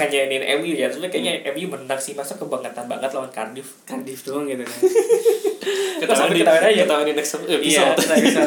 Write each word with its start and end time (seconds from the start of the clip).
bukannya 0.00 0.32
ini 0.32 0.36
MU 0.56 0.72
ya 0.72 0.88
tapi 0.88 1.12
kayaknya 1.12 1.44
MU 1.52 1.76
menang 1.76 2.00
sih 2.00 2.16
masa 2.16 2.32
kebangetan 2.40 2.88
banget 2.88 3.12
lawan 3.12 3.28
Cardiff 3.28 3.84
Cardiff 3.84 4.24
doang 4.24 4.48
gitu 4.48 4.64
kan 4.64 4.80
Ketahuan 6.00 6.32
di 6.32 6.40
ketahuan 6.40 6.64
aja 6.64 6.82
ketahuan 6.88 7.04
di 7.04 7.12
next 7.12 7.36
episode. 7.36 7.60
iya 7.60 7.92
kita 7.92 8.16
bisa 8.16 8.42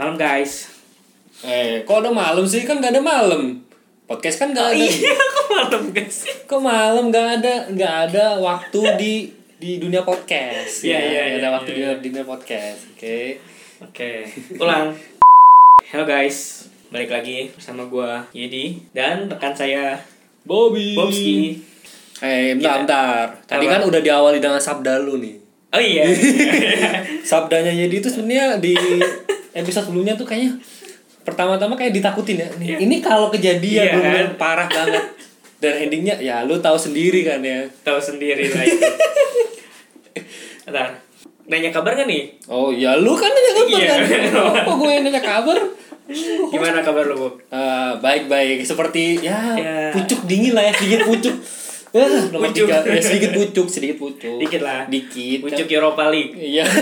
malam 0.00 0.16
guys 0.16 0.72
Eh, 1.38 1.86
kok 1.86 2.02
ada 2.02 2.10
malam 2.10 2.42
sih? 2.50 2.66
Kan 2.66 2.82
gak 2.82 2.98
ada 2.98 2.98
malam. 2.98 3.67
Podcast 4.08 4.40
kan 4.40 4.56
gak 4.56 4.72
ada. 4.72 4.80
iya 4.80 5.12
kok 5.36 5.46
malam 5.52 5.84
guys 5.92 6.18
Kok 6.48 6.60
malam 6.64 7.04
gak 7.12 7.28
ada 7.38 7.54
nggak 7.68 7.94
ada 8.08 8.24
waktu 8.40 8.80
di 8.96 9.14
di 9.58 9.76
dunia 9.76 10.00
podcast. 10.00 10.80
Iya, 10.80 10.96
ya, 10.96 11.00
iya, 11.02 11.04
nggak 11.04 11.28
iya, 11.28 11.38
ada 11.38 11.48
waktu 11.52 11.70
iya. 11.76 11.88
di 12.00 12.08
dunia 12.08 12.24
podcast. 12.24 12.88
Oke. 12.96 13.36
oke 13.78 14.10
ulang 14.56 14.96
Hello 15.84 16.02
guys 16.02 16.66
balik 16.88 17.12
lagi 17.12 17.52
bersama 17.52 17.84
gua 17.84 18.24
Yedi 18.32 18.80
dan 18.90 19.28
rekan 19.28 19.52
saya 19.52 20.00
Bobby. 20.42 20.96
Bobski 20.96 21.60
Eh, 22.18 22.56
bentar, 22.56 22.58
Kita- 22.58 22.78
bentar. 22.82 23.24
Tadi 23.46 23.64
Apa? 23.68 23.72
kan 23.76 23.82
udah 23.86 24.00
diawali 24.00 24.40
dengan 24.40 24.58
sabda 24.58 24.98
lu 24.98 25.20
nih. 25.20 25.36
oh 25.68 25.78
iya 25.78 26.08
Sabdanya 27.30 27.70
Yedi 27.70 28.00
itu 28.00 28.08
sebenarnya 28.08 28.56
di 28.56 28.72
episode 29.52 29.84
sebelumnya 29.86 30.16
tuh 30.16 30.24
kayaknya 30.24 30.56
pertama-tama 31.28 31.74
kayak 31.74 31.90
ditakutin 31.92 32.36
ya. 32.38 32.46
Nih, 32.56 32.66
Iya. 32.70 32.76
Ini 32.80 32.94
kalau 32.98 33.26
kejadian 33.28 33.82
Iya, 33.82 33.92
bener-bener 33.92 34.26
kan? 34.26 34.36
parah 34.36 34.66
banget. 34.66 35.04
Dan 35.58 35.72
endingnya 35.80 36.14
ya 36.16 36.42
lu 36.42 36.54
tahu 36.56 36.74
sendiri 36.74 37.22
kan 37.22 37.38
ya. 37.42 37.62
tahu 37.82 37.98
sendiri 37.98 38.46
lah 38.46 38.62
itu 38.62 38.78
Ntar 40.64 40.86
nanya 41.44 41.68
kabar 41.68 41.92
gak 41.94 42.06
nih 42.06 42.30
Oh 42.46 42.70
ya 42.70 42.94
lu 42.94 43.10
kan 43.12 43.26
nanya 43.28 43.52
kabar 43.56 43.68
Iya. 43.74 43.88
kan? 43.88 43.98
Apa 44.54 44.70
gue 44.72 44.88
yang 44.88 45.02
nanya 45.02 45.20
kabar? 45.20 45.56
gimana 46.48 46.78
kabar 46.80 47.02
lu 47.04 47.14
Bob 47.18 47.34
Eh, 47.44 47.90
baik-baik 47.98 48.62
seperti 48.62 49.18
ya, 49.20 49.36
Ya. 49.54 49.90
pucuk 49.90 50.24
dingin 50.24 50.52
lah 50.52 50.62
ya 50.62 50.72
sedikit 50.72 51.04
pucuk. 51.04 51.34
Nomor 52.30 52.46
Pucuk. 52.46 52.64
tiga. 52.64 52.78
Ya, 52.86 52.98
sedikit 52.98 53.30
pucuk, 53.34 53.66
sedikit 53.66 53.96
pucuk. 53.98 54.38
Dikit 54.38 54.60
lah. 54.60 54.86
Dikit. 54.86 55.42
Pucuk 55.42 55.66
Europa 55.66 56.06
League 56.06 56.32
Iya. 56.34 56.62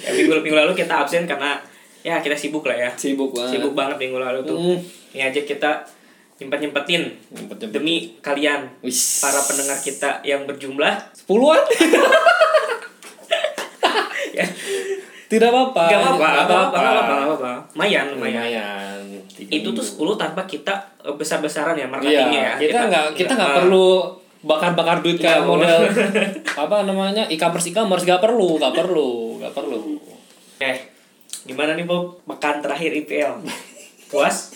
ya, 0.00 0.08
minggu 0.12 0.32
minggu 0.38 0.56
lalu 0.56 0.72
kita 0.74 0.92
absen 0.96 1.24
karena 1.24 1.56
ya 2.04 2.20
kita 2.20 2.36
sibuk 2.36 2.62
lah 2.62 2.76
ya 2.78 2.90
Sibuk 2.92 3.32
banget. 3.32 3.56
sibuk 3.56 3.72
banget 3.72 3.96
minggu 3.98 4.18
lalu 4.18 4.44
tuh 4.44 4.56
Hmm. 4.56 4.78
ini 5.10 5.22
aja 5.24 5.40
kita 5.40 5.70
nyempet 6.36 6.58
nyempetin 6.60 7.02
demi 7.70 7.94
kalian 8.18 8.68
Wis. 8.80 9.18
para 9.18 9.40
pendengar 9.40 9.78
kita 9.78 10.20
yang 10.20 10.44
berjumlah 10.44 10.92
Sepuluhan? 11.14 11.62
ya 14.32 14.46
Tidak 15.24 15.48
apa-apa. 15.48 15.82
Gak 15.84 15.98
apa-apa, 15.98 16.20
gak 16.20 16.44
apa-apa, 16.44 16.76
gak 16.76 16.92
apa-apa, 17.02 17.34
gak. 17.40 17.58
Lumayan, 17.74 18.06
lumayan. 18.12 19.00
Itu 19.34 19.72
tuh. 19.72 19.82
10 19.82 20.14
tanpa 20.16 20.42
kita 20.44 20.70
eh, 21.00 21.10
besar-besaran 21.10 21.74
ya 21.74 21.80
Iya, 21.80 21.88
marketingnya 21.88 22.42
ya. 22.44 22.54
kita 22.60 22.78
nggak 22.86 23.06
kita 23.16 23.32
nggak 23.32 23.50
ah, 23.50 23.56
perlu 23.58 23.86
bakar-bakar 24.42 25.00
duit 25.00 25.16
kayak 25.16 25.40
Nggak 25.40 25.48
model 25.48 25.80
apa 26.54 26.76
namanya 26.84 27.24
e-commerce 27.26 27.66
e-commerce 27.66 28.04
nggak 28.04 28.20
perlu 28.20 28.60
nggak 28.60 28.74
perlu 28.74 29.08
nggak 29.40 29.52
perlu 29.52 29.78
Eh, 30.60 30.76
gimana 31.44 31.72
nih 31.72 31.84
Bob? 31.84 32.20
Pekan 32.24 32.58
terakhir 32.58 32.90
IPL. 32.94 33.44
Puas? 34.06 34.52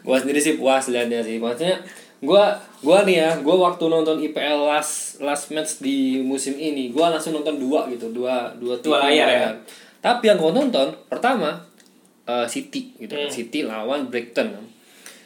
gua 0.00 0.16
sendiri 0.16 0.36
sih 0.36 0.54
puas 0.54 0.84
liatnya 0.86 1.20
sih 1.20 1.36
maksudnya 1.38 1.80
gua 2.20 2.52
gua 2.80 3.00
nih 3.02 3.16
ya 3.18 3.30
gua 3.40 3.56
waktu 3.62 3.84
nonton 3.86 4.20
IPL 4.20 4.60
last 4.62 5.16
last 5.18 5.48
match 5.48 5.80
di 5.80 6.20
musim 6.20 6.54
ini 6.54 6.88
gua 6.90 7.08
langsung 7.08 7.32
nonton 7.32 7.56
dua 7.56 7.88
gitu 7.88 8.08
dua 8.10 8.52
dua 8.54 8.76
Dua 8.78 9.00
layar 9.02 9.24
ya? 9.26 9.40
kan. 9.42 9.54
tapi 10.02 10.28
yang 10.28 10.36
gua 10.36 10.52
nonton 10.52 10.92
pertama 11.06 11.56
eh, 12.22 12.44
City 12.46 12.92
gitu. 12.98 13.16
Hmm. 13.16 13.28
City 13.28 13.64
lawan 13.64 14.08
Brighton. 14.08 14.52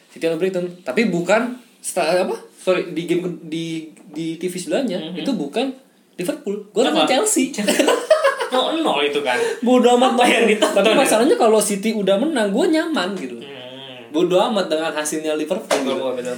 City 0.09 0.23
lawan 0.25 0.39
Brighton 0.39 0.65
tapi 0.79 1.07
bukan 1.07 1.59
setelah 1.79 2.23
apa 2.23 2.35
sorry 2.55 2.87
di 2.89 3.03
game 3.03 3.23
di 3.43 3.65
di 4.09 4.35
TV 4.35 4.55
sebelahnya 4.55 5.11
Mhm. 5.11 5.19
itu 5.19 5.31
bukan 5.33 5.75
Liverpool 6.15 6.71
gua 6.71 6.87
nonton? 6.87 7.07
Chelsea 7.19 7.51
Nol 8.49 8.79
nol 8.79 8.99
itu 9.03 9.19
kan. 9.19 9.35
bodoh 9.59 9.95
amat 9.95 10.11
Apa 10.13 10.23
yang 10.25 10.45
ya? 10.47 10.93
masalahnya 10.93 11.35
kalau 11.35 11.59
City 11.59 11.91
udah 11.91 12.15
menang 12.15 12.49
gua 12.49 12.65
nyaman 12.65 13.13
gitu 13.13 13.35
Hmm. 13.35 14.09
bodoh 14.09 14.37
amat 14.43 14.67
dengan 14.67 14.91
hasilnya 14.91 15.33
Liverpool 15.33 15.79
gitu. 15.79 15.93
Betul, 15.93 16.11
betul. 16.15 16.35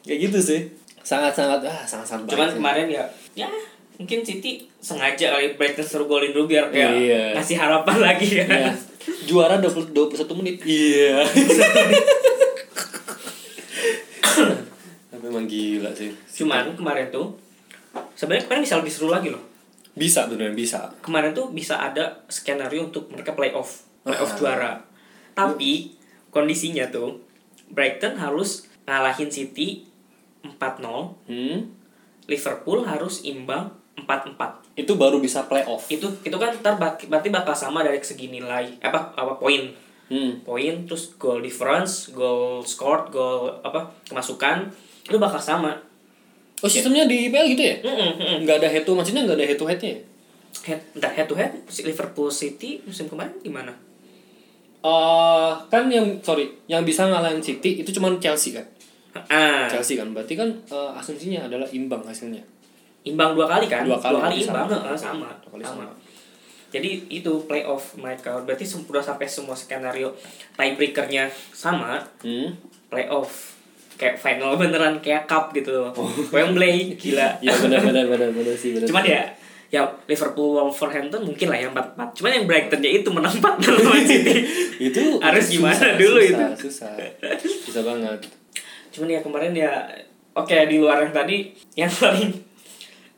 kayak 0.00 0.18
gitu 0.24 0.38
sih 0.40 0.60
sangat 1.00 1.32
sangat 1.32 1.64
ah 1.64 1.80
sangat 1.82 2.06
sangat 2.08 2.24
Cuman 2.28 2.48
kemarin 2.52 2.84
ya, 2.86 3.02
ya 3.34 3.46
mungkin 3.94 4.20
City 4.20 4.62
sengaja 4.78 5.32
kali 5.32 5.52
Brighton 5.52 5.82
suruh 5.82 6.06
golin 6.06 6.30
dulu 6.30 6.46
biar 6.46 6.68
kayak 6.68 6.90
Iya. 6.94 7.20
ngasih 7.34 7.56
harapan 7.56 7.96
lagi 7.98 8.26
ya. 8.36 8.44
ya. 8.46 8.70
juara 9.24 9.56
20 9.56 9.88
21 9.90 10.36
menit 10.36 10.54
iya 10.62 11.24
tapi 15.08 15.22
memang 15.24 15.44
gila 15.44 15.88
sih 15.92 16.08
Cuman 16.30 16.72
kemarin 16.72 17.08
tuh 17.08 17.32
sebenarnya 18.14 18.44
kemarin 18.44 18.62
bisa 18.62 18.76
lebih 18.76 18.90
seru 18.90 19.08
lagi 19.08 19.28
loh. 19.28 19.40
Bisa 19.98 20.30
beneran 20.30 20.54
bisa 20.54 20.88
Kemarin 21.02 21.34
tuh 21.34 21.50
bisa 21.50 21.76
ada 21.76 22.22
skenario 22.30 22.86
untuk 22.86 23.10
mereka 23.10 23.34
playoff, 23.34 23.84
playoff 24.06 24.32
Ah. 24.32 24.38
juara. 24.38 24.72
Tapi 25.34 25.92
kondisinya 26.30 26.86
tuh 26.88 27.18
Brighton 27.68 28.16
harus 28.16 28.64
ngalahin 28.86 29.28
City 29.28 29.84
4-0, 30.40 31.18
hmm? 31.28 31.58
Liverpool 32.24 32.86
harus 32.86 33.26
imbang 33.26 33.74
4-4. 33.98 34.62
itu 34.78 34.94
baru 34.94 35.18
bisa 35.18 35.42
playoff 35.50 35.90
Itu 35.90 36.06
itu 36.22 36.36
kan 36.38 36.54
ntar 36.62 36.78
berarti 36.78 37.28
bakal 37.34 37.50
sama 37.50 37.82
dari 37.82 37.98
segi 37.98 38.30
nilai 38.30 38.78
apa 38.78 39.10
apa 39.12 39.34
poin. 39.34 39.74
hmm. 40.06 40.46
Poin 40.46 40.74
terus 40.86 41.18
goal 41.18 41.42
difference, 41.42 42.14
goal 42.14 42.62
scored, 42.62 43.10
goal 43.10 43.58
apa 43.60 43.90
kemasukan 44.06 44.70
itu 45.02 45.18
bakal 45.18 45.42
sama. 45.42 45.74
Oh 46.58 46.66
sistemnya 46.66 47.04
di 47.04 47.28
IPL 47.28 47.46
gitu 47.52 47.62
ya 47.62 47.76
Mm-mm, 47.80 48.10
mm-mm. 48.18 48.36
nggak 48.42 48.56
ada 48.58 48.68
head 48.68 48.82
to 48.82 48.92
maksudnya 48.92 49.22
nggak 49.24 49.38
ada 49.38 49.46
head 49.46 49.58
to 49.58 49.66
headnya 49.66 49.90
ya? 49.94 50.00
Head, 50.64 50.80
entar 50.94 51.12
head 51.12 51.26
to 51.26 51.34
head 51.34 51.52
si 51.66 51.82
Liverpool 51.82 52.28
City 52.28 52.82
musim 52.82 53.06
kemarin 53.06 53.30
gimana? 53.40 53.70
Eh, 54.78 55.50
kan 55.66 55.90
yang 55.90 56.06
sorry 56.22 56.46
yang 56.66 56.82
bisa 56.82 57.02
ngalahin 57.04 57.42
City 57.42 57.82
itu 57.82 57.90
cuma 57.90 58.14
Chelsea 58.18 58.54
kan 58.54 58.62
Ah, 59.26 59.66
Chelsea 59.66 59.98
kan 59.98 60.14
berarti 60.14 60.34
kan 60.34 60.46
eh, 60.46 60.90
asumsinya 60.94 61.46
adalah 61.46 61.66
imbang 61.68 61.98
hasilnya 62.00 62.38
imbang 63.02 63.34
dua 63.34 63.46
kali 63.48 63.66
kan? 63.66 63.82
Dua 63.82 63.98
kali, 63.98 64.44
imbang, 64.44 64.68
sama. 64.68 64.78
heeh, 64.84 64.96
sama. 64.98 65.28
Dua 65.42 65.50
kali 65.56 65.64
sama. 65.64 65.82
sama. 65.86 65.94
Jadi 66.68 66.90
itu 67.08 67.32
playoff 67.48 67.96
mereka 67.96 68.36
berarti 68.44 68.62
sem- 68.62 68.84
udah 68.84 69.00
sampai 69.00 69.24
semua 69.24 69.56
skenario 69.56 70.12
tiebreakernya 70.54 71.24
sama, 71.50 71.96
hmm? 72.20 72.52
playoff 72.92 73.56
kayak 73.98 74.16
final 74.16 74.54
beneran 74.54 75.02
kayak 75.02 75.26
cup 75.26 75.50
gitu 75.50 75.74
loh. 75.74 75.90
Wembley 76.30 76.94
gila. 76.94 77.36
ya 77.44 77.52
benar 77.58 77.82
benar 77.82 78.04
benar 78.06 78.30
benar 78.30 78.54
sih 78.54 78.72
benar 78.78 78.86
Cuman 78.86 79.04
ya 79.04 79.22
ya 79.68 79.84
Liverpool 80.08 80.56
Wolverhampton 80.56 81.28
mungkin 81.28 81.52
lah 81.52 81.58
yang 81.60 81.72
4-4. 81.76 82.16
Cuman 82.16 82.30
yang 82.32 82.44
Brighton 82.48 82.80
ya 82.80 82.90
itu 83.02 83.08
menang 83.12 83.34
4 83.36 83.44
lawan 83.60 84.00
City. 84.06 84.34
itu 84.88 85.02
Harus 85.20 85.44
susah, 85.44 85.52
gimana 85.52 85.86
dulu 85.98 86.18
susah, 86.22 86.30
itu? 86.30 86.44
susah 86.64 86.92
susah 87.68 87.82
banget 87.84 88.20
Cuman 88.94 89.08
ya 89.12 89.20
kemarin 89.20 89.52
ya 89.52 89.72
oke 90.32 90.56
di 90.70 90.76
luar 90.80 91.04
yang 91.04 91.12
tadi 91.12 91.52
yang 91.76 91.90
paling 91.90 92.30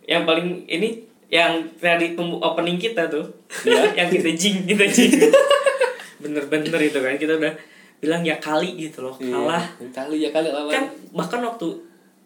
yang 0.09 0.23
paling 0.27 0.67
ini 0.67 1.07
yang 1.31 1.63
tadi 1.79 2.19
opening 2.19 2.81
kita 2.81 3.07
tuh 3.07 3.23
Iya. 3.63 3.83
yang 4.03 4.09
kita 4.11 4.31
jing 4.35 4.67
kita 4.67 4.85
jing 4.91 5.13
bener-bener 6.21 6.81
itu 6.83 6.99
kan 7.01 7.15
kita 7.17 7.39
udah 7.41 7.53
bilang 8.01 8.25
ya 8.25 8.37
kali 8.37 8.81
gitu 8.81 9.05
loh 9.05 9.13
kalah. 9.13 9.61
Iya, 9.77 9.89
kali 9.93 10.17
ya 10.19 10.31
kali 10.31 10.49
lawan 10.49 10.73
kan 10.73 10.85
bahkan 11.13 11.41
waktu 11.41 11.69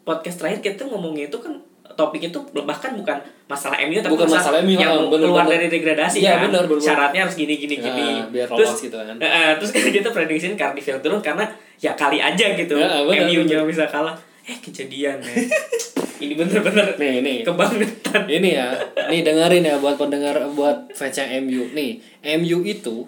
podcast 0.01 0.39
terakhir 0.39 0.59
kita 0.63 0.87
ngomongnya 0.87 1.27
itu 1.27 1.37
kan 1.37 1.51
topik 1.93 2.23
itu 2.23 2.39
bahkan 2.63 2.91
bukan 2.95 3.15
masalah 3.45 3.77
MU 3.83 3.95
tapi 3.99 4.11
Bukan 4.11 4.27
masalah 4.27 4.59
MU, 4.59 4.73
yang 4.73 4.89
ah, 4.89 5.07
bener, 5.07 5.27
keluar 5.29 5.45
bener. 5.45 5.53
dari 5.55 5.67
degradasi 5.69 6.17
Iya, 6.19 6.31
kan. 6.35 6.49
bener, 6.49 6.63
bener, 6.65 6.81
syaratnya 6.81 7.21
harus 7.23 7.35
gini 7.35 7.55
gini 7.55 7.75
Ya, 7.77 7.87
gini. 7.87 8.07
biar 8.33 8.47
terus 8.49 8.73
gitu 8.81 8.97
kan. 8.97 9.15
eh, 9.15 9.53
terus 9.55 9.69
kan 9.69 9.83
kita 9.85 10.09
prediksiin 10.09 10.55
Cardiff 10.55 10.83
yang 10.85 10.99
turun 10.99 11.21
karena 11.21 11.45
ya 11.77 11.93
kali 11.93 12.17
aja 12.19 12.45
gitu. 12.51 12.73
Ya, 12.75 12.99
bener, 12.99 13.29
MU 13.29 13.41
nya 13.43 13.63
bisa 13.63 13.85
kalah. 13.85 14.17
Eh 14.43 14.57
kejadian 14.59 15.17
ya 15.21 15.33
ini 16.23 16.33
bener-bener 16.33 16.95
nih 16.95 17.19
nih 17.19 17.37
kebangetan. 17.43 18.23
Ini 18.25 18.49
ya. 18.55 18.67
Nih 19.11 19.19
dengerin 19.21 19.63
ya 19.63 19.75
buat 19.77 19.95
pendengar 19.95 20.35
buat 20.53 20.87
fans 20.91 21.15
yang 21.15 21.43
MU 21.43 21.67
nih 21.71 21.99
MU 22.35 22.63
itu 22.63 23.03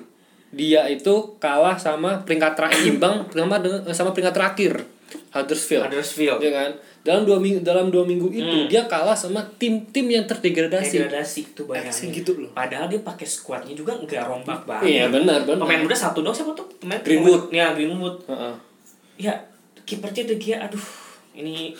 dia 0.49 0.87
itu 0.87 1.11
kalah 1.37 1.75
sama 1.75 2.23
peringkat 2.23 2.55
terakhir 2.55 2.83
imbang 2.91 3.27
sama 3.29 3.59
sama 3.91 4.11
peringkat 4.11 4.35
terakhir 4.35 4.73
Huddersfield. 5.31 5.87
Huddersfield. 5.87 6.39
Ya 6.43 6.51
kan? 6.51 6.71
Dalam 6.99 7.23
dua 7.23 7.39
minggu 7.39 7.63
dalam 7.63 7.87
dua 7.87 8.03
minggu 8.03 8.27
itu 8.27 8.43
Hmm. 8.43 8.67
dia 8.67 8.83
kalah 8.85 9.15
sama 9.15 9.39
tim-tim 9.55 10.03
yang 10.03 10.27
terdegradasi. 10.27 10.99
Degradasi 10.99 11.41
Kayak 11.55 11.63
bayangin. 11.87 12.09
Gitu 12.11 12.31
loh. 12.35 12.51
Padahal 12.51 12.91
dia 12.91 12.99
pakai 12.99 13.23
squadnya 13.23 13.71
juga 13.71 13.95
nggak 13.95 14.23
rombak 14.27 14.67
banget. 14.67 14.87
Iya 14.89 15.03
benar 15.07 15.47
benar. 15.47 15.63
Pemain 15.63 15.79
muda 15.79 15.95
satu 15.95 16.19
dong 16.19 16.35
siapa 16.35 16.51
tuh? 16.51 16.67
Pemain 16.77 16.99
Greenwood. 16.99 17.47
ya 17.55 17.71
Greenwood. 17.71 18.19
Heeh. 18.27 18.53
ya 19.17 19.33
kipernya 19.81 20.27
De 20.27 20.35
Gea 20.35 20.57
aduh 20.61 20.83
ini 21.33 21.71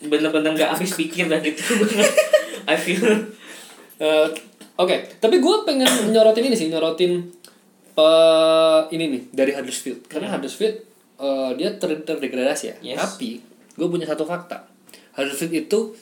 bener-bener 0.00 0.54
nggak 0.54 0.70
habis 0.76 0.92
pikir 0.94 1.26
dah 1.26 1.40
gitu. 1.40 1.62
I 2.70 2.76
feel 2.76 3.02
Eh, 3.98 4.26
Oke, 4.78 4.96
tapi 5.18 5.36
gue 5.38 5.54
pengen 5.64 5.90
nyorotin 6.14 6.44
ini 6.44 6.54
sih, 6.54 6.70
nyorotin 6.70 7.12
eh 7.92 8.80
ini 8.90 9.04
nih 9.10 9.22
dari 9.30 9.50
Huddersfield. 9.50 10.06
Karena 10.06 10.30
Huddersfield 10.30 10.76
eh, 11.18 11.50
dia 11.54 11.74
ter 11.74 11.98
terdegradasi 11.98 12.64
ya. 12.64 12.76
Yes. 12.94 12.98
Tapi 12.98 13.42
gue 13.74 13.86
punya 13.86 14.06
satu 14.06 14.22
fakta. 14.22 14.70
Huddersfield 15.12 15.54
itu 15.58 15.98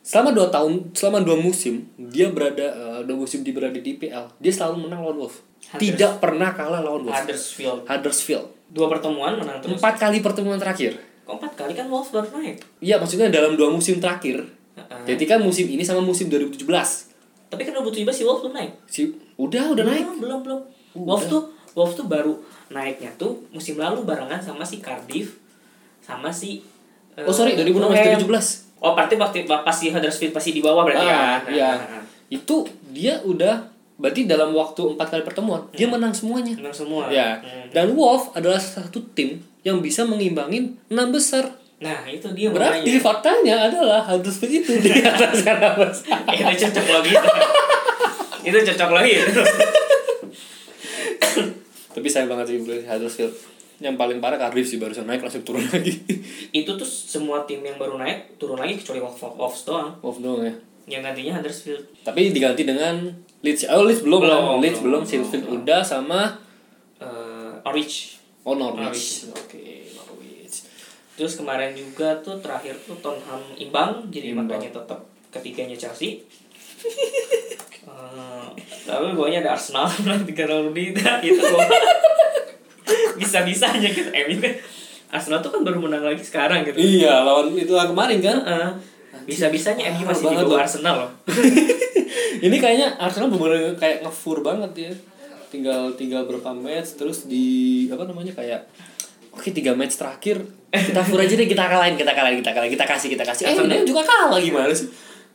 selama 0.00 0.30
dua 0.30 0.46
tahun, 0.48 0.94
selama 0.94 1.20
dua 1.20 1.36
musim 1.36 1.90
dia 1.98 2.30
berada 2.30 2.66
eh, 2.70 3.00
dua 3.02 3.16
musim 3.18 3.42
dia 3.42 3.50
berada 3.50 3.74
di 3.74 3.90
IPL, 3.92 4.38
dia 4.38 4.52
selalu 4.54 4.86
menang 4.86 5.02
lawan 5.02 5.26
Wolves. 5.26 5.42
Hudders- 5.60 5.82
Tidak 5.82 6.12
pernah 6.18 6.54
kalah 6.54 6.80
lawan 6.80 7.02
Wolves. 7.04 7.18
Huddersfield 7.18 7.82
Huddersfield. 7.84 8.46
dua 8.70 8.86
pertemuan 8.86 9.34
menang 9.34 9.58
terus 9.58 9.74
Empat 9.76 9.98
kali 9.98 10.22
pertemuan 10.22 10.54
terakhir. 10.54 10.94
Kok 11.26 11.34
empat 11.36 11.52
kali 11.56 11.74
kan 11.74 11.90
Wolves 11.90 12.14
baru 12.14 12.30
naik 12.32 12.62
Iya, 12.78 13.02
maksudnya 13.02 13.26
dalam 13.26 13.58
dua 13.58 13.66
musim 13.66 13.98
terakhir. 13.98 14.46
Heeh. 14.78 15.02
Jadi 15.04 15.26
kan 15.26 15.42
musim 15.42 15.66
ini 15.66 15.82
sama 15.82 15.98
musim 15.98 16.30
2017. 16.30 17.09
Tapi 17.50 17.62
kan 17.62 17.74
2017 17.74 18.06
si 18.08 18.22
Wolves 18.22 18.40
belum 18.40 18.54
naik 18.54 18.72
Si 18.86 19.02
udah 19.36 19.74
udah 19.74 19.84
naik. 19.84 20.04
belum 20.06 20.18
belum 20.18 20.40
belum 20.46 20.60
Udah. 20.92 21.04
Wolves 21.04 21.26
tuh 21.26 21.42
Wolves 21.72 21.94
tuh 21.94 22.06
baru 22.06 22.34
naiknya 22.68 23.10
tuh 23.14 23.42
musim 23.50 23.74
lalu 23.74 24.02
barengan 24.02 24.38
sama 24.38 24.62
si 24.62 24.78
Cardiff 24.78 25.38
sama 26.00 26.30
si 26.30 26.62
eh, 27.14 27.22
Oh 27.22 27.30
sorry, 27.30 27.54
2016 27.54 27.76
Fulham. 27.76 28.22
17. 28.22 28.80
Oh, 28.80 28.94
berarti 28.94 29.14
waktu 29.14 29.38
pas 29.44 29.70
si 29.70 29.86
Huddersfield 29.88 30.32
pasti 30.32 30.50
di 30.50 30.58
bawah 30.58 30.82
berarti 30.82 31.04
Ah, 31.04 31.36
kan? 31.36 31.40
iya. 31.48 31.70
Nah, 31.70 31.88
nah, 31.92 32.04
Itu 32.28 32.64
dia 32.88 33.20
udah 33.20 33.68
berarti 33.94 34.24
dalam 34.24 34.50
waktu 34.50 34.96
empat 34.96 35.06
kali 35.10 35.20
pertemuan 35.20 35.68
dia 35.70 35.84
menang 35.84 36.10
semuanya. 36.10 36.56
Menang 36.56 36.72
semua. 36.72 37.06
Ya. 37.06 37.36
Hmm. 37.38 37.68
Dan 37.68 37.92
Wolf 37.92 38.32
adalah 38.32 38.56
satu 38.56 39.04
tim 39.12 39.36
yang 39.60 39.78
bisa 39.78 40.02
mengimbangin 40.02 40.80
enam 40.88 41.12
besar. 41.12 41.59
Nah, 41.80 42.04
itu 42.04 42.28
dia 42.36 42.52
Berarti 42.52 42.84
makanya. 42.84 43.00
faktanya 43.00 43.54
adalah 43.66 44.00
Huddersfield 44.04 44.52
itu 44.60 44.72
di 44.78 45.00
atas 45.00 45.40
besar. 45.40 45.56
itu 46.28 46.52
cocok 46.60 46.86
logi 46.90 47.12
itu. 47.12 47.30
itu 48.44 48.56
cocok 48.68 48.90
logi 48.92 49.12
itu. 49.16 49.40
Tapi 51.90 52.06
sayang 52.06 52.28
banget 52.28 52.46
sih 52.48 52.58
Huddersfield. 52.84 53.32
Yang 53.80 53.96
paling 53.96 54.20
parah 54.20 54.36
Cardiff 54.36 54.68
sih 54.68 54.76
barusan 54.76 55.08
naik 55.08 55.24
langsung 55.24 55.40
turun 55.40 55.64
lagi. 55.64 55.96
itu 56.60 56.70
tuh 56.70 56.84
semua 56.84 57.42
tim 57.42 57.60
yang 57.60 57.74
baru 57.74 57.96
naik 57.96 58.36
turun 58.36 58.60
lagi 58.60 58.76
kecuali 58.76 59.00
Wolves 59.00 59.24
Wolves 59.34 59.62
doang. 59.64 59.96
Wolf 60.00 60.20
doang 60.20 60.44
ya. 60.44 60.52
Yang 60.86 61.00
gantinya 61.08 61.32
Huddersfield. 61.40 61.82
Tapi 62.04 62.28
diganti 62.28 62.68
dengan 62.68 63.08
Leeds. 63.40 63.64
Oh 63.72 63.88
Leeds 63.88 64.04
belum, 64.04 64.20
Belum, 64.20 64.42
kan? 64.44 64.60
Leeds 64.60 64.80
belum. 64.80 65.00
belum. 65.00 65.24
Sheffield 65.24 65.46
udah 65.48 65.80
sama 65.80 66.36
Eh, 67.00 67.52
Norwich. 67.64 68.20
Oh 68.44 68.52
Norwich. 68.52 69.32
Oke 69.32 69.56
Norwich. 69.56 69.79
Terus 71.20 71.36
kemarin 71.36 71.76
juga 71.76 72.16
tuh 72.18 72.40
terakhir 72.40 72.80
tuh 72.80 72.96
Tottenham 72.96 73.44
imbang, 73.54 74.08
jadi 74.08 74.32
Imbang. 74.32 74.48
makanya 74.48 74.72
tetap 74.72 75.04
ketiganya 75.28 75.76
Chelsea. 75.76 76.24
Eh, 77.80 78.46
tapi 78.84 79.12
bawahnya 79.12 79.44
ada 79.44 79.52
Arsenal 79.52 79.84
tiga 80.28 80.48
lawan 80.48 80.72
di 80.72 80.96
itu 81.22 81.42
loh. 81.42 81.60
bisa 83.20 83.44
bisanya 83.44 83.86
gitu 83.86 84.08
MU 84.08 84.40
kan 84.40 84.54
Arsenal 85.12 85.38
tuh 85.38 85.52
kan 85.52 85.60
baru 85.60 85.78
menang 85.78 86.02
lagi 86.02 86.24
sekarang 86.24 86.64
gitu 86.64 86.80
Iya 86.80 87.20
lawan 87.20 87.52
itu 87.52 87.68
kemarin 87.68 88.18
kan. 88.18 88.38
bisa 89.28 89.52
bisanya 89.52 89.92
MU 89.92 90.08
masih 90.08 90.24
di 90.26 90.36
bawah. 90.40 90.64
Arsenal 90.64 90.94
loh 91.04 91.10
ini 92.46 92.56
kayaknya 92.56 92.96
Arsenal 92.96 93.28
bener 93.28 93.76
kayak 93.76 94.00
ngefur 94.02 94.40
banget 94.40 94.72
ya 94.88 94.92
tinggal 95.52 95.92
tinggal 95.94 96.24
berapa 96.24 96.50
match 96.56 96.96
terus 96.96 97.28
di 97.28 97.86
apa 97.92 98.08
namanya 98.08 98.32
kayak 98.32 98.64
oke 99.30 99.48
tiga 99.50 99.72
match 99.72 99.96
terakhir 99.96 100.42
kita 100.70 101.00
fur 101.00 101.18
aja 101.18 101.34
deh 101.34 101.44
kita 101.44 101.64
kalahin 101.64 101.94
kita 101.94 102.10
kalahin 102.10 102.38
kita 102.38 102.50
kalahin 102.50 102.72
kita 102.72 102.84
kasih 102.84 103.08
kita 103.08 103.24
kasih. 103.24 103.44
Eh 103.44 103.50
Arsenal- 103.52 103.74
ini 103.74 103.84
juga 103.84 104.02
kalah 104.02 104.38
gimana 104.38 104.70
sih? 104.70 104.86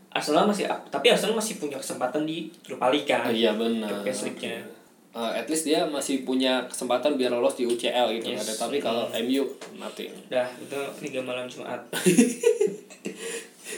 Arsenal 0.10 0.46
masih 0.46 0.64
tapi 0.88 1.10
Arsenal 1.10 1.36
masih 1.36 1.56
punya 1.56 1.76
kesempatan 1.76 2.24
di 2.24 2.48
Europa 2.64 2.88
League 2.88 3.04
kan? 3.06 3.28
Iya 3.28 3.52
benar. 3.54 4.00
League-nya. 4.00 4.64
Eh, 5.12 5.32
at 5.34 5.48
least 5.48 5.64
dia 5.64 5.84
masih 5.86 6.24
punya 6.24 6.64
kesempatan 6.66 7.16
biar 7.16 7.32
lolos 7.32 7.56
di 7.56 7.64
UCL 7.64 8.12
gitu 8.14 8.32
Yes. 8.32 8.44
ada 8.44 8.68
tapi 8.68 8.80
kalau 8.80 9.08
MU 9.18 9.44
nothing. 9.76 10.12
Dah 10.28 10.48
itu 10.54 10.76
Liga 11.02 11.20
Malam 11.20 11.48
Jumat 11.48 11.80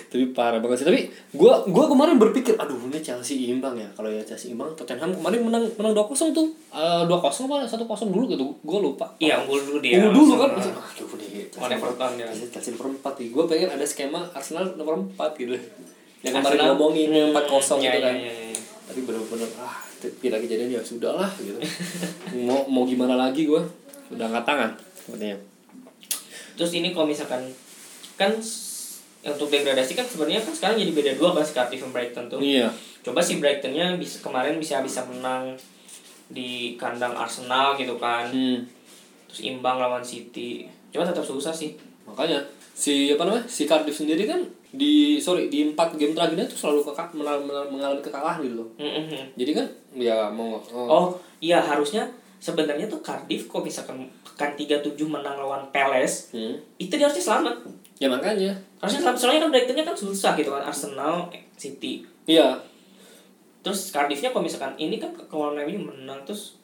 tapi 0.08 0.32
parah 0.32 0.64
banget 0.64 0.84
sih. 0.84 0.88
Tapi 0.88 1.00
gua 1.36 1.68
gua 1.68 1.92
kemarin 1.92 2.16
berpikir 2.16 2.56
aduh 2.56 2.80
ini 2.80 3.04
Chelsea 3.04 3.52
imbang 3.52 3.76
ya. 3.76 3.88
Kalau 3.92 4.08
ya 4.08 4.24
Chelsea 4.24 4.56
imbang 4.56 4.72
Tottenham 4.74 5.12
kemarin 5.12 5.44
menang 5.44 5.64
menang 5.76 5.92
dua 5.92 6.08
kosong 6.08 6.32
tuh. 6.32 6.48
Dua 7.06 7.20
kosong 7.20 7.52
apa 7.52 7.68
satu 7.68 7.84
kosong 7.84 8.16
dulu 8.16 8.32
gitu. 8.32 8.48
Gua 8.64 8.80
lupa. 8.80 9.12
Iya 9.20 9.44
unggul 9.44 9.60
dulu 9.68 9.80
dia. 9.84 10.00
Unggul 10.00 10.16
dulu 10.16 10.34
kan. 10.40 10.52
Aduh 10.56 11.08
nih 11.20 11.52
Lawan 11.60 11.72
Everton 11.76 12.12
ya. 12.16 12.28
Chelsea 12.48 12.72
nomor 12.72 12.88
empat 12.96 13.14
nih 13.20 13.28
gua 13.36 13.44
pengen 13.46 13.70
ada 13.76 13.86
skema 13.86 14.22
Arsenal 14.32 14.72
nomor 14.80 14.96
empat 15.04 15.36
gitu. 15.36 15.60
Yang 16.24 16.34
kemarin 16.40 16.60
ngomongin 16.74 17.10
empat 17.30 17.46
kosong 17.46 17.80
iya, 17.84 17.94
gitu 17.94 18.00
kan. 18.02 18.16
iya, 18.18 18.32
iya, 18.34 18.46
iya. 18.50 18.62
tapi 18.88 19.00
bener-bener 19.06 19.46
ah 19.62 19.86
tidak 20.02 20.40
kejadian 20.48 20.74
ya 20.74 20.82
sudah 20.82 21.14
lah 21.14 21.30
gitu. 21.38 21.60
Mau 22.48 22.66
mau 22.72 22.88
gimana 22.88 23.14
lagi 23.20 23.46
gua? 23.46 23.62
Udah 24.10 24.26
angkat 24.32 24.44
tangan 24.48 24.72
sepertinya. 24.96 25.38
Terus 26.58 26.72
ini 26.74 26.90
kalau 26.96 27.06
misalkan 27.06 27.54
kan 28.18 28.34
untuk 29.28 29.52
degradasi 29.52 29.94
kan 29.94 30.08
sebenarnya 30.08 30.40
kan 30.40 30.54
sekarang 30.56 30.78
jadi 30.80 30.92
beda 30.96 31.12
dua 31.20 31.36
kan 31.36 31.44
si 31.44 31.52
Cardiff 31.52 31.84
dan 31.84 31.92
Brighton 31.92 32.26
tuh. 32.32 32.40
iya 32.40 32.68
Coba 33.04 33.20
si 33.20 33.40
Brightonnya 33.40 33.96
bisa 33.96 34.20
kemarin 34.24 34.56
bisa 34.60 34.80
bisa 34.80 35.04
menang 35.08 35.56
di 36.28 36.76
kandang 36.76 37.16
Arsenal 37.16 37.76
gitu 37.76 37.96
kan. 38.00 38.28
hmm. 38.28 38.60
Terus 39.28 39.42
imbang 39.44 39.80
lawan 39.80 40.04
City. 40.04 40.68
Cuma 40.92 41.04
tetap 41.04 41.24
susah 41.24 41.52
sih. 41.52 41.76
makanya 42.08 42.40
si 42.72 43.12
apa 43.12 43.28
namanya 43.28 43.44
si 43.52 43.68
Cardiff 43.68 44.00
sendiri 44.00 44.24
kan 44.24 44.40
di 44.72 45.20
sorry 45.20 45.52
di 45.52 45.76
empat 45.76 46.00
game 46.00 46.16
terakhirnya 46.16 46.48
tuh 46.48 46.56
selalu 46.56 46.88
kekak 46.88 47.12
mengalami 47.16 48.00
kekalahan 48.00 48.40
gitu 48.48 48.64
loh 48.64 48.70
Mm-mm. 48.80 49.28
jadi 49.36 49.52
kan 49.52 49.66
ya 49.98 50.32
mau 50.32 50.56
oh, 50.72 50.88
Oh 50.88 51.06
iya 51.44 51.60
harusnya 51.60 52.08
sebenarnya 52.38 52.86
tuh 52.88 53.02
Cardiff 53.04 53.50
kok 53.50 53.66
misalkan 53.66 54.06
pekan 54.38 54.54
37 54.54 54.94
menang 55.04 55.34
lawan 55.34 55.66
Palace 55.74 56.30
hmm. 56.30 56.54
itu 56.78 56.94
dia 56.94 57.10
harusnya 57.10 57.26
selamat. 57.26 57.58
ya 57.98 58.06
makanya. 58.06 58.54
Harusnya 58.78 59.02
selamat 59.02 59.18
soalnya 59.18 59.42
kan 59.42 59.50
Brightonnya 59.50 59.82
kan 59.84 59.98
susah 59.98 60.38
gitu 60.38 60.54
kan 60.54 60.62
Arsenal, 60.62 61.26
City. 61.54 62.06
iya. 62.24 62.54
Terus 63.60 63.90
Cardiffnya 63.90 64.30
kalau 64.30 64.46
misalkan 64.46 64.78
ini 64.78 64.96
kan 64.96 65.10
kalau 65.26 65.52
MU 65.52 65.82
menang 65.84 66.22
terus 66.22 66.56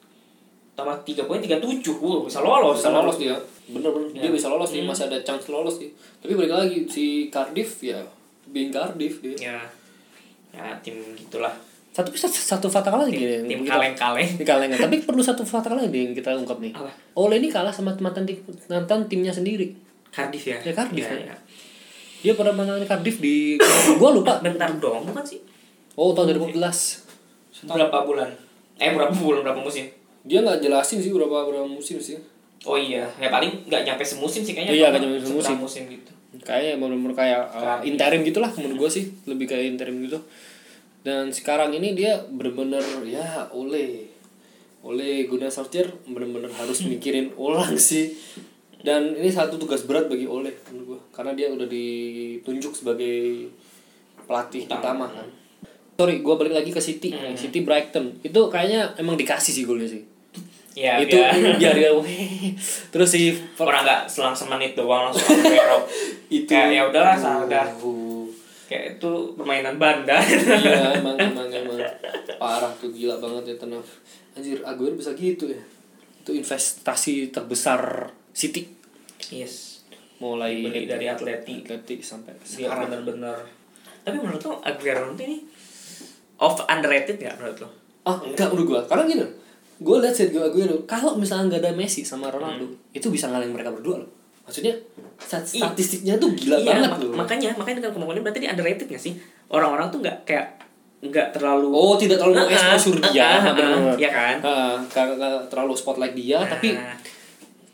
tambah 0.72 0.94
3 1.02 1.26
poin 1.26 1.42
37 1.42 1.60
wow, 1.98 2.22
bisa 2.22 2.38
lolos. 2.38 2.78
Bisa 2.78 2.90
lolos 2.90 3.18
dia 3.18 3.34
bener-bener 3.64 4.08
dia 4.14 4.28
Ya. 4.28 4.30
bisa 4.30 4.46
lolos 4.46 4.70
sih 4.70 4.80
Hmm. 4.80 4.88
masih 4.88 5.10
ada 5.10 5.18
chance 5.20 5.50
lolos 5.50 5.82
sih. 5.82 5.90
Tapi 6.22 6.32
balik 6.32 6.54
lagi 6.54 6.78
si 6.86 7.04
Cardiff 7.28 7.82
ya 7.82 7.98
being 8.46 8.70
Cardiff 8.70 9.18
dia. 9.18 9.34
Ya. 9.36 9.58
Ya 10.54 10.78
tim 10.80 10.94
gitulah 11.12 11.50
satu 11.94 12.10
satu, 12.10 12.34
satu 12.34 12.66
fatal 12.66 13.06
lagi. 13.06 13.14
Nih 13.14 13.46
tim 13.46 13.62
kita- 13.62 13.78
kaleng-kaleng. 13.78 14.26
Ini 14.34 14.42
kalengan 14.42 14.78
tapi 14.82 14.96
perlu 15.06 15.22
satu 15.22 15.46
fatal 15.46 15.78
lagi 15.78 15.94
nih 15.94 16.00
yang 16.10 16.14
kita 16.18 16.34
ungkap 16.34 16.58
nih. 16.58 16.74
Apa? 16.74 16.90
Ole 17.14 17.38
ini 17.38 17.54
kalah 17.54 17.70
sama 17.70 17.94
mantan 18.02 18.26
tim 18.26 18.42
mantan 18.66 19.06
timnya 19.06 19.30
sendiri. 19.30 19.70
Cardiff 20.10 20.42
ya? 20.42 20.58
Ya, 20.58 20.74
Cardiff, 20.74 21.06
ya, 21.06 21.14
kan. 21.14 21.22
ya. 21.22 21.36
dia 22.24 22.32
pernah 22.34 22.50
menangani 22.50 22.90
Cardiff 22.90 23.22
di 23.22 23.54
gua 24.02 24.10
lupa. 24.10 24.42
Bentar 24.42 24.74
dong 24.74 25.06
bukan 25.06 25.22
sih? 25.22 25.38
Oh 25.94 26.10
tahun 26.10 26.34
2014 26.34 26.58
berapa 27.70 27.98
bulan? 28.02 28.26
Eh 28.82 28.90
berapa 28.90 29.14
bulan 29.14 29.46
berapa 29.46 29.62
musim? 29.62 29.86
Dia 30.26 30.42
nggak 30.42 30.66
jelasin 30.66 30.98
sih 30.98 31.14
berapa 31.14 31.46
berapa 31.46 31.70
musim 31.70 32.02
sih. 32.02 32.18
Oh 32.66 32.74
iya 32.74 33.06
ya 33.22 33.30
paling 33.30 33.70
nggak 33.70 33.86
nyampe 33.86 34.02
semusim 34.02 34.42
sih 34.42 34.50
kayaknya. 34.50 34.74
Iya, 34.74 34.86
nggak 34.90 34.98
nyampe 34.98 35.22
semusim. 35.22 35.56
musim 35.62 35.82
gitu. 35.86 36.10
Kayaknya 36.42 36.82
bener-bener 36.82 37.14
kayak 37.14 37.42
uh, 37.54 37.78
interim 37.86 38.26
gitulah 38.26 38.50
menurut 38.58 38.82
gua 38.82 38.90
sih. 38.90 39.14
Lebih 39.30 39.46
kayak 39.46 39.78
interim 39.78 40.02
gitu 40.02 40.18
dan 41.04 41.28
sekarang 41.28 41.76
ini 41.76 41.92
dia 41.92 42.24
bener-bener 42.32 42.80
ya 43.04 43.52
oleh 43.52 44.08
oleh 44.84 45.28
Gunnar 45.28 45.52
Solskjaer 45.52 45.92
bener-bener 46.08 46.48
harus 46.48 46.80
mikirin 46.90 47.36
ulang 47.36 47.76
sih. 47.76 48.16
Dan 48.84 49.16
ini 49.16 49.32
satu 49.32 49.56
tugas 49.56 49.88
berat 49.88 50.12
bagi 50.12 50.28
Oleh 50.28 50.52
menurut 50.68 50.84
gua. 50.84 51.00
Karena 51.08 51.32
dia 51.32 51.48
udah 51.48 51.64
ditunjuk 51.64 52.76
sebagai 52.76 53.48
pelatih 54.28 54.68
utama, 54.68 55.08
kan. 55.08 55.24
Sorry 55.96 56.20
gua 56.20 56.36
balik 56.36 56.52
lagi 56.52 56.68
ke 56.68 56.84
City. 56.84 57.16
Hmm. 57.16 57.32
City 57.32 57.64
Brighton. 57.64 58.20
Itu 58.20 58.52
kayaknya 58.52 58.92
emang 59.00 59.16
dikasih 59.16 59.56
sih 59.56 59.64
golnya 59.64 59.88
sih. 59.88 60.04
Ya 60.76 61.00
itu 61.00 61.16
biar 61.16 61.56
biar 61.60 61.74
dia 61.80 61.90
terus 62.90 63.14
si 63.14 63.30
orang 63.56 63.86
nggak 63.86 64.10
selang 64.10 64.34
semenit 64.36 64.76
doang 64.76 65.08
langsung 65.08 65.32
itu. 66.28 66.44
Kayak 66.44 66.68
ya 66.76 66.82
udahlah 66.92 67.16
Uh, 67.16 67.46
kayak 68.70 68.98
itu 68.98 69.12
permainan 69.36 69.76
banda. 69.76 70.16
Iya 70.20 70.94
emang 71.00 71.16
emang 71.20 71.48
emang. 71.48 71.78
Parah 72.40 72.72
tuh 72.76 72.90
gila 72.90 73.20
banget 73.20 73.54
ya 73.54 73.56
tenang 73.60 73.84
anjir 74.34 74.58
Aguero 74.64 74.96
bisa 74.98 75.14
gitu 75.14 75.50
ya. 75.50 75.62
Itu 76.24 76.32
investasi 76.34 77.30
terbesar 77.34 78.10
City. 78.34 78.66
Yes. 79.30 79.84
Mulai 80.18 80.64
beli 80.64 80.88
dari 80.88 81.06
Atleti. 81.06 81.64
Atleti 81.64 82.00
sampai 82.00 82.34
dia 82.40 82.68
sekarang. 82.68 82.90
benar-benar 82.90 83.64
tapi 84.04 84.20
menurut 84.20 84.42
lo 84.44 84.60
Aguero 84.60 85.16
ini 85.16 85.40
off 86.36 86.60
underrated 86.68 87.16
nggak 87.16 87.40
menurut 87.40 87.58
lo? 87.64 87.68
Ah 88.04 88.20
enggak 88.20 88.52
menurut 88.52 88.66
gua. 88.68 88.80
Karena 88.84 89.08
gini 89.08 89.26
gue 89.74 89.96
liat 89.98 90.14
Sergio 90.14 90.44
Aguero 90.44 90.86
kalau 90.86 91.18
misalnya 91.18 91.56
nggak 91.56 91.62
ada 91.66 91.72
Messi 91.74 92.06
sama 92.06 92.30
Ronaldo 92.30 92.68
itu 92.94 93.10
bisa 93.10 93.26
ngalahin 93.32 93.56
mereka 93.56 93.72
berdua 93.72 94.04
loh. 94.04 94.10
Maksudnya 94.44 94.76
statistiknya 95.16 96.14
tuh 96.16 96.30
gila 96.32 96.56
iya, 96.56 96.66
banget 96.74 96.90
mak- 96.90 97.00
loh 97.00 97.14
makanya 97.14 97.50
makanya 97.54 97.76
dengan 97.78 97.92
kemampuannya 97.92 98.22
berarti 98.22 98.40
dia 98.40 98.50
underrated 98.50 98.86
gak 98.86 99.00
sih? 99.00 99.14
Orang-orang 99.46 99.86
tuh 99.88 99.98
nggak 99.98 100.16
kayak 100.24 100.46
nggak 101.00 101.28
terlalu 101.30 101.68
oh 101.68 101.94
tidak 101.94 102.16
terlalu 102.16 102.40
Ah, 102.40 102.48
exposure 102.50 102.96
dia. 103.04 103.28
ah, 103.28 103.52
benar-benar 103.52 103.94
iya 103.94 104.10
kan? 104.10 104.36
Nggak 104.84 105.04
nggak 105.14 105.32
terlalu 105.48 105.72
spotlight 105.74 106.14
dia 106.14 106.38
tapi 106.42 106.72
Nah, 106.72 106.96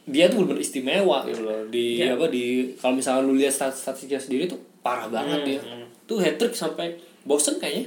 dia 0.04 0.26
tuh 0.26 0.42
benar 0.42 0.58
istimewa 0.58 1.22
gitu 1.24 1.40
loh. 1.40 1.62
Di 1.66 2.02
Iya. 2.02 2.14
apa 2.14 2.26
di 2.26 2.44
kalau 2.74 2.92
misalnya 2.92 3.22
lu 3.22 3.34
lihat 3.34 3.52
stat- 3.52 3.76
statistiknya 3.76 4.18
sendiri 4.18 4.44
tuh 4.46 4.58
parah 4.80 5.06
banget 5.06 5.38
Hmm, 5.38 5.48
dia 5.48 5.60
hmm. 5.60 5.86
tuh 6.04 6.18
hat 6.18 6.34
trick 6.34 6.50
sampai 6.52 6.92
Boston 7.22 7.56
kayaknya. 7.56 7.86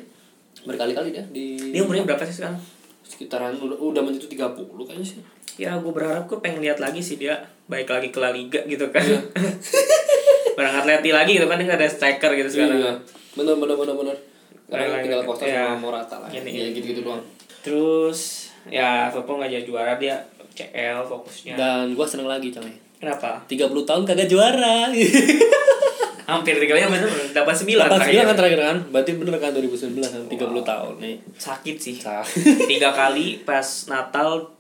Berkali-kali 0.62 1.12
dia 1.12 1.24
di 1.28 1.60
dia 1.70 1.82
umurnya 1.82 2.06
berapa 2.06 2.24
sih 2.24 2.38
sekarang? 2.38 2.56
Sekitaran 3.04 3.52
udah 3.54 3.76
udah 3.76 4.02
menyentuh 4.02 4.26
30 4.26 4.56
kayaknya 4.82 5.04
sih. 5.06 5.20
Ya 5.56 5.76
gue 5.76 5.92
berharap 5.92 6.24
gue 6.24 6.40
pengen 6.40 6.64
lihat 6.64 6.80
lagi 6.80 6.98
sih 6.98 7.16
dia 7.16 7.36
baik 7.68 7.88
lagi 7.88 8.08
ke 8.12 8.20
La 8.20 8.30
Liga 8.32 8.62
gitu 8.68 8.92
kan. 8.92 9.04
Iya. 9.04 9.20
barang 10.58 10.76
atleti 10.86 11.10
lagi 11.10 11.32
gitu 11.42 11.50
kan 11.50 11.58
nggak 11.58 11.80
ada 11.80 11.88
striker 11.90 12.32
gitu 12.38 12.50
sekarang. 12.50 12.80
Iya. 12.80 12.94
bener 13.34 13.56
bener 13.58 13.76
bener 13.76 13.96
bener. 13.98 14.16
Karena 14.70 15.02
tinggal 15.02 15.22
Costa 15.26 15.46
iya. 15.46 15.74
sama 15.74 15.78
Morata 15.78 16.16
lah. 16.22 16.30
Gini. 16.30 16.50
ya 16.54 16.68
gitu 16.74 16.86
gitu 16.94 17.02
doang. 17.06 17.22
Terus 17.66 18.50
ya 18.70 19.10
Liverpool 19.10 19.42
nggak 19.42 19.52
jadi 19.52 19.66
juara 19.66 19.94
dia 19.98 20.16
CL 20.54 21.02
fokusnya. 21.10 21.54
Dan 21.58 21.98
gua 21.98 22.06
seneng 22.06 22.30
lagi 22.30 22.54
coy 22.54 22.70
kenapa? 23.04 23.44
30 23.50 23.68
tahun 23.84 24.04
kagak 24.08 24.30
juara. 24.32 24.88
Hampir 26.24 26.56
tiga 26.56 26.80
kali 26.80 26.88
bener 26.88 27.12
delapan 27.36 27.52
sembilan 27.52 27.88
Pas 27.92 28.00
kan 28.00 28.36
terakhir 28.40 28.60
kan? 28.64 28.78
Berarti 28.96 29.12
bener 29.20 29.36
kan 29.44 29.52
2019 29.52 30.00
kan? 30.00 30.22
30 30.32 30.40
Wow. 30.40 30.64
tahun 30.64 30.94
nih. 31.04 31.16
Sakit 31.36 31.76
sih. 31.76 32.00
Tiga 32.64 32.96
kali 32.96 33.44
pas 33.44 33.68
Natal 33.92 34.53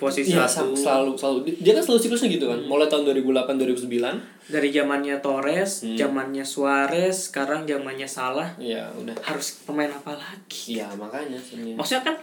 posisi 0.00 0.32
Iya, 0.32 0.48
satu. 0.48 0.72
selalu 0.72 1.12
selalu. 1.12 1.38
Dia 1.60 1.76
kan 1.76 1.84
selalu 1.84 2.00
siklusnya 2.00 2.28
gitu 2.32 2.48
kan? 2.48 2.56
Mulai 2.64 2.88
tahun 2.88 3.04
2008 3.04 3.60
2009 3.60 4.16
dari 4.48 4.68
zamannya 4.72 5.20
Torres 5.20 5.84
Hmm. 5.84 5.94
zamannya 5.94 6.42
Suarez 6.42 7.28
sekarang 7.28 7.68
zamannya 7.68 8.08
Salah. 8.08 8.48
Ya 8.56 8.88
udah. 8.96 9.12
Harus 9.20 9.60
pemain 9.62 9.92
apa 9.92 10.16
lagi? 10.16 10.80
Iya 10.80 10.88
makanya 10.96 11.36
sebenarnya. 11.36 11.76
Maksudnya 11.76 12.02
kan 12.02 12.16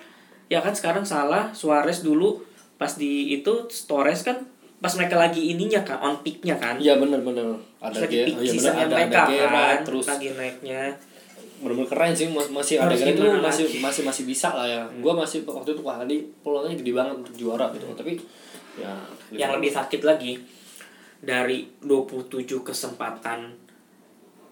ya 0.50 0.60
kan 0.60 0.74
sekarang 0.74 1.06
Salah 1.06 1.54
Suarez 1.54 2.02
dulu 2.02 2.42
pas 2.76 2.90
di 2.92 3.32
itu 3.32 3.54
Torres 3.86 4.26
kan 4.26 4.42
pas 4.78 4.94
mereka 4.94 5.18
lagi 5.18 5.54
ininya 5.54 5.82
kan 5.82 5.98
on 5.98 6.16
peaknya 6.22 6.58
kan. 6.58 6.78
Iya 6.78 6.98
bener 6.98 7.22
bener. 7.22 7.58
Ada 7.78 8.06
lagi 8.06 8.26
peak 8.26 8.36
oh, 8.38 8.42
iya 8.42 8.50
bener, 8.50 8.54
seasonnya 8.54 8.84
ada 8.84 8.96
mereka 8.98 9.22
ada 9.22 9.38
kan 9.46 9.78
terus 9.86 10.06
lagi 10.06 10.30
naiknya 10.34 10.82
bener-bener 11.58 11.90
keren 11.90 12.14
sih 12.14 12.30
mas- 12.30 12.54
masih 12.54 12.78
ada 12.78 12.94
Harus 12.94 13.02
itu 13.02 13.22
gimana 13.22 13.42
masih 13.50 13.66
masih 13.82 14.02
masih 14.06 14.24
bisa 14.30 14.54
lah 14.54 14.68
ya. 14.70 14.82
Gua 15.02 15.18
masih 15.18 15.42
waktu 15.46 15.74
itu 15.74 15.82
wah 15.82 15.98
tadi 15.98 16.22
peluangnya 16.46 16.78
gede 16.78 16.92
banget 16.94 17.14
untuk 17.26 17.34
juara 17.34 17.70
gitu. 17.74 17.86
Tapi 17.98 18.14
ya 18.78 18.94
yang 19.34 19.52
lebih 19.58 19.74
sakit 19.74 20.02
lagi 20.06 20.38
dari 21.18 21.66
27 21.82 22.46
kesempatan 22.62 23.50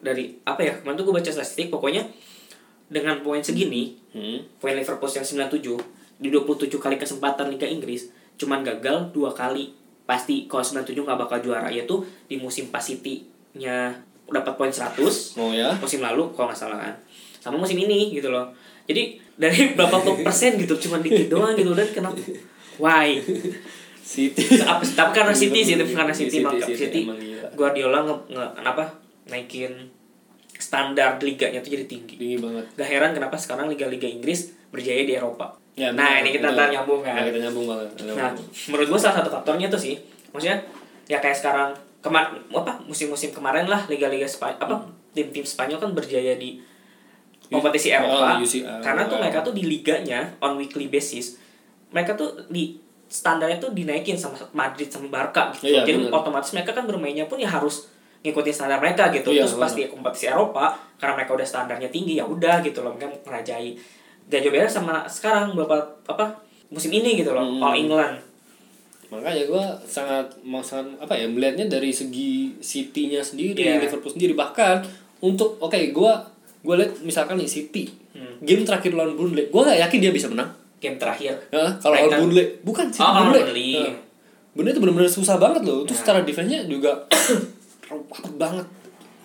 dari 0.01 0.37
apa 0.45 0.61
ya 0.61 0.73
kemarin 0.81 0.97
tuh 1.01 1.05
gue 1.09 1.15
baca 1.17 1.31
statistik 1.33 1.73
pokoknya 1.73 2.05
dengan 2.85 3.25
poin 3.25 3.41
segini 3.41 3.97
hmm. 4.13 4.61
poin 4.61 4.77
Liverpool 4.77 5.09
yang 5.09 5.25
97 5.25 6.21
di 6.21 6.29
27 6.29 6.77
kali 6.77 6.95
kesempatan 7.01 7.49
Liga 7.49 7.65
Inggris 7.65 8.09
cuman 8.35 8.61
gagal 8.61 9.15
dua 9.15 9.31
kali. 9.31 9.73
Pasti 10.05 10.45
kalau 10.45 10.61
97 10.61 11.01
nggak 11.01 11.17
bakal 11.17 11.37
juara 11.41 11.73
yaitu 11.73 12.05
di 12.29 12.37
musim 12.37 12.69
pas 12.69 12.85
City-nya 12.85 13.97
dapat 14.29 14.53
poin 14.57 14.71
100 14.73 14.97
oh 15.37 15.51
ya. 15.53 15.69
musim 15.77 16.01
lalu 16.01 16.29
kalau 16.33 16.49
nggak 16.49 16.59
salah 16.59 16.77
kan. 16.81 16.95
Sama 17.37 17.61
musim 17.61 17.77
ini 17.77 18.13
gitu 18.13 18.33
loh. 18.33 18.49
Jadi 18.89 19.21
dari 19.37 19.59
berapa 19.77 20.01
puluh 20.01 20.25
persen 20.25 20.57
gitu 20.57 20.73
cuman 20.87 21.05
dikit 21.05 21.27
doang 21.29 21.53
gitu 21.53 21.73
dan 21.77 21.87
kenapa? 21.93 22.17
Why? 22.81 23.21
City. 24.05 24.61
Apa 24.61 24.85
tapi 24.85 25.11
karena 25.17 25.33
City 25.33 25.59
sih 25.65 25.75
tapi 25.77 25.93
karena 25.93 26.13
City, 26.13 26.39
City, 26.39 26.45
maka 26.45 26.61
City, 26.61 26.77
City, 26.77 27.01
emang 27.09 27.17
gila. 27.17 27.47
Guardiola 27.57 27.99
nge, 28.05 28.15
nge 28.37 28.45
apa 28.61 28.83
naikin 29.25 29.73
standar 30.55 31.17
liganya 31.19 31.59
tuh 31.65 31.73
jadi 31.73 31.85
tinggi. 31.89 32.15
Tinggi 32.15 32.37
banget. 32.37 32.65
Gak 32.77 32.89
heran 32.89 33.11
kenapa 33.17 33.35
sekarang 33.35 33.65
liga-liga 33.65 34.05
Inggris 34.05 34.53
berjaya 34.69 35.03
di 35.03 35.17
Eropa. 35.17 35.57
Ya, 35.75 35.91
nah 35.91 36.07
benar, 36.07 36.23
ini 36.23 36.29
kita 36.31 36.47
ntar 36.55 36.67
nyambung 36.71 37.01
kan. 37.03 37.19
Nah, 37.19 37.25
kita 37.27 37.39
nyambung 37.43 37.65
banget. 37.67 37.87
Nah 38.07 38.31
menurut 38.71 38.87
gua 38.93 38.99
salah 39.01 39.15
satu 39.19 39.29
faktornya 39.33 39.67
tuh 39.67 39.81
sih 39.81 39.99
maksudnya 40.31 40.59
ya 41.07 41.17
kayak 41.23 41.37
sekarang 41.37 41.71
kemar 42.05 42.29
apa 42.51 42.77
musim-musim 42.83 43.31
kemarin 43.31 43.65
lah 43.65 43.81
liga-liga 43.85 44.23
Spanyol 44.23 44.61
apa 44.61 44.75
tim-tim 45.11 45.41
Spanyol 45.41 45.79
kan 45.79 45.89
berjaya 45.91 46.37
di 46.37 46.61
kompetisi 47.47 47.89
Oh, 47.91 47.97
Eropa 47.99 48.37
UCL. 48.39 48.81
karena 48.81 49.01
tuh 49.03 49.17
mereka 49.17 49.41
tuh 49.41 49.51
di 49.51 49.63
liganya 49.63 50.21
on 50.39 50.53
weekly 50.55 50.85
basis 50.85 51.37
mereka 51.89 52.13
tuh 52.13 52.45
di 52.47 52.77
standarnya 53.07 53.57
tuh 53.57 53.69
dinaikin 53.71 54.13
sama 54.13 54.33
Madrid 54.51 54.85
sama 54.87 55.07
Barca 55.07 55.49
gitu 55.51 55.65
Iya, 55.67 55.81
jadi 55.81 56.05
benar. 56.05 56.19
otomatis 56.19 56.51
mereka 56.51 56.73
kan 56.73 56.85
bermainnya 56.85 57.25
pun 57.25 57.37
ya 57.37 57.45
harus 57.47 57.85
ngikutin 58.21 58.49
standar 58.51 58.77
mereka 58.79 59.09
gitu 59.09 59.29
Iya, 59.29 59.45
terus 59.45 59.53
pas 59.55 59.69
benar. 59.69 59.77
di 59.79 59.83
kompetisi 59.87 60.25
Eropa 60.25 60.65
karena 60.97 61.13
mereka 61.15 61.31
udah 61.33 61.45
standarnya 61.45 61.87
tinggi 61.87 62.17
ya 62.17 62.25
udah 62.25 62.61
gitu 62.61 62.81
loh 62.81 62.91
mereka 62.91 63.13
merajai 63.23 63.77
gak 64.25 64.39
jauh 64.39 64.49
beda 64.51 64.65
sama 64.65 65.05
sekarang 65.05 65.53
beberapa 65.53 65.77
apa 66.03 66.33
musim 66.67 66.89
ini 66.91 67.13
gitu 67.15 67.29
loh 67.29 67.45
Hmm. 67.45 67.61
All 67.61 67.77
England 67.77 68.17
makanya 69.07 69.43
gue 69.45 69.63
sangat 69.83 70.25
mau 70.41 70.59
sangat 70.59 70.97
apa 70.99 71.13
ya 71.13 71.25
melihatnya 71.25 71.67
dari 71.67 71.89
segi 71.89 72.57
City-nya 72.57 73.19
sendiri 73.19 73.61
Iya. 73.63 73.77
Liverpool 73.79 74.11
sendiri 74.11 74.33
bahkan 74.33 74.81
untuk 75.19 75.55
oke 75.57 75.77
gue 75.77 76.11
gue 76.61 76.75
lihat 76.75 76.91
misalkan 77.01 77.35
nih 77.35 77.47
City 77.47 77.85
Hmm. 78.11 78.39
game 78.39 78.63
terakhir 78.63 78.91
lawan 78.91 79.11
Burnley 79.13 79.45
gue 79.45 79.61
gak 79.61 79.75
yakin 79.77 79.99
dia 79.99 80.09
bisa 80.09 80.25
menang 80.25 80.47
game 80.77 80.95
terakhir 80.95 81.35
Hah? 81.49 81.75
kalau 81.77 81.99
lawan. 82.01 82.19
Burnley 82.23 82.47
bukan 82.61 82.87
City 82.87 83.03
Oh, 83.03 83.11
Burnley 83.21 83.41
Burnley. 83.41 83.71
Hah. 83.75 83.93
Burnley 84.51 84.71
itu 84.71 84.79
benar-benar 84.79 85.11
susah 85.11 85.35
banget 85.35 85.61
loh 85.61 85.83
terus 85.83 85.99
Nah. 85.99 86.01
secara 86.01 86.19
defense-nya 86.21 86.63
juga 86.63 86.95
rapat 87.85 88.31
banget 88.33 88.67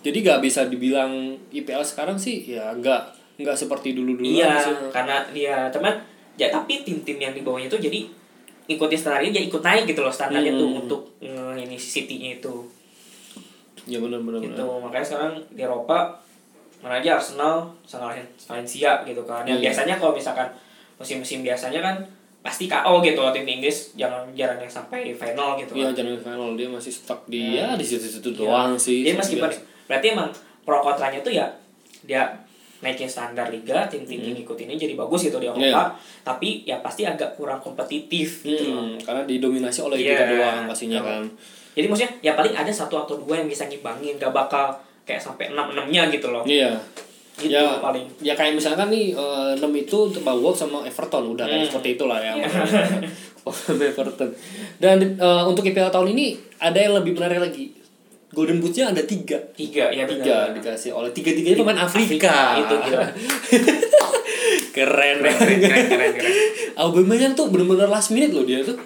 jadi 0.00 0.16
gak 0.22 0.40
bisa 0.40 0.60
dibilang 0.64 1.12
IPL 1.50 1.80
sekarang 1.82 2.16
sih 2.16 2.42
ya 2.46 2.72
nggak 2.72 3.02
nggak 3.38 3.54
seperti 3.54 3.94
dulu 3.94 4.16
dulu 4.16 4.26
iya 4.26 4.58
karena 4.90 5.24
dia 5.30 5.68
teman 5.68 5.96
ya 6.34 6.48
tapi 6.48 6.82
tim-tim 6.82 7.16
yang 7.16 7.30
di 7.30 7.40
bawahnya 7.40 7.68
itu 7.68 7.78
jadi 7.80 8.00
ikutin 8.70 8.94
standar 8.96 9.20
ini 9.20 9.34
ya 9.34 9.42
ikut 9.44 9.58
naik 9.60 9.84
gitu 9.84 10.00
loh 10.00 10.10
standarnya 10.10 10.52
tuh 10.52 10.68
Hmm. 10.68 10.80
untuk 10.80 11.00
nge- 11.18 11.58
ini 11.60 11.74
City-nya 11.74 12.38
itu 12.38 12.54
ya 13.84 13.98
benar-benar 13.98 14.38
gitu 14.40 14.64
makanya 14.78 15.04
sekarang 15.04 15.32
di 15.48 15.60
Eropa 15.60 16.14
mana 16.80 16.96
aja 16.96 17.16
Arsenal 17.16 17.68
sama 17.82 18.14
Valencia 18.40 19.02
gitu 19.02 19.22
kan 19.22 19.42
yang 19.42 19.58
Iya. 19.58 19.68
biasanya 19.68 19.94
kalau 19.96 20.12
misalkan 20.12 20.48
musim-musim 20.96 21.40
biasanya 21.40 21.80
kan 21.80 21.96
pasti 22.40 22.64
KO 22.66 23.02
gitu 23.02 23.20
loh 23.20 23.28
tim 23.30 23.44
Inggris 23.44 23.92
jangan 23.94 24.24
jarang 24.32 24.56
yang 24.56 24.70
sampai 24.70 25.12
final 25.12 25.56
gitu 25.56 25.74
Iya 25.74 25.90
kan 25.90 25.94
jangan 25.98 26.16
final 26.18 26.48
dia 26.54 26.68
masih 26.68 26.88
stuck 26.88 27.20
di 27.26 27.40
Hmm. 27.42 27.52
ya 27.54 27.66
di 27.74 27.84
situ-situ 27.84 28.30
Iya. 28.30 28.38
doang 28.38 28.72
sih. 28.74 29.02
Jadi 29.02 29.12
meskipun 29.14 29.50
berarti 29.84 30.06
emang 30.08 30.30
pro 30.62 30.80
kontranya 30.80 31.20
tuh 31.20 31.28
ya 31.30 31.50
dia 32.02 32.24
naikin 32.80 33.04
standar 33.04 33.48
liga 33.48 33.84
tim-tim 33.86 34.18
Hmm. 34.18 34.32
ngikutinnya 34.34 34.74
jadi 34.74 34.94
bagus 34.94 35.20
gitu 35.22 35.36
di 35.36 35.46
Eropa 35.46 35.92
tapi 36.22 36.64
ya 36.64 36.80
pasti 36.80 37.04
agak 37.04 37.34
kurang 37.34 37.60
kompetitif 37.60 38.40
gitu 38.42 38.70
loh. 38.70 38.84
Hmm, 38.86 38.96
karena 38.96 39.22
didominasi 39.22 39.80
oleh 39.80 39.96
Iya. 39.96 40.08
kita 40.10 40.24
doang 40.30 40.58
pastinya 40.64 40.98
Kalau- 40.98 41.12
kan. 41.20 41.24
Jadi 41.70 41.86
maksudnya 41.86 42.12
ya 42.20 42.32
paling 42.32 42.52
ada 42.52 42.68
satu 42.68 42.98
atau 42.98 43.14
dua 43.16 43.36
yang 43.36 43.46
bisa 43.46 43.64
ngimbangin 43.64 44.16
gak 44.16 44.30
bakal 44.30 44.72
kayak 45.02 45.18
sampai 45.18 45.48
enam 45.48 45.70
enamnya 45.70 46.08
gitu 46.08 46.28
loh. 46.28 46.42
Iya. 46.42 46.74
Gitu 47.36 47.52
ya, 47.52 47.80
paling. 47.80 48.04
ya 48.20 48.34
kayak 48.34 48.52
misalkan 48.52 48.88
nih 48.88 49.12
eh, 49.12 49.50
6 49.54 49.72
itu 49.74 49.96
untuk 50.04 50.20
Wolves 50.20 50.60
sama 50.60 50.82
Everton 50.82 51.32
udah 51.32 51.46
Hmm. 51.46 51.64
seperti 51.64 51.94
itulah 51.94 52.18
ya. 52.18 52.32
Iya. 52.34 52.48
Oh, 53.40 53.48
sama 53.48 53.80
Everton. 53.82 54.28
Dan 54.76 55.00
eh, 55.16 55.42
untuk 55.44 55.64
IPL 55.64 55.88
tahun 55.88 56.12
ini 56.12 56.36
ada 56.58 56.76
yang 56.76 56.92
lebih 56.94 57.16
menarik 57.16 57.40
lagi. 57.40 57.72
Golden 58.30 58.62
Boot-nya 58.62 58.88
ada 58.88 59.02
tiga. 59.02 59.34
Tiga 59.52 59.90
ya 59.90 60.06
Tiga 60.06 60.50
benar. 60.50 60.54
dikasih 60.54 60.94
oleh 60.94 61.10
tiga-tiganya 61.10 61.58
pemain 61.58 61.80
Afrika. 61.82 62.34
Itu 62.56 62.74
gila. 62.78 63.02
keren 64.76 65.16
Keren, 65.18 65.34
keren, 65.34 65.58
keren, 65.60 65.84
keren, 65.88 66.12
keren. 66.14 66.34
Aubameyang 66.78 67.34
tuh 67.34 67.50
bener-bener 67.50 67.90
last 67.90 68.14
minute 68.14 68.30
loh 68.30 68.46
dia 68.46 68.62
tuh. 68.62 68.78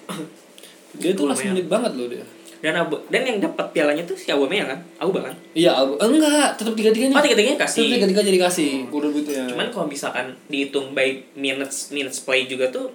dia 1.00 1.12
tuh 1.12 1.24
last 1.24 1.40
Aubameyang. 1.40 1.54
minute 1.56 1.68
banget 1.68 1.92
loh 1.96 2.08
dia. 2.08 2.24
Dan 2.56 2.72
Abu, 2.74 2.96
dan 3.08 3.22
yang 3.22 3.38
dapat 3.38 3.68
pialanya 3.70 4.04
tuh 4.04 4.16
si 4.16 4.28
Aubameyang 4.28 4.66
kan? 4.66 4.80
Auba 4.98 5.28
kan? 5.28 5.34
Iya, 5.52 5.76
Aub- 5.76 5.96
enggak, 5.96 6.56
tetap 6.56 6.72
tiga-tiganya. 6.72 7.14
Oh, 7.14 7.22
tiga-tiganya 7.22 7.60
kasih. 7.60 7.84
Tetap 7.84 7.96
tiga-tiga 8.00 8.20
jadi 8.24 8.38
kasih 8.40 8.70
Golden 8.88 9.12
Boot-nya. 9.12 9.44
Cuman 9.46 9.66
kalau 9.68 9.86
misalkan 9.86 10.32
dihitung 10.48 10.92
by 10.92 11.08
minutes 11.32 11.92
minutes 11.92 12.24
play 12.24 12.44
juga 12.44 12.68
tuh 12.68 12.88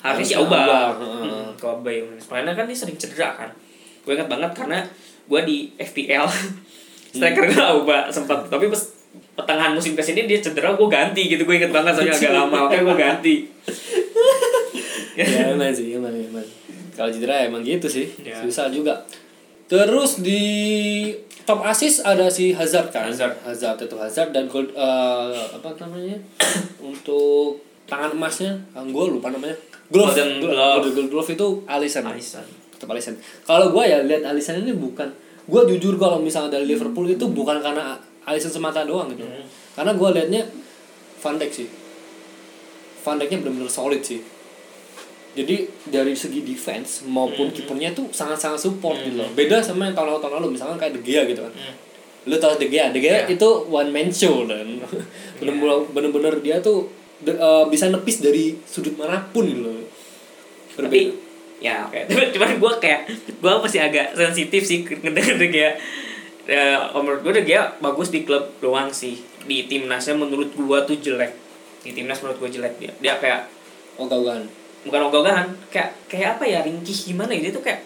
harusnya 0.00 0.24
si 0.24 0.34
Harusnya 0.36 0.36
Auba. 0.40 0.56
Auba, 0.60 0.80
Hmm, 0.96 1.20
heeh. 1.24 1.46
Kalau 1.56 1.76
by 1.80 1.96
minutes 2.04 2.28
play 2.28 2.40
kan 2.40 2.64
dia 2.64 2.76
sering 2.76 2.96
cedera 2.96 3.30
kan. 3.34 3.50
Gue 4.06 4.14
ingat 4.14 4.30
banget 4.30 4.54
karena 4.54 4.86
gue 5.26 5.40
di 5.42 5.58
FPL 5.74 6.24
striker 7.16 7.44
gue 7.50 7.58
Auba 7.58 8.06
sempat 8.08 8.46
tapi 8.46 8.70
pas 8.70 8.82
pertengahan 9.34 9.72
musim 9.74 9.98
ke 9.98 10.02
sini 10.04 10.24
dia 10.24 10.38
cedera 10.38 10.72
gue 10.78 10.88
ganti 10.88 11.26
gitu 11.26 11.42
gue 11.42 11.56
inget 11.58 11.72
banget 11.74 11.92
soalnya 11.96 12.14
agak 12.14 12.32
lama 12.32 12.58
oke 12.70 12.76
gue 12.78 12.96
ganti 12.96 13.34
ya 15.16 15.56
emang 15.56 15.72
sih, 15.72 15.96
emang 15.96 16.12
emang. 16.12 16.44
Kalau 16.92 17.08
cedera 17.08 17.48
emang 17.48 17.64
gitu 17.64 17.88
sih, 17.88 18.04
Ya. 18.20 18.36
susah 18.44 18.68
juga. 18.68 18.92
Terus 19.64 20.20
di 20.20 20.44
top 21.48 21.64
assist 21.64 22.04
ada 22.04 22.28
si 22.28 22.52
Hazard 22.52 22.92
kan? 22.92 23.08
Hazard. 23.08 23.32
Hazard 23.40 23.80
itu 23.80 23.96
Hazard 23.96 24.30
dan 24.36 24.44
gold, 24.44 24.76
eh, 24.76 25.40
apa 25.56 25.72
namanya? 25.80 26.20
Untuk 26.84 27.64
tangan 27.88 28.12
emasnya, 28.12 28.60
ah, 28.76 28.84
gue 28.84 29.04
lupa 29.08 29.32
namanya. 29.32 29.56
Glove, 29.88 30.12
Golden 30.12 30.30
glove. 30.44 30.84
Golden 30.84 31.06
glove 31.08 31.30
itu 31.32 31.48
Alisson. 31.64 32.04
Alisson 32.04 32.65
tetap 32.76 32.88
Alisson. 32.88 33.16
Kalau 33.42 33.68
gue 33.68 33.82
ya 33.82 33.98
lihat 34.00 34.22
Alisson 34.22 34.60
ini 34.60 34.72
bukan 34.72 35.08
gue 35.42 35.62
jujur 35.68 35.96
kalau 35.96 36.18
misalnya 36.18 36.52
dari 36.52 36.66
Liverpool 36.66 37.06
itu 37.06 37.24
bukan 37.26 37.58
karena 37.58 37.96
Alisson 38.22 38.52
semata 38.52 38.82
doang 38.82 39.08
gitu. 39.10 39.22
Hmm. 39.22 39.44
karena 39.72 39.92
gue 39.92 40.08
liatnya 40.10 40.42
Van 41.16 41.34
Dijk 41.34 41.50
sih. 41.50 41.68
Van 43.00 43.16
Dijknya 43.16 43.38
benar-benar 43.38 43.68
solid 43.68 44.00
sih. 44.00 44.20
Jadi 45.32 45.56
dari 45.86 46.12
segi 46.12 46.40
defense 46.40 47.04
maupun 47.04 47.48
Hmm. 47.48 47.54
kipernya 47.54 47.92
tuh 47.92 48.08
sangat-sangat 48.10 48.56
support 48.58 48.96
gitu 48.98 49.16
loh. 49.16 49.28
Beda 49.30 49.60
sama 49.60 49.84
yang 49.84 49.94
tahun-tahun 49.94 50.32
lalu 50.34 50.56
misalkan 50.56 50.76
kayak 50.76 50.96
De 50.96 51.02
Gea 51.02 51.22
gitu 51.24 51.40
kan. 51.40 51.52
Hmm. 51.52 51.74
lu 52.26 52.34
tau 52.36 52.56
De 52.56 52.66
Gea? 52.66 52.90
De 52.90 52.98
Gea 52.98 53.22
Iya. 53.22 53.30
itu 53.30 53.48
one 53.68 53.86
man 53.88 54.10
show 54.10 54.42
dan 54.44 54.82
bener-bener 55.38 55.86
bener-bener 55.86 56.34
dia 56.40 56.58
tuh 56.58 56.90
de- 57.18 57.32
eh, 57.32 57.64
bisa 57.68 57.86
nepis 57.86 58.18
dari 58.18 58.58
sudut 58.62 58.96
mana 58.96 59.22
pun 59.30 59.44
gitu 59.44 59.62
loh. 59.62 59.78
Tapi 60.74 61.14
ya 61.58 61.84
oke. 61.84 61.98
Tapi- 62.04 62.30
cuman 62.34 62.50
gue 62.56 62.72
kayak 62.78 63.00
gue 63.32 63.52
masih 63.58 63.80
agak 63.80 64.12
sensitif 64.12 64.62
sih 64.62 64.78
ngedenger 64.82 65.36
De 65.42 65.48
Gea 65.48 65.70
ya 66.46 66.62
menurut 66.94 67.20
gue 67.22 67.42
Gea 67.42 67.74
bagus 67.78 68.08
di 68.08 68.22
klub 68.22 68.56
doang 68.58 68.88
sih. 68.90 69.18
Di 69.42 69.64
timnasnya 69.64 70.14
menurut 70.14 70.50
gue 70.50 70.78
tuh 70.84 70.96
jelek. 70.96 71.32
Di 71.80 71.90
timnas 71.92 72.18
menurut 72.18 72.38
gue 72.38 72.50
jelek. 72.52 72.74
Dia 72.76 72.92
dia 72.96 73.14
kayak 73.16 73.46
ogah-ogahan. 73.96 74.42
Bukan 74.82 75.00
ogah-ogahan 75.04 75.46
kayak 75.68 75.94
kayak 76.06 76.28
apa 76.34 76.44
ya 76.44 76.58
ringkih 76.60 76.94
gimana 77.06 77.30
ya? 77.30 77.46
Dia 77.46 77.52
tuh 77.52 77.62
kayak 77.62 77.80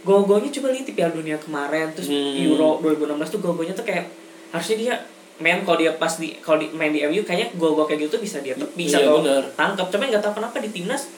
go-gonya 0.00 0.48
coba 0.50 0.70
lihat 0.70 0.84
di 0.84 0.94
Piala 0.94 1.12
Dunia 1.12 1.36
kemarin 1.36 1.92
terus 1.92 2.08
Hmm. 2.08 2.32
Euro 2.40 2.80
2016 2.80 3.04
tuh 3.28 3.40
go-gonya 3.40 3.72
tuh 3.72 3.84
kayak 3.84 4.08
harusnya 4.48 4.76
dia 4.78 4.94
main 5.36 5.60
kalau 5.60 5.76
dia 5.76 5.92
pas 5.94 6.08
di 6.10 6.36
kalau 6.38 6.56
di, 6.56 6.68
main 6.70 6.88
di 6.88 7.00
MU 7.02 7.20
kayaknya 7.20 7.52
go-go 7.54 7.84
kayak 7.84 8.00
gitu 8.02 8.16
tuh 8.16 8.20
bisa 8.20 8.40
dia 8.40 8.56
bisa 8.70 8.96
Iya, 8.96 9.08
benar. 9.10 9.44
tangkap 9.54 9.88
cuman 9.88 10.06
nggak 10.08 10.22
tahu 10.22 10.34
kenapa 10.34 10.56
di 10.58 10.68
timnas 10.70 11.08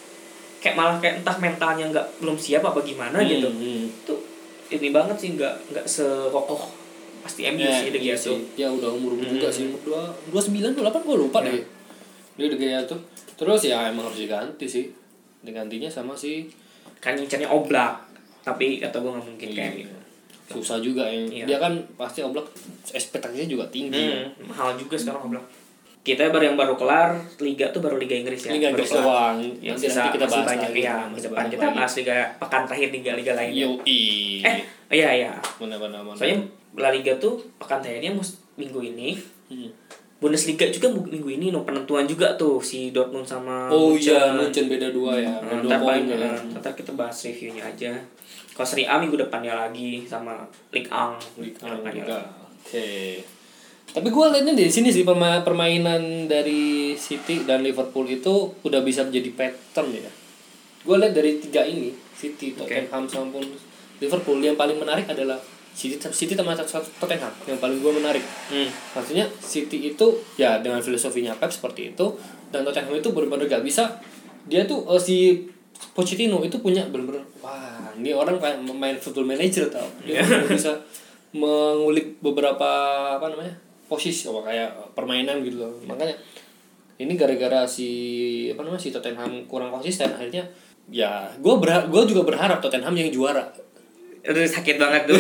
kayak 0.63 0.75
malah 0.75 0.97
kayak 0.97 1.21
entah 1.21 1.37
mentalnya 1.37 1.85
nggak 1.89 2.07
belum 2.19 2.37
siap 2.37 2.63
apa 2.63 2.79
gimana 2.81 3.19
gitu 3.21 3.49
Hmm. 3.49 3.91
tuh 4.03 4.19
ini 4.71 4.89
banget 4.89 5.17
sih 5.19 5.35
nggak 5.35 5.55
nggak 5.69 5.85
sekokoh 5.85 6.63
pasti 7.21 7.45
MU 7.47 7.63
sih 7.63 7.91
De 7.91 7.99
iya 7.99 8.15
tuh 8.15 8.35
sih. 8.35 8.57
Ya 8.57 8.67
udah 8.67 8.91
umur 8.91 9.15
juga 9.15 9.47
Hmm. 9.47 9.53
sih 9.53 9.65
umur 9.69 9.81
dua 9.85 10.03
dua 10.25 10.41
sembilan 10.41 10.71
dua 10.73 10.83
delapan 10.85 11.01
gue 11.03 11.17
lupa 11.19 11.39
Ya. 11.41 11.47
deh. 11.51 11.65
Dia 12.33 12.47
De 12.49 12.57
Gea 12.57 12.81
tuh. 12.83 12.99
Terus 13.35 13.61
ya 13.63 13.87
emang 13.87 14.07
harus 14.07 14.19
diganti 14.19 14.67
sih. 14.67 14.87
Digantinya 15.41 15.87
sama 15.87 16.15
si 16.15 16.47
kan 16.99 17.15
ngincernya 17.15 17.47
oblak 17.47 17.99
tapi 18.41 18.79
atau 18.81 18.99
gue 19.01 19.11
nggak 19.13 19.27
mungkin 19.29 19.49
kayak 19.51 19.73
Iya. 19.73 19.81
gitu 19.83 19.97
susah 20.53 20.79
juga 20.79 21.07
yang 21.07 21.27
Iya. 21.29 21.45
dia 21.47 21.59
kan 21.59 21.73
pasti 21.97 22.21
oblak 22.21 22.45
ekspektasinya 22.87 23.47
juga 23.47 23.65
tinggi. 23.69 23.99
Hmm, 24.21 24.47
mahal 24.47 24.75
juga 24.75 24.95
sekarang 24.95 25.27
oblak. 25.27 25.45
Kita 26.03 26.29
baru 26.29 26.45
yang 26.45 26.59
baru 26.59 26.75
kelar 26.75 27.15
liga 27.39 27.71
tuh 27.71 27.79
baru 27.79 27.95
liga 27.95 28.13
Inggris 28.13 28.43
ya. 28.43 28.51
Liga 28.51 28.69
baru 28.69 28.75
Inggris 28.75 28.91
kelar. 28.91 29.05
doang. 29.05 29.37
Ya, 29.57 29.71
Nanti 29.71 29.87
sisa 29.87 29.99
nanti 30.01 30.11
kita 30.13 30.25
masih 30.25 30.35
bahas 30.35 30.49
banyak 30.51 30.69
lagi. 30.69 30.83
ya. 30.83 30.95
Masih 31.07 31.23
depan 31.25 31.45
kita 31.47 31.63
lagi. 31.65 31.77
bahas 31.77 31.93
liga 31.95 32.17
pekan 32.37 32.63
terakhir 32.65 32.89
liga-liga 32.91 33.33
lainnya. 33.33 33.61
Yo 33.61 33.71
Eh, 34.43 34.57
iya 34.93 35.09
iya. 35.15 35.33
Mana 35.57 35.79
mana. 35.79 36.11
Soalnya 36.13 36.39
La 36.75 36.89
Liga 36.89 37.15
tuh 37.17 37.39
pekan 37.57 37.79
terakhirnya 37.79 38.13
mus- 38.13 38.43
minggu 38.55 38.81
ini. 38.83 39.15
Hmm. 39.47 39.71
Bundesliga 40.19 40.67
juga 40.69 40.87
minggu 40.89 41.29
ini 41.29 41.51
no 41.51 41.63
penentuan 41.63 42.03
juga 42.05 42.31
tuh 42.33 42.59
si 42.59 42.91
Dortmund 42.91 43.23
sama 43.25 43.67
Oh 43.69 43.91
Munchen. 43.91 44.15
iya, 44.15 44.31
Munchen 44.33 44.67
beda 44.67 44.89
dua 44.89 45.19
ya. 45.19 45.35
Nah, 45.37 45.51
Beda 45.53 45.67
ntar 45.69 45.79
dua 45.79 45.89
paling 45.89 46.07
ya. 46.09 46.31
ntar 46.57 46.73
kita 46.73 46.93
bahas 46.93 47.15
reviewnya 47.21 47.63
aja. 47.65 47.91
Kalau 48.49 48.63
Serie 48.65 48.87
A 48.87 48.97
minggu 48.97 49.15
depannya 49.17 49.51
lagi 49.53 50.03
sama 50.03 50.47
Ligue 50.71 50.87
1 50.87 51.19
Liga 51.37 51.59
minggu 51.61 51.75
depannya 51.77 52.03
juga. 52.03 52.19
lagi. 52.19 53.19
Tapi 53.93 54.09
gue 54.09 54.27
liatnya 54.33 54.57
di 54.57 54.73
sini 54.73 54.89
sih 54.89 55.05
perma- 55.05 55.45
permainan 55.45 56.25
dari 56.25 56.97
City 56.97 57.45
dan 57.45 57.61
Liverpool 57.61 58.09
itu 58.09 58.57
udah 58.65 58.81
bisa 58.81 59.05
menjadi 59.05 59.31
pattern 59.37 59.93
ya. 59.93 60.13
Gue 60.83 60.97
lihat 60.97 61.13
dari 61.13 61.37
tiga 61.39 61.63
ini 61.69 61.93
City. 62.17 62.57
Tottenham 62.57 63.05
maupun 63.05 63.45
Liverpool 64.01 64.41
yang 64.41 64.57
paling 64.57 64.81
menarik 64.81 65.05
adalah 65.07 65.37
City, 65.77 66.01
City 66.01 66.33
sama 66.33 66.57
Tottenham 66.57 67.33
yang 67.45 67.61
paling 67.61 67.79
gue 67.85 67.93
menarik. 67.93 68.25
Hmm. 68.49 68.69
Maksudnya 68.97 69.29
City 69.45 69.93
itu 69.93 70.07
ya 70.41 70.61
dengan 70.65 70.81
filosofinya 70.81 71.37
Pep 71.37 71.53
seperti 71.53 71.93
itu 71.93 72.17
dan 72.49 72.65
Tottenham 72.65 72.97
itu 72.97 73.13
benar-benar 73.13 73.49
gak 73.49 73.65
bisa 73.65 74.01
dia 74.47 74.67
tuh 74.67 74.85
eh, 74.91 75.01
si 75.01 75.19
Pochettino 75.93 76.43
itu 76.43 76.59
punya 76.63 76.87
benar-benar 76.87 77.25
wah 77.43 77.91
ini 77.99 78.15
orang 78.15 78.39
kayak 78.39 78.63
main 78.71 78.97
football 78.99 79.27
manager 79.27 79.67
tau 79.71 79.87
dia 80.07 80.23
benar-benar 80.23 80.55
bisa 80.55 80.73
mengulik 81.33 82.21
beberapa 82.21 82.71
apa 83.19 83.27
namanya 83.33 83.55
posisi 83.93 84.25
oh, 84.27 84.41
kayak 84.41 84.97
permainan 84.97 85.45
gitu 85.45 85.61
loh. 85.61 85.73
Makanya 85.85 86.17
ini 86.97 87.13
gara-gara 87.19 87.69
si 87.69 87.89
apa 88.49 88.65
namanya 88.65 88.81
si 88.81 88.89
Tottenham 88.89 89.45
kurang 89.45 89.69
konsisten 89.69 90.09
akhirnya 90.09 90.47
ya 90.89 91.29
gue 91.37 91.55
berha 91.61 91.85
gue 91.87 92.03
juga 92.09 92.25
berharap 92.25 92.65
Tottenham 92.65 92.97
yang 92.97 93.13
juara. 93.13 93.45
Aduh 94.25 94.47
sakit 94.49 94.81
banget 94.81 95.13
tuh. 95.13 95.19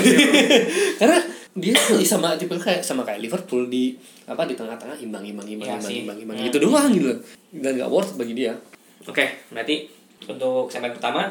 karena 1.00 1.18
dia 1.52 1.76
sama 2.00 2.32
tipe 2.40 2.56
kayak 2.56 2.80
sama 2.80 3.04
kayak 3.04 3.20
Liverpool 3.20 3.68
di 3.68 3.92
apa 4.24 4.48
di 4.48 4.56
tengah-tengah 4.56 4.96
imbang 4.96 5.20
imbang 5.20 5.44
imbang 5.44 5.68
Iya 5.68 6.00
imbang 6.00 6.16
imbang 6.16 6.36
Hmm. 6.40 6.48
itu 6.48 6.56
doang 6.56 6.88
gitu 6.88 7.12
dan 7.60 7.76
gak 7.76 7.90
worth 7.92 8.16
bagi 8.16 8.32
dia. 8.32 8.56
Oke, 9.04 9.28
berarti 9.52 9.84
untuk 10.24 10.70
segmen 10.72 10.94
pertama 10.96 11.28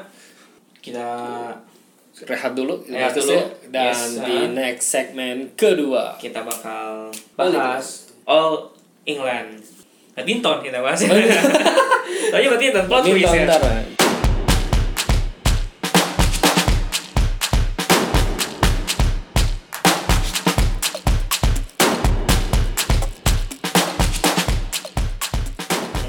kita 0.78 1.08
rehat 2.22 2.52
dulu 2.54 2.84
Rehat 2.86 3.16
dulu. 3.16 3.40
dan 3.72 3.96
Yes, 3.96 4.20
di 4.20 4.36
uh. 4.36 4.48
next 4.52 4.86
segmen 4.88 5.56
kedua 5.56 6.20
kita 6.20 6.44
bakal 6.44 7.10
bahas 7.36 8.12
All 8.28 8.70
England. 9.04 9.66
Badminton 10.14 10.62
kita 10.62 10.78
bahas. 10.78 11.02
Oh, 11.10 11.18
iya. 11.18 11.42
Tanya 12.32 12.48
badminton 12.54 12.86
plot 12.86 13.02
twist 13.02 13.26
ya. 13.26 13.32
bentar, 13.34 13.60
ya. 13.60 13.82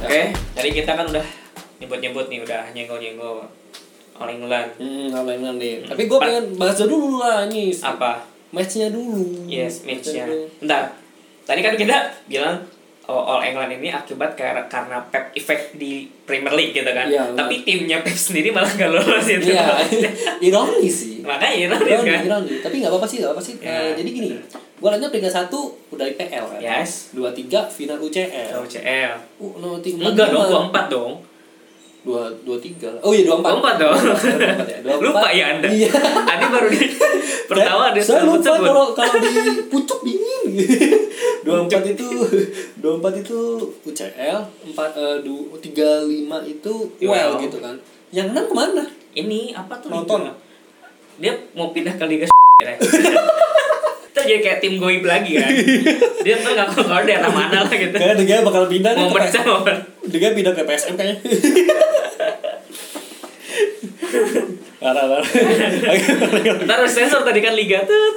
Oke, 0.02 0.22
tadi 0.52 0.68
kita 0.74 0.92
kan 0.92 1.06
udah 1.08 1.26
nyebut-nyebut 1.80 2.26
nih, 2.28 2.38
udah 2.44 2.62
nyenggol-nyenggol 2.76 3.48
All 4.18 4.28
England. 4.28 4.70
Hmm, 4.76 5.08
apa 5.12 5.28
yang 5.32 5.56
nih? 5.56 5.84
Tapi 5.88 6.02
gue 6.04 6.18
pengen 6.18 6.44
bahas 6.60 6.78
dulu 6.78 7.18
lah 7.20 7.48
nih. 7.48 7.72
Apa? 7.80 8.22
Matchnya 8.52 8.92
dulu. 8.92 9.48
Yes, 9.48 9.82
matchnya. 9.88 10.28
Bentar. 10.60 10.92
Tadi 11.42 11.60
kan 11.64 11.74
kita 11.74 11.96
bilang 12.28 12.60
oh, 13.08 13.22
All 13.26 13.42
England 13.42 13.80
ini 13.80 13.90
akibat 13.90 14.38
karena 14.38 14.62
karena 14.70 15.02
Pep 15.10 15.34
effect 15.34 15.74
di 15.74 16.06
Premier 16.28 16.54
League 16.54 16.76
gitu 16.76 16.86
kan. 16.86 17.08
Iya, 17.08 17.32
Tapi 17.34 17.64
timnya 17.66 18.04
Pep 18.04 18.14
sendiri 18.14 18.54
malah 18.54 18.70
gak 18.70 18.90
lolos 18.92 19.26
itu. 19.26 19.50
Iya, 19.50 19.80
ironis 20.46 20.94
sih. 20.94 21.16
Makanya 21.24 21.54
ironis 21.56 21.88
Ironis, 21.88 22.12
kan. 22.12 22.22
ironis. 22.28 22.60
Tapi 22.62 22.74
nggak 22.84 22.92
apa-apa 22.92 23.06
sih, 23.08 23.16
nggak 23.20 23.30
apa-apa 23.32 23.42
sih. 23.42 23.54
Ya. 23.58 23.72
Eh, 23.72 23.90
jadi 23.98 24.08
gini, 24.12 24.28
gue 24.52 24.88
liatnya 24.88 25.08
peringkat 25.10 25.34
satu 25.34 25.60
udah 25.90 26.06
IPL 26.06 26.44
kan. 26.56 26.60
Yes. 26.62 27.10
Dua 27.16 27.30
tiga 27.34 27.66
final 27.66 27.98
UCL. 27.98 28.60
UCL. 28.62 29.12
Uh, 29.42 29.52
no, 29.58 29.80
tiga, 29.82 30.06
Enggak 30.06 30.30
dong, 30.30 30.70
empat 30.70 30.86
dong. 30.92 31.12
Dua 32.02 32.22
dua 32.42 32.58
tiga 32.58 32.90
lah. 32.90 33.00
Oh 33.06 33.14
iya 33.14 33.22
dua 33.26 33.38
empat. 33.38 33.50
Dua 33.50 33.58
empat 33.62 33.74
dong. 33.78 33.94
Dua 33.94 34.50
empat 34.58 34.68
ya. 34.68 34.78
Dua 34.82 34.94
Lupa 34.98 35.28
ya 35.30 35.44
Anda. 35.54 35.68
Iya. 35.70 35.90
Tadi 35.94 36.44
baru 36.50 36.68
di 36.68 36.80
pertama 37.50 37.84
dia 37.94 38.02
saya 38.02 38.22
lupa 38.26 38.52
kalau 38.58 38.86
kalau 38.90 39.14
di 39.22 39.30
pucuk 39.70 40.00
dingin. 40.02 40.42
dua 41.46 41.56
empat 41.66 41.82
itu 41.86 42.06
dua 42.82 42.92
empat 42.98 43.14
itu 43.22 43.38
UCL 43.86 44.38
empat 44.72 44.90
eh, 44.98 45.16
du, 45.22 45.50
tiga 45.62 46.02
lima 46.02 46.42
itu 46.42 46.90
well 47.02 47.38
gitu 47.38 47.62
kan. 47.62 47.78
Yang 48.10 48.26
enam 48.34 48.44
ke 48.50 48.54
mana? 48.54 48.84
Ini 49.14 49.54
apa 49.54 49.78
tuh? 49.78 49.88
Nonton. 49.88 50.26
Dia 51.22 51.32
mau 51.54 51.70
pindah 51.70 51.94
ke 51.94 52.04
Liga 52.08 52.26
Terus 54.22 54.38
jadi 54.38 54.42
kayak 54.46 54.58
tim 54.62 54.78
goib 54.78 55.02
lagi 55.02 55.34
kan. 55.34 55.50
Dia 56.26 56.38
tuh 56.38 56.54
nggak 56.54 56.78
keluar 56.78 57.02
daerah 57.02 57.26
mana 57.26 57.66
lah 57.66 57.74
gitu. 57.74 57.90
Kayaknya 57.98 58.22
dia 58.22 58.38
bakal 58.46 58.70
pindah 58.70 58.94
nih 58.94 59.02
Mau 59.02 59.18
mau 59.18 59.66
Dia 60.06 60.30
pindah 60.30 60.54
ke 60.54 60.62
PSM 60.62 60.94
kayaknya. 60.94 61.18
parah 64.82 65.04
parah. 65.10 65.26
Ntar 66.62 66.86
sensor 66.86 67.26
tadi 67.26 67.42
kan 67.42 67.58
Liga 67.58 67.82
tuh. 67.82 68.14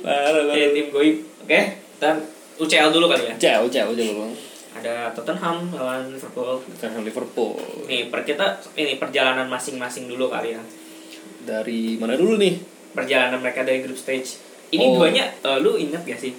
parah 0.00 0.40
parah. 0.48 0.56
tim 0.72 0.88
goib. 0.88 1.20
Oke, 1.44 1.60
dan 2.00 2.16
UCL 2.56 2.88
dulu 2.96 3.12
kali 3.12 3.28
ya. 3.28 3.34
Jauh 3.36 3.68
jauh 3.68 3.92
jauh 3.92 4.14
bang. 4.24 4.32
Ada 4.80 5.12
Tottenham 5.12 5.68
lawan 5.76 6.16
Liverpool. 6.16 6.64
Tottenham 6.80 7.04
Liverpool. 7.04 7.60
Nih, 7.84 8.08
per 8.08 8.24
kita 8.24 8.56
ini 8.80 8.96
perjalanan 8.96 9.52
masing-masing 9.52 10.08
dulu 10.08 10.32
kali 10.32 10.56
ya. 10.56 10.62
Dari 11.44 12.00
mana 12.00 12.16
dulu 12.16 12.40
nih? 12.40 12.75
Perjalanan 12.96 13.38
mereka 13.38 13.60
dari 13.60 13.80
group 13.80 13.96
stage. 13.96 14.40
Ini 14.66 14.82
Oh. 14.82 14.98
duanya 14.98 15.28
eh, 15.36 15.58
lu 15.58 15.76
ingat 15.76 16.02
gak 16.02 16.18
sih? 16.18 16.32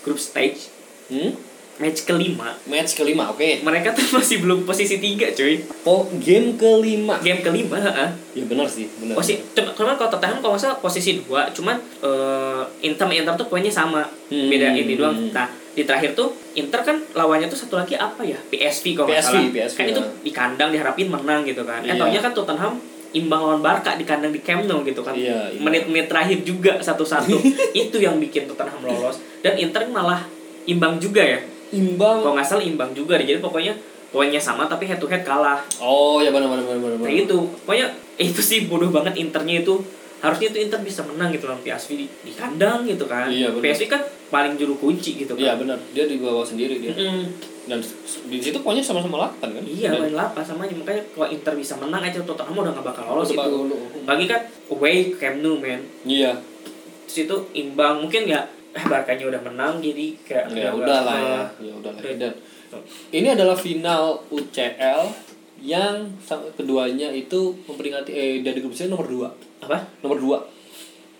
Group 0.00 0.16
stage 0.16 0.72
Hmm? 1.06 1.32
match 1.78 2.04
kelima 2.04 2.58
Match 2.64 2.92
kelima, 2.92 3.30
oke. 3.30 3.62
mereka 3.62 3.94
tuh 3.94 4.02
masih 4.18 4.42
belum 4.42 4.62
posisi 4.62 4.98
tiga 4.98 5.30
cuy 5.30 5.62
Oh, 5.84 6.10
game 6.18 6.52
kelima. 6.52 7.16
game 7.18 7.38
kelima 7.38 7.78
heeh. 7.78 8.08
Ya 8.34 8.44
benar 8.44 8.66
sih, 8.66 8.90
benar. 8.94 9.14
posisi 9.14 9.38
cuma 9.48 9.70
cuman 9.72 9.94
kalau 9.94 10.10
Tottenham 10.10 10.38
kalau 10.38 10.52
salah 10.54 10.76
posisi 10.76 11.20
dua 11.20 11.46
cuman 11.48 11.78
eh 12.02 12.62
Inter 12.82 13.06
Inter 13.08 13.34
tuh 13.36 13.46
poinnya 13.46 13.70
sama 13.70 14.02
Hmm. 14.26 14.48
beda 14.48 14.74
ini 14.74 14.94
doang 14.94 15.30
nah 15.30 15.46
di 15.70 15.82
terakhir 15.82 16.12
tuh 16.12 16.28
Inter 16.52 16.82
kan 16.82 16.98
lawannya 17.14 17.46
tuh 17.46 17.56
satu 17.56 17.76
lagi 17.76 17.94
apa 17.94 18.20
ya 18.20 18.36
PSV 18.44 18.84
kalau 18.92 19.08
PSV, 19.08 19.22
salah 19.38 19.54
PSV, 19.54 19.76
kan 19.76 19.84
itu 19.86 20.00
ya. 20.00 20.08
di 20.18 20.30
kandang 20.30 20.68
diharapin 20.68 21.06
menang 21.06 21.40
gitu 21.42 21.62
kan 21.62 21.80
eh 21.80 21.94
taunya 21.94 22.18
kan 22.18 22.34
Tottenham 22.34 22.74
imbang 23.16 23.40
lawan 23.40 23.60
Barca 23.64 23.96
di 23.96 24.04
kandang 24.04 24.32
di 24.34 24.40
Camp 24.44 24.68
Nou 24.68 24.84
gitu 24.84 25.00
kan. 25.00 25.16
Iya, 25.16 25.54
iya. 25.54 25.60
menit-menit 25.60 26.12
terakhir 26.12 26.44
juga 26.44 26.76
satu-satu. 26.80 27.36
Itu 27.76 27.96
yang 27.96 28.20
bikin 28.20 28.44
Tottenham 28.50 28.84
lolos. 28.84 29.20
Dan 29.40 29.56
Inter 29.56 29.88
malah 29.88 30.28
imbang 30.68 31.00
juga 31.00 31.24
ya. 31.24 31.40
Imbang. 31.72 32.24
Kalau 32.24 32.34
nggak 32.36 32.48
salah 32.48 32.64
imbang 32.64 32.92
juga 32.92 33.16
deh. 33.16 33.24
Jadi 33.24 33.40
pokoknya 33.40 33.72
poinnya 34.08 34.40
sama 34.40 34.64
tapi 34.68 34.88
head 34.88 35.00
to 35.00 35.08
head 35.08 35.24
kalah. 35.24 35.60
Oh 35.80 36.20
ya 36.20 36.32
benar 36.32 36.48
benar 36.48 36.64
benar 36.64 36.80
benar 36.80 37.06
kayak 37.08 37.16
gitu. 37.24 37.38
Pokoknya 37.64 37.86
eh, 38.20 38.26
itu 38.28 38.40
sih 38.44 38.68
bodoh 38.68 38.92
banget 38.92 39.16
Internya 39.16 39.64
itu 39.64 39.80
harusnya 40.18 40.50
itu 40.50 40.58
Inter 40.66 40.80
bisa 40.82 41.06
menang 41.06 41.30
gitu 41.30 41.46
lawan 41.46 41.62
PSV 41.62 41.90
di, 41.94 42.06
di 42.26 42.32
kandang 42.34 42.82
gitu 42.82 43.06
kan. 43.06 43.30
Iya. 43.30 43.54
PSV 43.54 43.86
kan 43.86 44.02
paling 44.28 44.58
juru 44.58 44.74
kunci 44.74 45.14
gitu 45.14 45.32
iya 45.38 45.54
kan 45.54 45.62
benar. 45.62 45.78
Dia 45.94 46.04
dibawa 46.04 46.42
sendiri 46.42 46.82
dia. 46.82 46.92
Mm-mm. 46.92 47.22
dan 47.68 47.84
di 48.32 48.40
situ 48.40 48.56
poinnya 48.64 48.80
sama-sama 48.80 49.28
8 49.38 49.44
kan. 49.44 49.62
Iya 49.62 49.92
Dan- 49.92 50.00
main 50.08 50.14
lapas 50.16 50.44
sama 50.44 50.64
aja. 50.64 50.72
Makanya 50.72 51.04
kalau 51.12 51.28
Inter 51.28 51.52
bisa 51.52 51.76
menang 51.76 52.00
aja 52.00 52.18
Tottenham 52.24 52.56
udah 52.56 52.72
gak 52.72 52.86
bakal 52.92 53.04
lolos 53.12 53.28
itu. 53.28 53.52
lagi 54.08 54.24
kan 54.24 54.40
away 54.72 55.12
Camp 55.14 55.44
Nou 55.44 55.60
man 55.60 55.80
iya. 56.02 56.32
Terus 57.04 57.28
itu 57.28 57.36
imbang. 57.54 58.00
Mungkin 58.00 58.24
ya 58.24 58.40
eh 58.72 58.84
Barkanya 58.84 59.28
udah 59.28 59.40
menang 59.44 59.80
jadi 59.84 60.06
kayak 60.24 60.44
ya 60.56 60.70
udah 60.72 60.98
lah 61.04 61.18
ya. 61.20 61.42
Ya 61.60 61.72
udah 61.76 61.92
lah 61.92 62.02
dan 62.16 62.32
ini 63.12 63.28
adalah 63.32 63.56
final 63.56 64.20
UCL 64.28 65.00
yang 65.58 66.06
keduanya 66.54 67.10
itu 67.10 67.38
memperingati 67.64 68.10
eh 68.10 68.32
dari 68.40 68.58
grup 68.58 68.72
C 68.72 68.86
nomor 68.86 69.04
2 69.04 69.64
apa? 69.64 69.78
Nomor 70.00 70.18
2 70.18 70.38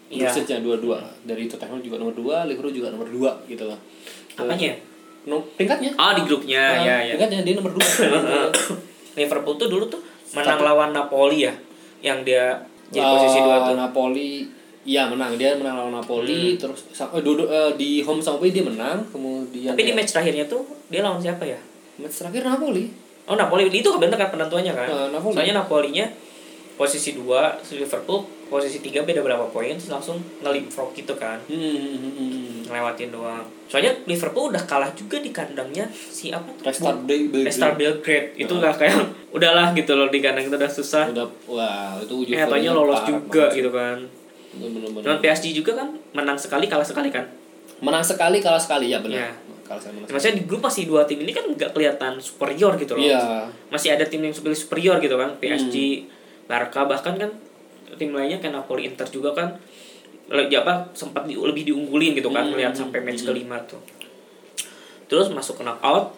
Iya. 0.09 0.25
grup 0.25 0.41
C-nya 0.41 0.59
dua-dua 0.61 0.99
dari 1.23 1.45
Tottenham 1.45 1.79
juga 1.79 1.99
nomor 1.99 2.15
2 2.15 2.49
Liverpool 2.49 2.73
juga 2.73 2.89
nomor 2.89 3.05
2 3.07 3.45
gitu 3.47 3.65
lah. 3.65 3.77
Apanya 4.35 4.73
no, 5.25 5.45
peringkatnya. 5.53 5.93
Oh 5.95 6.13
di 6.15 6.23
grupnya. 6.25 6.63
Ah, 6.65 6.81
ya 6.81 6.97
ya 7.03 7.13
peringkatnya 7.13 7.45
dia 7.45 7.55
nomor 7.55 7.73
2 7.75 7.85
Liverpool 9.19 9.55
tuh 9.57 9.69
dulu 9.69 9.85
tuh 9.87 10.01
menang 10.31 10.61
lawan 10.61 10.91
Napoli 10.91 11.45
ya 11.45 11.53
yang 11.99 12.23
dia 12.23 12.57
jadi 12.89 13.05
posisi 13.05 13.39
dua 13.39 13.57
tuh. 13.65 13.75
Napoli 13.75 14.49
Iya 14.89 15.05
menang. 15.05 15.37
Dia 15.37 15.53
menang 15.53 15.77
lawan 15.77 15.93
Napoli 15.93 16.57
Hmm. 16.57 16.61
terus 16.65 16.81
eh, 16.89 17.21
dulu 17.21 17.45
eh, 17.45 17.77
di 17.77 18.01
home 18.01 18.25
sama 18.25 18.41
away 18.41 18.49
dia 18.49 18.65
menang 18.65 19.05
kemudian 19.07 19.77
tapi 19.77 19.83
di 19.83 19.93
dia- 19.93 19.97
match 19.99 20.17
terakhirnya 20.17 20.49
tuh 20.49 20.65
dia 20.89 21.05
lawan 21.05 21.21
siapa 21.21 21.45
ya? 21.45 21.61
Match 22.01 22.17
terakhir 22.17 22.47
Napoli 22.47 22.89
oh 23.29 23.37
Napoli 23.37 23.69
itu 23.69 23.85
kebetulan 23.85 24.17
kan 24.17 24.31
penentuannya 24.33 24.73
kan? 24.73 24.89
Eh, 24.89 25.07
Napoli. 25.13 25.33
soalnya 25.37 25.55
Napolinya 25.61 26.07
posisi 26.79 27.11
dua 27.19 27.59
Liverpool 27.75 28.23
posisi 28.49 28.81
tiga 28.81 29.05
beda 29.05 29.21
berapa 29.21 29.45
poin 29.53 29.77
terus 29.77 29.93
langsung 29.93 30.17
nge-leapfrog 30.41 30.97
gitu 30.97 31.13
kan. 31.21 31.37
Hmm, 31.45 31.59
hmm, 31.61 31.99
hmm, 32.01 32.13
hmm. 32.17 32.59
ngelewatin 32.71 33.13
doang. 33.13 33.45
Soalnya 33.69 33.93
Liverpool 34.09 34.49
udah 34.49 34.65
kalah 34.65 34.89
juga 34.97 35.21
di 35.21 35.29
kandangnya 35.29 35.85
si 35.93 36.33
apa 36.33 36.49
tuh? 36.57 36.73
Star 36.73 36.97
Belgrade. 37.05 37.53
Belgrade. 37.77 38.29
Itu 38.41 38.57
udah 38.57 38.73
kayak 38.73 38.97
udahlah 39.37 39.77
gitu 39.77 39.93
loh 39.93 40.09
di 40.09 40.25
kandang 40.25 40.49
itu 40.49 40.57
udah 40.57 40.73
susah. 40.73 41.13
Udah 41.13 41.29
wah 41.45 42.01
itu 42.01 42.15
ujung 42.25 42.39
eh 42.41 42.49
taunya 42.49 42.73
lolos 42.73 43.05
juga 43.05 43.53
gitu 43.53 43.69
kan. 43.69 44.09
Bener-bener 44.57 45.05
Cuman 45.05 45.19
PSG 45.21 45.53
juga 45.53 45.77
kan 45.77 45.93
menang 46.17 46.41
sekali 46.41 46.65
kalah 46.71 46.87
sekali 46.87 47.13
kan? 47.13 47.29
Menang 47.85 48.01
sekali 48.01 48.41
kalah 48.41 48.59
sekali 48.59 48.97
ya 48.97 49.05
benar 49.05 49.29
Iya. 49.29 49.48
Maksudnya 50.09 50.35
di 50.35 50.45
grup 50.45 50.61
masih 50.61 50.85
dua 50.85 51.03
tim 51.03 51.19
ini 51.19 51.31
kan 51.31 51.45
nggak 51.47 51.71
kelihatan 51.71 52.17
superior 52.19 52.75
gitu 52.75 52.95
loh. 52.95 53.05
Iya. 53.05 53.45
Masih 53.69 53.89
ada 53.91 54.03
tim 54.03 54.21
yang 54.21 54.33
superior 54.33 54.57
superior 54.57 54.97
gitu 54.99 55.15
kan 55.15 55.37
PSG 55.37 55.77
Barca 56.45 56.85
bahkan 56.85 57.15
kan 57.15 57.31
tim 57.95 58.11
lainnya 58.11 58.39
kayak 58.39 58.55
Napoli 58.55 58.87
Inter 58.87 59.05
juga 59.07 59.33
kan 59.33 59.59
le- 60.29 60.47
ya 60.47 60.61
apa 60.61 60.93
sempat 60.93 61.25
di- 61.25 61.37
lebih 61.37 61.65
diunggulin 61.65 62.13
gitu 62.15 62.29
kan 62.29 62.45
Hmm. 62.45 62.53
melihat 62.53 62.73
sampai 62.75 63.01
match 63.01 63.23
kelima 63.23 63.61
tuh. 63.63 63.81
Terus 65.05 65.29
masuk 65.29 65.57
ke 65.57 65.63
knockout 65.63 66.13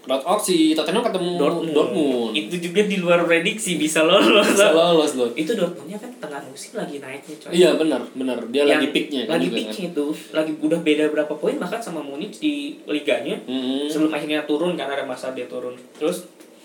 knockout 0.00 0.40
si 0.40 0.72
Tottenham 0.72 1.04
ketemu 1.04 1.36
Dortmund. 1.36 1.70
Dortmund, 1.70 2.32
itu 2.32 2.56
juga 2.56 2.80
di 2.82 2.96
luar 2.96 3.20
prediksi 3.22 3.76
bisa 3.76 4.00
lolos. 4.00 4.48
Bisa 4.48 4.72
lolos 4.72 5.12
loh. 5.12 5.28
Itu 5.32 5.52
Dortmundnya 5.52 6.00
kan 6.00 6.08
tengah 6.16 6.40
musim 6.44 6.72
lagi 6.74 6.96
naiknya 6.98 7.34
coy. 7.36 7.50
Iya 7.52 7.70
benar 7.76 8.00
benar. 8.12 8.38
Dia 8.48 8.64
Yang 8.64 8.70
lagi 8.70 8.86
peaknya 8.90 9.20
kan 9.22 9.32
lagi 9.32 9.44
juga 9.44 9.52
kan. 9.52 9.60
peaknya 9.60 9.86
itu 9.86 10.06
lagi 10.32 10.52
udah 10.56 10.78
beda 10.80 11.04
berapa 11.10 11.34
poin 11.36 11.56
bahkan 11.56 11.80
sama 11.80 12.00
Munich 12.00 12.34
di 12.36 12.80
liganya. 12.86 13.36
Hmm. 13.44 13.86
sebelum 13.86 14.10
akhirnya 14.10 14.44
turun 14.44 14.72
kan 14.74 14.88
ada 14.88 15.04
masa 15.04 15.30
dia 15.30 15.44
turun. 15.44 15.76
Terus? 15.94 16.24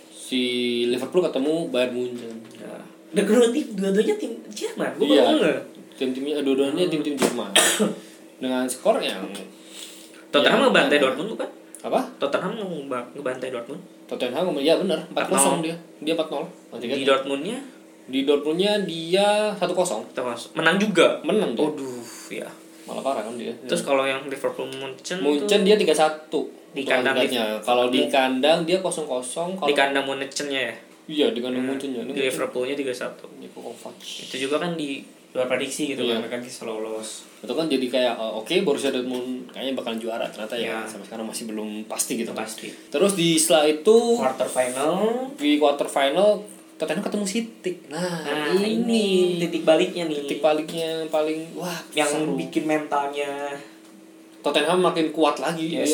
Si 0.09 0.41
Liverpool 0.87 1.21
ketemu 1.21 1.69
Bayern 1.69 1.93
Munchen. 1.93 2.33
Ya, 2.55 2.71
udah 3.13 3.23
kedua 3.23 3.47
tim 3.51 3.67
dua-duanya 3.73 4.15
tim 4.15 4.31
Jerman. 4.49 4.91
Gue 4.97 5.13
Iya. 5.13 5.61
tim-timnya 5.95 6.41
dua-duanya 6.41 6.87
tim-tim 6.87 7.13
Jerman. 7.13 7.51
Dengan 8.41 8.65
skor 8.65 8.97
yang 8.99 9.21
Tottenham 10.33 10.59
Ya, 10.59 10.65
ngebantai 10.67 10.97
ya. 10.97 11.03
Dortmund 11.03 11.29
bukan 11.37 11.49
apa? 11.85 11.99
Tottenham 12.17 12.51
ngeba- 12.55 13.07
ngebantai 13.11 13.49
Dortmund? 13.49 13.81
Tottenham 14.05 14.53
ya 14.57 14.73
benar 14.75 14.99
4-0 15.07 15.61
4-0. 15.61 15.65
dia. 15.65 15.75
Dia 16.01 16.13
4-0 16.13 16.45
Nanti 16.71 16.85
kan 16.85 16.95
di 16.95 17.05
Dortmundnya? 17.05 17.57
Di 18.05 18.19
Dortmundnya 18.21 18.73
dia 18.81 19.27
1-0 19.53 19.73
kita 20.07 20.21
masuk 20.21 20.49
menang 20.53 20.77
juga? 20.77 21.21
Menang 21.21 21.53
dia. 21.53 21.63
Waduh 21.63 22.05
ya. 22.29 22.49
Malah 22.85 23.01
parah 23.01 23.23
kan 23.23 23.33
dia. 23.35 23.49
Terus 23.65 23.81
kalau 23.81 24.03
yang 24.03 24.21
Liverpool 24.25 24.69
Munchen, 24.71 25.17
Munchen 25.19 25.59
tuh 25.59 25.65
dia 25.65 25.75
3-1 25.75 26.29
Di 26.71 26.81
untuk 26.81 26.85
kandang 26.87 27.15
agregatnya. 27.15 27.45
kalau 27.61 27.85
di 27.87 28.01
kandang 28.05 28.59
dia 28.61 28.77
0-0 28.77 29.09
kalau 29.55 29.65
di 29.65 29.73
kandang 29.73 30.05
Munchennya 30.05 30.61
ya? 30.63 30.75
Iya 31.05 31.27
di 31.31 31.39
kandang 31.39 31.65
Munchennya. 31.65 32.01
Ini 32.03 32.11
di 32.11 32.21
Liverpoolnya 32.23 32.73
3-1 32.73 33.25
Niko 33.37 33.59
Kovac. 33.63 33.97
Itu 33.97 34.35
juga 34.39 34.57
kan 34.59 34.73
di 34.73 35.01
luar 35.31 35.45
prediksi 35.45 35.85
gitu 35.87 36.01
Iya. 36.01 36.15
kan 36.15 36.17
mereka 36.23 36.37
bisa 36.39 36.63
lolos 36.63 37.25
itu 37.45 37.53
kan 37.53 37.69
jadi 37.69 37.85
kayak 37.87 38.13
oh, 38.17 38.41
oke 38.41 38.53
Borussia 38.65 38.89
Dortmund 38.89 39.45
kayaknya 39.53 39.77
bakalan 39.77 40.01
juara 40.01 40.25
ternyata 40.25 40.57
ya. 40.57 40.81
Iya. 40.81 40.89
sampai 40.89 41.05
sekarang 41.07 41.25
masih 41.29 41.45
belum 41.45 41.85
pasti 41.85 42.17
gitu 42.17 42.33
itu 42.33 42.35
pasti. 42.35 42.67
Terus 42.89 43.13
di 43.13 43.37
setelah 43.37 43.69
itu 43.69 43.95
quarter 44.17 44.49
final. 44.49 44.93
di 45.37 45.61
quarter 45.61 45.85
final 45.85 46.41
Tottenham 46.75 47.07
ketemu 47.07 47.23
City. 47.23 47.71
Nah, 47.87 48.25
nah 48.27 48.59
ini 48.59 49.39
titik 49.39 49.63
baliknya 49.63 50.11
nih. 50.11 50.27
titik 50.27 50.43
baliknya 50.43 51.07
paling 51.07 51.55
wah 51.55 51.79
yang 51.95 52.09
seru. 52.09 52.35
bikin 52.35 52.67
mentalnya 52.67 53.55
Tottenham 54.43 54.83
makin 54.83 55.13
kuat 55.15 55.39
lagi 55.39 55.71
yes. 55.71 55.87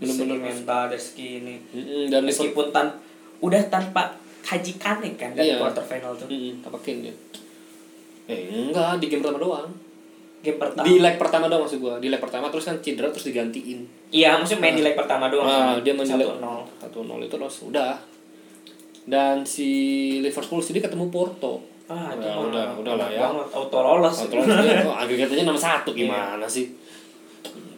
dia 0.00 0.08
bener-bener 0.08 0.40
bener-bener. 0.40 0.54
mental 0.56 0.82
dari 0.88 1.02
segi 1.02 1.28
ini. 1.44 1.54
Mm-mm, 1.72 2.02
dan 2.08 2.24
Liverpool 2.24 2.48
meskipun 2.48 2.66
tan 2.72 2.88
udah 3.44 3.62
tanpa 3.68 4.16
Haji 4.46 4.72
Kane 4.78 5.10
kan 5.18 5.34
dari 5.34 5.52
Iya. 5.52 5.58
quarter 5.58 5.84
final 5.84 6.14
tuh. 6.16 6.28
Tanpa 6.62 6.78
Kane 6.80 7.10
dia. 7.10 7.14
Eh 8.26 8.70
enggak 8.70 8.98
di 8.98 9.06
game 9.06 9.20
pertama 9.20 9.38
doang 9.38 9.68
game 10.46 10.56
pertama. 10.56 10.82
Di 10.82 10.94
leg 10.96 11.16
pertama 11.16 11.44
doang 11.46 11.62
maksud 11.62 11.78
gua. 11.78 11.94
Di 11.96 12.06
leg 12.06 12.16
pertama 12.16 12.46
terus 12.46 12.64
kan 12.64 12.78
cedera 12.78 13.10
terus 13.10 13.26
digantiin. 13.26 13.82
Iya 14.08 14.38
maksudnya 14.38 14.62
main 14.62 14.74
di 14.74 14.82
leg 14.82 14.94
pertama 14.94 15.26
doang 15.26 15.44
ah 15.44 15.74
dia 15.76 15.90
main 15.90 16.06
di 16.06 16.14
leg 16.14 16.30
1-0 16.30 16.38
satu 16.78 16.98
nol 17.02 17.20
itu 17.20 17.34
terus 17.34 17.56
udah. 17.62 17.98
Dan 19.04 19.42
si 19.42 19.68
Liverpool 20.20 20.58
sendiri 20.58 20.82
ketemu 20.84 21.06
Porto. 21.08 21.62
Ah 21.86 22.10
Ya, 22.12 22.34
mah 22.34 22.50
udah- 22.50 22.70
udah 22.76 22.94
lah 22.96 23.08
ya. 23.08 23.30
auto 23.30 23.78
lolos. 23.78 24.14
Oh, 24.16 24.26
terus 24.28 24.42
dia. 24.42 24.82
Oh, 24.82 24.90
agregatnya 24.92 25.42
nomor 25.42 25.58
satu. 25.60 25.90
Iya. 25.90 26.06
gimana 26.06 26.46
sih? 26.46 26.66
Ba- 26.66 26.85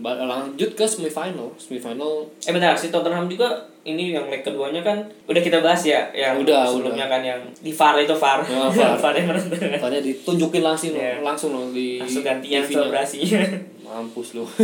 lanjut 0.00 0.70
ke 0.72 0.84
semifinal. 0.84 1.50
Semifinal. 1.56 2.26
Eh 2.40 2.50
bentar 2.50 2.72
si 2.72 2.88
Tottenham 2.88 3.26
juga 3.26 3.50
ini 3.82 4.12
yang 4.12 4.28
leg 4.28 4.40
keduanya 4.40 4.80
kan 4.80 5.00
udah 5.24 5.40
kita 5.40 5.58
bahas 5.58 5.80
ya 5.80 6.06
yang 6.12 6.36
Udah, 6.38 6.68
sebelumnya 6.68 7.08
kan 7.08 7.20
yang 7.20 7.40
di 7.58 7.72
VAR 7.72 7.96
itu 7.96 8.12
VAR. 8.12 8.40
Ya, 8.42 8.68
VAR. 8.68 8.94
VAR 9.02 9.14
yang 9.14 9.26
menentukan 9.26 9.80
Tanya 9.80 10.00
ditunjukin 10.00 10.62
langsung 10.62 10.92
Iya. 10.92 11.18
langsung 11.20 11.50
loh 11.50 11.70
di 11.70 11.96
langsung 11.96 12.20
gantian 12.22 12.62
selebrasinya 12.62 13.40
mampus 13.84 14.34
lu. 14.34 14.44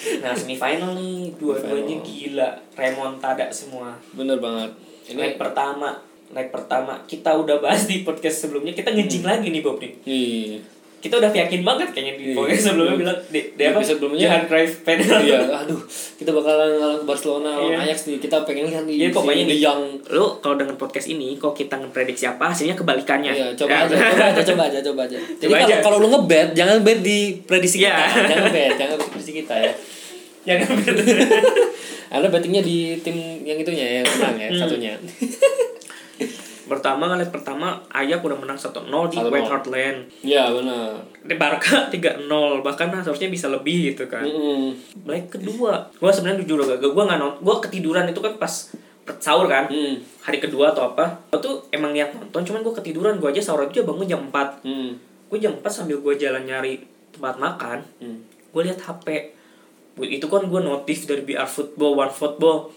Nah 0.00 0.32
semifinal 0.32 0.96
nih 0.96 1.36
dua-duanya 1.36 2.00
gila 2.00 2.48
remontada 2.72 3.52
semua. 3.52 3.92
Bener 4.10 4.40
banget. 4.40 4.72
Leg 5.10 5.36
ini 5.36 5.36
pertama 5.36 6.00
leg 6.30 6.48
pertama 6.48 6.96
kita 7.04 7.34
udah 7.34 7.58
bahas 7.58 7.84
di 7.84 8.00
podcast 8.00 8.46
sebelumnya 8.46 8.72
kita 8.72 8.88
ngejing 8.88 9.20
Hmm. 9.20 9.30
lagi 9.34 9.46
nih 9.50 9.60
Bob 9.60 9.76
nih. 9.76 9.92
Iya 10.06 10.56
kita 11.00 11.16
udah 11.16 11.30
yakin 11.30 11.60
banget 11.60 11.88
kayaknya 11.90 12.12
di 12.14 12.24
Iya. 12.26 12.34
podcast 12.34 12.62
sebelumnya 12.66 12.94
bilang 12.94 13.18
di, 13.26 13.40
di 13.40 13.40
Di 13.52 13.62
apa 13.64 13.72
episode 13.74 13.90
sebelumnya. 13.96 14.20
Johan 14.22 14.42
Cruyff 14.44 14.72
penalti 14.80 15.24
iya 15.24 15.38
aduh 15.50 15.80
kita 16.14 16.30
bakalan 16.30 16.68
ngalahin 16.74 17.02
Barcelona 17.02 17.50
lawan 17.50 17.72
Iya. 17.72 17.78
Ajax 17.82 17.98
nih 18.04 18.18
kita 18.18 18.36
pengen 18.42 18.64
lihat 18.66 18.84
nih 18.84 18.94
Iya, 18.94 19.08
pokoknya 19.10 19.44
nih. 19.46 19.58
Jong 19.58 19.82
lu 20.10 20.26
kalau 20.38 20.54
denger 20.54 20.76
podcast 20.76 21.06
ini 21.08 21.28
kok 21.34 21.52
kita 21.52 21.74
ngeprediksi 21.74 22.24
apa 22.26 22.44
hasilnya 22.46 22.74
kebalikannya 22.74 23.32
Iya, 23.32 23.46
coba 23.54 23.70
Ya. 23.70 23.80
aja, 23.82 23.96
coba 23.96 24.24
aja, 24.28 24.42
coba 24.44 24.62
aja, 24.66 24.78
coba 24.82 25.00
aja. 25.04 25.18
Jadi 25.40 25.42
Coba 25.42 25.56
kalau 25.56 25.66
aja. 25.66 25.76
kalau 25.80 25.96
lu 25.98 26.08
ngebet, 26.10 26.48
jangan 26.52 26.76
bet 26.80 26.98
di 27.00 27.18
prediksi 27.42 27.80
Iya. 27.80 27.96
kita, 28.06 28.20
jangan 28.28 28.46
bet, 28.50 28.72
jangan 28.80 28.94
bet 28.94 29.00
di 29.00 29.10
prediksi 29.10 29.32
kita 29.34 29.54
ya. 29.58 29.72
jangan 30.42 30.68
Anda 32.10 32.28
bettingnya 32.34 32.60
di 32.60 32.76
tim 32.98 33.12
yang 33.40 33.56
itunya 33.56 34.00
yang 34.00 34.06
menang 34.06 34.36
ya, 34.36 34.48
Hmm. 34.48 34.58
satunya. 34.58 34.92
Pertama 36.70 37.10
leg 37.12 37.26
pertama 37.28 37.66
Ayak 37.90 38.22
udah 38.22 38.36
menang 38.36 38.54
1-0 38.54 38.70
di 39.10 39.18
1-0. 39.18 39.26
White 39.26 39.50
Hart 39.50 39.66
Lane 39.66 40.00
Iya 40.20 40.46
benar. 40.48 41.02
di 41.20 41.34
Barca 41.34 41.76
3-0 41.92 42.30
bahkan 42.60 42.86
harusnya 42.88 43.26
bisa 43.26 43.46
lebih 43.46 43.90
gitu 43.90 44.06
kan 44.06 44.22
Mm-mm. 44.22 44.70
leg 45.04 45.26
kedua 45.26 45.90
gua 45.92 46.08
sebenarnya 46.08 46.40
jujur 46.40 46.62
gak 46.62 46.86
gua 46.86 47.04
nggak 47.04 47.18
nonton 47.18 47.40
gua 47.40 47.58
ketiduran 47.58 48.06
itu 48.06 48.18
kan 48.18 48.34
pas 48.36 48.70
sahur 49.12 49.44
kan 49.44 49.66
Mm. 49.66 49.98
hari 50.22 50.38
kedua 50.38 50.70
atau 50.70 50.86
apa 50.88 51.10
gua 51.26 51.38
tuh 51.38 51.66
emang 51.68 51.90
niat 51.90 52.14
nonton 52.14 52.40
cuman 52.40 52.62
gua 52.62 52.72
ketiduran 52.72 53.18
gua 53.18 53.28
aja 53.28 53.42
sahur 53.42 53.64
aja 53.64 53.82
bangun 53.82 54.06
jam 54.06 54.22
4 54.24 54.62
Mm. 54.62 54.90
gue 55.26 55.38
jam 55.38 55.52
4 55.52 55.62
sambil 55.64 55.98
gue 55.98 56.14
jalan 56.16 56.42
nyari 56.42 56.78
tempat 57.10 57.34
makan 57.36 57.82
Mm. 57.98 58.18
gue 58.48 58.62
lihat 58.62 58.78
HP 58.80 59.06
itu 60.00 60.24
kan 60.24 60.42
gue 60.42 60.60
notif 60.60 61.04
dari 61.04 61.20
BR 61.20 61.44
Football 61.44 61.92
One 61.96 62.08
Football 62.08 62.70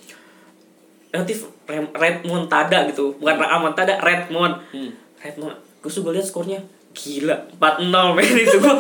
notif 1.14 1.38
Rem- 1.64 1.94
Redmond 1.94 2.46
Tada 2.48 2.84
gitu 2.86 3.14
bukan 3.16 3.36
Ramon 3.38 3.72
Tada 3.72 3.96
Redmond 3.98 4.60
Hmm. 4.70 4.92
Redmond 5.18 5.56
gue 5.80 5.92
gue 5.92 6.12
lihat 6.12 6.26
skornya 6.26 6.60
gila 6.92 7.38
4-0 7.56 7.90
men 8.12 8.36
itu 8.44 8.58
gue 8.58 8.76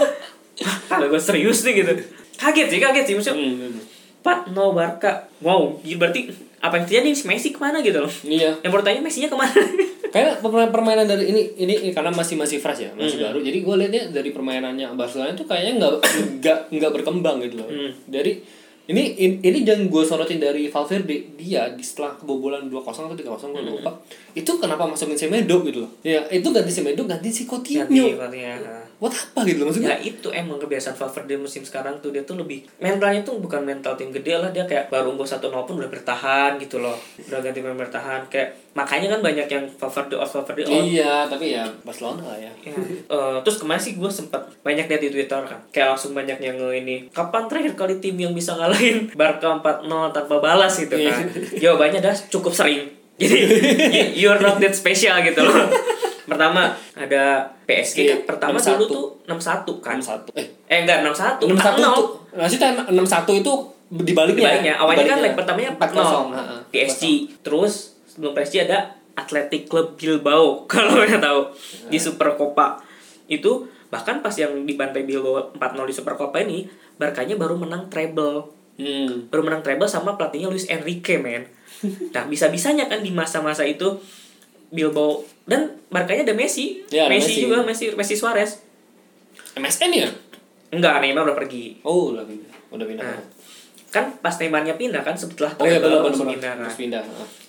kalau 0.85 1.07
gue 1.07 1.19
serius 1.19 1.61
nih 1.63 1.73
gitu 1.79 1.93
kaget 2.35 2.67
sih 2.67 2.79
kaget 2.79 3.05
sih 3.05 3.15
maksudnya 3.15 3.37
Hmm, 3.37 3.79
4-0 4.21 4.53
Barca 4.73 5.11
wow 5.39 5.61
berarti 5.77 6.31
apa 6.57 6.73
yang 6.73 6.85
terjadi 6.85 7.09
si 7.11 7.25
Messi 7.25 7.49
ke 7.49 7.59
mana 7.59 7.79
gitu 7.79 7.99
loh 7.99 8.11
Iya. 8.23 8.55
yang 8.59 8.71
bertanya 8.71 8.99
Messi 8.99 9.19
nya 9.19 9.27
ke 9.27 9.35
mana 9.35 9.53
Karena 10.13 10.37
permainan, 10.37 10.69
permainan 10.69 11.05
dari 11.09 11.25
ini, 11.25 11.41
ini 11.57 11.73
ini 11.79 11.89
karena 11.89 12.13
masih 12.13 12.37
masih 12.37 12.61
fresh 12.61 12.85
ya, 12.85 12.93
masih 12.93 13.17
Hmm. 13.17 13.33
baru. 13.33 13.39
Jadi 13.41 13.65
gue 13.65 13.75
liatnya 13.81 14.03
dari 14.13 14.29
permainannya 14.29 14.93
Barcelona 14.93 15.33
itu 15.33 15.41
kayaknya 15.41 15.81
nggak 15.81 15.91
nggak 16.37 16.57
nggak 16.69 16.91
berkembang 16.93 17.41
gitu 17.41 17.57
loh. 17.57 17.65
Hmm. 17.65 17.89
Dari 18.05 18.37
ini 18.83 19.15
ini, 19.15 19.35
ini 19.39 19.59
yang 19.63 19.87
gue 19.87 20.03
sorotin 20.03 20.43
dari 20.43 20.67
Valverde 20.67 21.39
dia 21.39 21.71
di 21.71 21.79
setelah 21.79 22.19
kebobolan 22.19 22.67
2-0 22.67 22.83
atau 22.83 23.15
3-0 23.15 23.55
gue 23.55 23.63
Hmm. 23.63 23.71
lupa. 23.79 23.91
Itu 24.35 24.59
kenapa 24.59 24.83
masukin 24.83 25.15
Semedo 25.15 25.63
gitu 25.63 25.87
loh. 25.87 25.91
Ya, 26.03 26.27
itu 26.27 26.43
ganti 26.51 26.67
Semedo 26.67 27.07
ganti 27.07 27.31
si 27.31 27.47
Coutinho. 27.47 27.87
ganti 27.87 28.19
katanya 28.19 28.82
Buat 29.03 29.11
apa 29.19 29.43
gitu 29.43 29.59
loh 29.59 29.67
maksudnya? 29.67 29.91
Ya 29.93 29.97
itu 29.99 30.31
emang 30.31 30.55
kebiasaan 30.55 30.95
Valverde 30.95 31.35
musim 31.35 31.67
sekarang 31.67 31.99
tuh 31.99 32.15
dia 32.15 32.23
tuh 32.23 32.39
lebih 32.39 32.63
mentalnya 32.79 33.19
tuh 33.19 33.35
bukan 33.43 33.59
mental 33.59 33.99
tim 33.99 34.15
gede 34.15 34.39
lah 34.39 34.47
dia 34.55 34.63
kayak 34.63 34.87
baru 34.87 35.11
unggul 35.11 35.27
satu 35.27 35.51
nol 35.51 35.67
pun 35.67 35.75
udah 35.75 35.91
bertahan 35.91 36.55
gitu 36.55 36.79
loh 36.79 36.95
udah 37.27 37.43
ganti 37.43 37.59
pemain 37.59 37.75
bertahan 37.75 38.23
kayak 38.31 38.55
makanya 38.71 39.19
kan 39.19 39.19
banyak 39.19 39.47
yang 39.51 39.67
Valverde 39.75 40.15
out 40.15 40.31
Valverde 40.31 40.63
out 40.63 40.87
Iya, 40.87 41.27
tapi 41.27 41.51
ya 41.51 41.67
Barcelona 41.83 42.23
lah 42.23 42.39
ya. 42.39 42.51
Ya. 42.63 42.71
Eh, 43.11 43.37
terus 43.43 43.59
kemarin 43.59 43.83
sih 43.83 43.99
gue 43.99 44.07
sempat 44.07 44.39
banyak 44.63 44.87
lihat 44.87 45.01
di 45.03 45.11
Twitter 45.11 45.41
kan 45.43 45.59
kayak 45.69 45.91
langsung 45.91 46.15
banyak 46.15 46.39
yang 46.39 46.55
nge 46.55 46.71
ini 46.79 46.95
kapan 47.11 47.51
terakhir 47.51 47.75
kali 47.75 47.99
tim 47.99 48.15
yang 48.15 48.31
bisa 48.31 48.55
ngalahin 48.55 49.11
Barca 49.13 49.59
4-0 49.59 49.83
tanpa 50.15 50.39
balas 50.39 50.79
gitu 50.79 50.95
kan 50.95 51.27
jawabannya 51.59 51.99
dah 51.99 52.15
cukup 52.31 52.55
sering 52.55 53.02
jadi 53.15 53.37
you- 53.45 54.11
you're 54.21 54.39
not 54.39 54.57
that 54.57 54.71
special 54.71 55.13
gitu 55.19 55.39
loh 55.39 55.53
pertama 56.23 56.71
ada 56.93 57.51
PSG 57.63 57.97
kan 57.99 58.07
Iya, 58.09 58.15
pertama 58.23 58.55
6-1. 58.55 58.79
dulu 58.79 58.85
tuh 58.87 59.05
6-1 59.25 59.79
kan 59.79 59.97
6-1. 59.97 60.31
Eh, 60.33 60.45
eh 60.65 60.77
enggak 60.81 61.03
6-1 61.03 61.43
6-1 61.43 61.51
4-0. 61.51 61.83
itu 61.83 62.03
maksudnya 62.33 62.69
6-1 62.87 62.95
itu 63.35 63.53
dibaliknya. 63.93 64.41
Dibaliknya, 64.49 64.73
awalnya 64.75 65.03
kan 65.05 65.19
Dibaliknya. 65.19 65.23
leg 65.25 65.33
pertamanya 65.35 65.71
4-0. 65.73 65.83
4-0 66.31 66.33
heeh. 66.33 66.59
PSG 66.71 67.03
terus 67.41 67.73
sebelum 68.05 68.31
PSG 68.31 68.55
ada 68.63 68.79
Athletic 69.13 69.67
Club 69.67 69.93
Bilbao 69.93 70.45
kalau 70.71 70.97
kalian 70.97 71.19
tahu 71.19 71.51
di 71.85 71.97
Super 71.97 72.33
Copa 72.33 72.79
itu 73.25 73.51
bahkan 73.87 74.19
pas 74.19 74.33
yang 74.33 74.63
dibantai 74.63 75.03
Bilbao 75.03 75.53
4-0 75.53 75.59
di 75.83 75.93
Super 75.93 76.15
Copa 76.15 76.39
ini 76.39 76.65
Barkanya 76.93 77.35
baru 77.35 77.57
menang 77.57 77.87
treble 77.87 78.47
Hmm. 78.73 79.29
baru 79.29 79.45
menang 79.45 79.61
treble 79.61 79.85
sama 79.85 80.13
pelatihnya 80.13 80.49
Luis 80.49 80.65
Enrique 80.65 81.17
men 81.17 81.45
nah 82.15 82.25
bisa-bisanya 82.25 82.89
kan 82.89 82.99
di 82.99 83.09
masa-masa 83.09 83.61
itu 83.61 83.85
Bilbao 84.69 85.21
dan 85.45 85.77
Barkanya 85.87 86.25
ada 86.25 86.33
Messi 86.33 86.81
Ya, 86.89 87.05
ada 87.05 87.13
Messi 87.13 87.29
Messi. 87.29 87.41
juga 87.43 87.61
Messi 87.61 87.85
Messi 87.93 88.15
Suarez 88.15 88.51
MSN 89.53 89.91
ya? 89.93 90.09
enggak 90.69 90.97
Neymar 90.99 91.21
udah 91.23 91.37
pergi 91.37 91.77
Oh, 91.85 92.09
udah 92.09 92.25
pindah. 92.25 92.49
Udah 92.73 92.85
pindah. 92.89 93.05
Nah, 93.05 93.21
kan 93.89 94.09
pas 94.17 94.33
Neymarnya 94.33 94.73
pindah 94.73 95.05
kan 95.05 95.13
setelah 95.13 95.53
oh 95.53 95.63
iya 95.63 95.77
treble 95.77 96.01
benar 96.01 96.25
pindah 96.33 96.53
kan 96.57 96.71
pindah. 96.73 97.03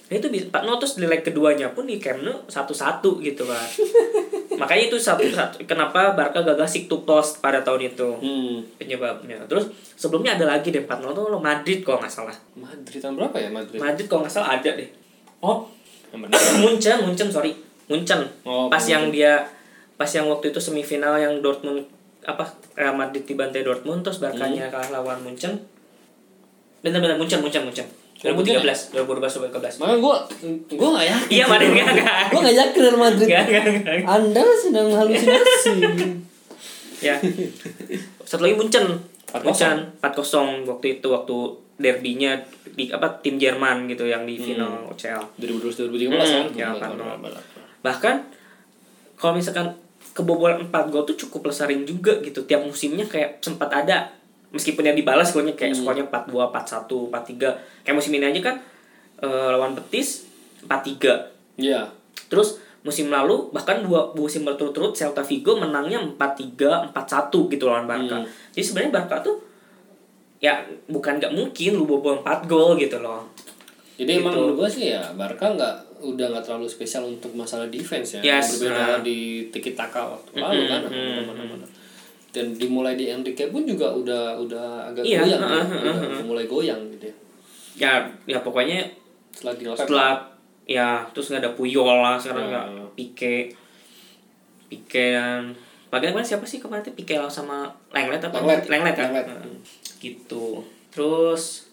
Nah 0.04 0.20
itu 0.20 0.28
bisa 0.28 0.44
4 0.52 0.68
terus 0.76 1.00
di 1.00 1.08
leg 1.08 1.24
keduanya 1.24 1.72
pun 1.72 1.88
di 1.88 1.96
Camp 1.96 2.20
Nou 2.20 2.44
satu-satu 2.44 3.18
gitu 3.18 3.48
kan. 3.48 3.64
Makanya 4.60 4.92
itu 4.92 4.96
satu, 5.00 5.24
satu 5.26 5.64
kenapa 5.64 6.12
Barca 6.12 6.44
gagal 6.44 6.68
Siktuktos 6.68 7.40
pada 7.40 7.64
tahun 7.64 7.88
itu 7.88 8.08
Hmm. 8.20 8.60
penyebabnya. 8.76 9.40
Terus 9.48 9.66
sebelumnya 9.96 10.36
ada 10.36 10.44
lagi 10.46 10.68
deh 10.68 10.84
4-0 10.84 11.10
tuh 11.10 11.26
lo 11.26 11.40
Madrid 11.40 11.80
kalau 11.80 11.98
nggak 11.98 12.12
salah. 12.12 12.36
Madrid 12.54 13.00
tahun 13.00 13.16
berapa 13.16 13.36
ya 13.38 13.48
Madrid? 13.48 13.78
Madrid 13.80 14.06
kalau 14.06 14.22
nggak 14.22 14.34
salah 14.34 14.60
ada 14.60 14.70
deh. 14.70 14.88
Oh. 15.40 15.64
Munchen, 16.62 17.00
Munchen 17.02 17.26
sorry. 17.26 17.56
Munchen. 17.88 18.22
Oh, 18.44 18.68
pas 18.68 18.78
Munchen. 18.78 18.92
yang 18.92 19.04
dia 19.08 19.32
pas 19.94 20.06
yang 20.06 20.28
waktu 20.28 20.50
itu 20.50 20.60
semifinal 20.60 21.16
yang 21.16 21.40
Dortmund 21.40 21.80
apa 22.22 22.44
Real 22.74 22.92
Madrid 22.92 23.24
dibantai 23.24 23.60
Dortmund 23.60 24.00
terus 24.00 24.20
Barkanya 24.20 24.68
kalah 24.68 25.00
lawan 25.00 25.24
Munchen. 25.24 25.58
Bener-bener 26.80 27.16
Munchen, 27.16 27.40
Munchen, 27.40 27.64
Munchen. 27.64 27.88
Oh, 28.24 28.32
Munchen 28.32 28.56
2013, 28.56 28.96
2012, 28.96 29.52
2013. 29.52 29.80
Makanya 29.80 29.98
gue 30.00 30.16
gue 30.70 30.88
nggak 30.88 31.06
yakin. 31.06 31.28
Iya, 31.28 31.44
Madrid 31.44 31.70
nggak, 31.70 31.88
nggak. 31.94 32.16
Gue 32.26 32.40
nggak 32.40 32.56
yakin 32.56 32.80
Real 32.80 32.98
Madrid. 32.98 33.26
Enggak, 33.26 33.44
enggak, 33.44 33.64
enggak. 33.68 33.96
Anda 34.06 34.42
sedang 34.56 34.88
halusinasi. 34.90 35.72
ya 37.02 37.14
satu 38.22 38.40
lagi 38.40 38.56
Munchen 38.56 38.86
4-0. 39.28 39.44
Munchen 39.44 39.76
4-0 40.00 40.64
waktu 40.64 40.86
itu 40.94 41.06
waktu 41.06 41.36
derbynya 41.74 42.32
di 42.70 42.88
apa 42.88 43.18
tim 43.18 43.36
Jerman 43.36 43.84
gitu 43.86 44.06
yang 44.06 44.22
di 44.22 44.34
final 44.34 44.88
UCL 44.88 45.36
2012 45.36 45.90
2013 45.90 46.08
Hmm, 46.08 46.16
kan? 46.16 46.46
ya, 46.54 46.68
Benar, 46.72 46.90
4-0. 46.90 46.96
benar, 46.96 47.16
benar. 47.20 47.42
bahkan 47.80 48.16
kalau 49.14 49.34
misalkan 49.34 49.74
kebobolan 50.10 50.64
4 50.64 50.88
gol 50.88 51.04
tuh 51.04 51.18
cukup 51.18 51.50
sering 51.50 51.82
juga 51.82 52.16
gitu 52.20 52.40
tiap 52.42 52.62
musimnya 52.62 53.04
kayak 53.04 53.38
sempat 53.38 53.68
ada 53.68 54.08
meskipun 54.54 54.84
yang 54.84 54.94
dibalas 54.94 55.28
golnya 55.28 55.52
kayak 55.52 55.74
skornya 55.74 56.06
4-2 56.06 56.30
4-1 56.30 57.10
4-3 57.10 57.82
kayak 57.82 57.92
musim 57.92 58.12
ini 58.12 58.24
aja 58.24 58.40
kan 58.44 58.56
eh, 59.18 59.48
lawan 59.50 59.74
Betis 59.74 60.24
4-3 60.62 61.34
Iya. 61.56 61.86
Terus 62.26 62.56
musim 62.80 63.08
lalu 63.08 63.48
bahkan 63.50 63.80
dua 63.80 64.10
musim 64.12 64.42
berturut-turut 64.42 64.90
Celta 64.90 65.20
Vigo 65.20 65.54
menangnya 65.54 66.02
4-3, 66.14 66.90
4-1 66.90 67.30
gitu 67.48 67.64
lawan 67.64 67.84
Barca. 67.84 68.16
Hmm. 68.16 68.26
Jadi 68.50 68.62
sebenarnya 68.62 68.92
Barca 68.92 69.16
tuh 69.20 69.36
ya 70.38 70.60
bukan 70.84 71.16
nggak 71.16 71.32
mungkin 71.32 71.70
lu 71.74 71.84
bobol 71.84 72.20
4 72.20 72.44
gol 72.44 72.76
gitu 72.76 72.98
loh. 72.98 73.24
Jadi 73.94 74.18
emang 74.18 74.34
Gitu. 74.34 74.40
menurut 74.42 74.56
gue 74.58 74.68
sih 74.68 74.84
ya 74.90 75.02
Barca 75.14 75.46
nggak 75.48 75.74
udah 76.02 76.26
nggak 76.28 76.44
terlalu 76.44 76.66
spesial 76.66 77.06
untuk 77.06 77.32
masalah 77.32 77.70
defense 77.70 78.18
ya. 78.18 78.36
Yes, 78.36 78.58
Berbeda 78.58 78.76
nah. 78.76 79.00
di 79.00 79.18
tiki 79.48 79.72
taka 79.72 80.04
waktu 80.04 80.36
lalu 80.36 80.60
Mm, 80.60 80.68
kan. 80.68 80.80
mm, 80.84 81.20
benar-benar. 81.24 81.68
Dan 82.34 82.50
dimulai 82.52 82.98
di 82.98 83.06
Enrique 83.06 83.46
pun 83.48 83.62
juga 83.62 83.94
udah 83.94 84.34
udah 84.34 84.90
agak 84.90 85.06
Iya, 85.06 85.22
goyang 85.22 85.40
heeh, 85.40 85.54
ya. 85.54 85.62
Udah, 85.70 85.94
heeh. 85.94 86.10
udah 86.18 86.24
mulai 86.26 86.44
goyang 86.44 86.80
gitu 86.90 87.06
ya. 87.06 87.16
Ya 87.74 87.92
ya 88.26 88.38
pokoknya 88.42 88.82
Setelah 89.30 89.54
di 89.54 89.64
setelah 89.70 90.12
ya 90.66 91.06
terus 91.14 91.30
nggak 91.30 91.42
ada 91.42 91.52
Puyol 91.54 91.86
lah 92.02 92.18
sekarang 92.18 92.50
nggak 92.50 92.66
Ya. 92.70 92.84
Pique 92.94 93.36
Pique 94.66 95.06
dan 95.12 95.54
Bagian 95.90 96.10
kemarin 96.10 96.26
siapa 96.26 96.42
sih 96.42 96.58
kemarin 96.58 96.82
tuh 96.82 96.90
Pique 96.92 97.14
sama 97.30 97.70
Lenglet 97.94 98.18
apa? 98.18 98.34
Lenglet. 98.42 98.66
Lenglet 98.66 98.94
kan? 98.98 99.14
Lenglet. 99.14 99.26
Heeh. 99.30 99.54
Gitu. 100.02 100.58
Terus 100.90 101.70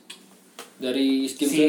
dari 0.78 1.26
tim 1.26 1.50
si 1.50 1.66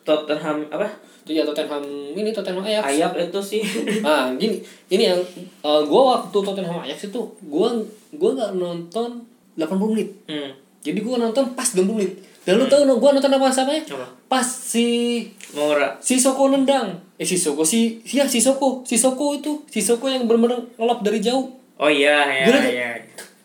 Tottenham 0.00 0.64
apa? 0.72 0.88
Itu 1.24 1.40
ya 1.40 1.42
Tottenham 1.48 1.80
ini 2.12 2.30
Tottenham 2.36 2.60
Ajax. 2.60 2.84
Ayak 2.84 3.16
itu 3.16 3.40
sih 3.40 3.64
Nah, 4.04 4.28
gini, 4.40 4.60
ini 4.92 5.08
yang 5.08 5.20
uh, 5.64 5.80
gua 5.88 6.20
waktu 6.20 6.36
Tottenham 6.36 6.84
Ajax 6.84 7.08
itu 7.08 7.20
gua 7.48 7.72
gua 8.12 8.30
nggak 8.36 8.52
nonton 8.60 9.24
80 9.56 9.92
menit. 9.96 10.08
hmm. 10.28 10.50
Jadi 10.84 11.00
gua 11.00 11.16
nonton 11.16 11.56
pas 11.56 11.64
20 11.64 11.88
menit. 11.96 12.12
Dan 12.44 12.60
lu 12.60 12.68
tahu 12.68 12.84
no, 12.84 13.00
gua 13.00 13.16
nonton 13.16 13.32
apa 13.32 13.48
samanya? 13.48 13.80
Apa? 13.88 14.04
Pas 14.28 14.44
si 14.44 15.24
Mora 15.56 15.96
si 16.04 16.20
Soko 16.20 16.52
nendang. 16.52 16.92
Eh 17.16 17.24
si 17.24 17.40
Soko 17.40 17.64
si 17.64 18.04
ya 18.04 18.28
si 18.28 18.44
Soko, 18.44 18.84
si 18.84 19.00
Soko 19.00 19.32
itu, 19.32 19.64
si 19.72 19.80
Soko 19.80 20.12
yang 20.12 20.28
benar-benar 20.28 20.60
ngelop 20.76 21.00
dari 21.00 21.24
jauh. 21.24 21.48
Oh 21.80 21.88
iya 21.88 22.28
ya 22.28 22.60
ya. 22.68 22.88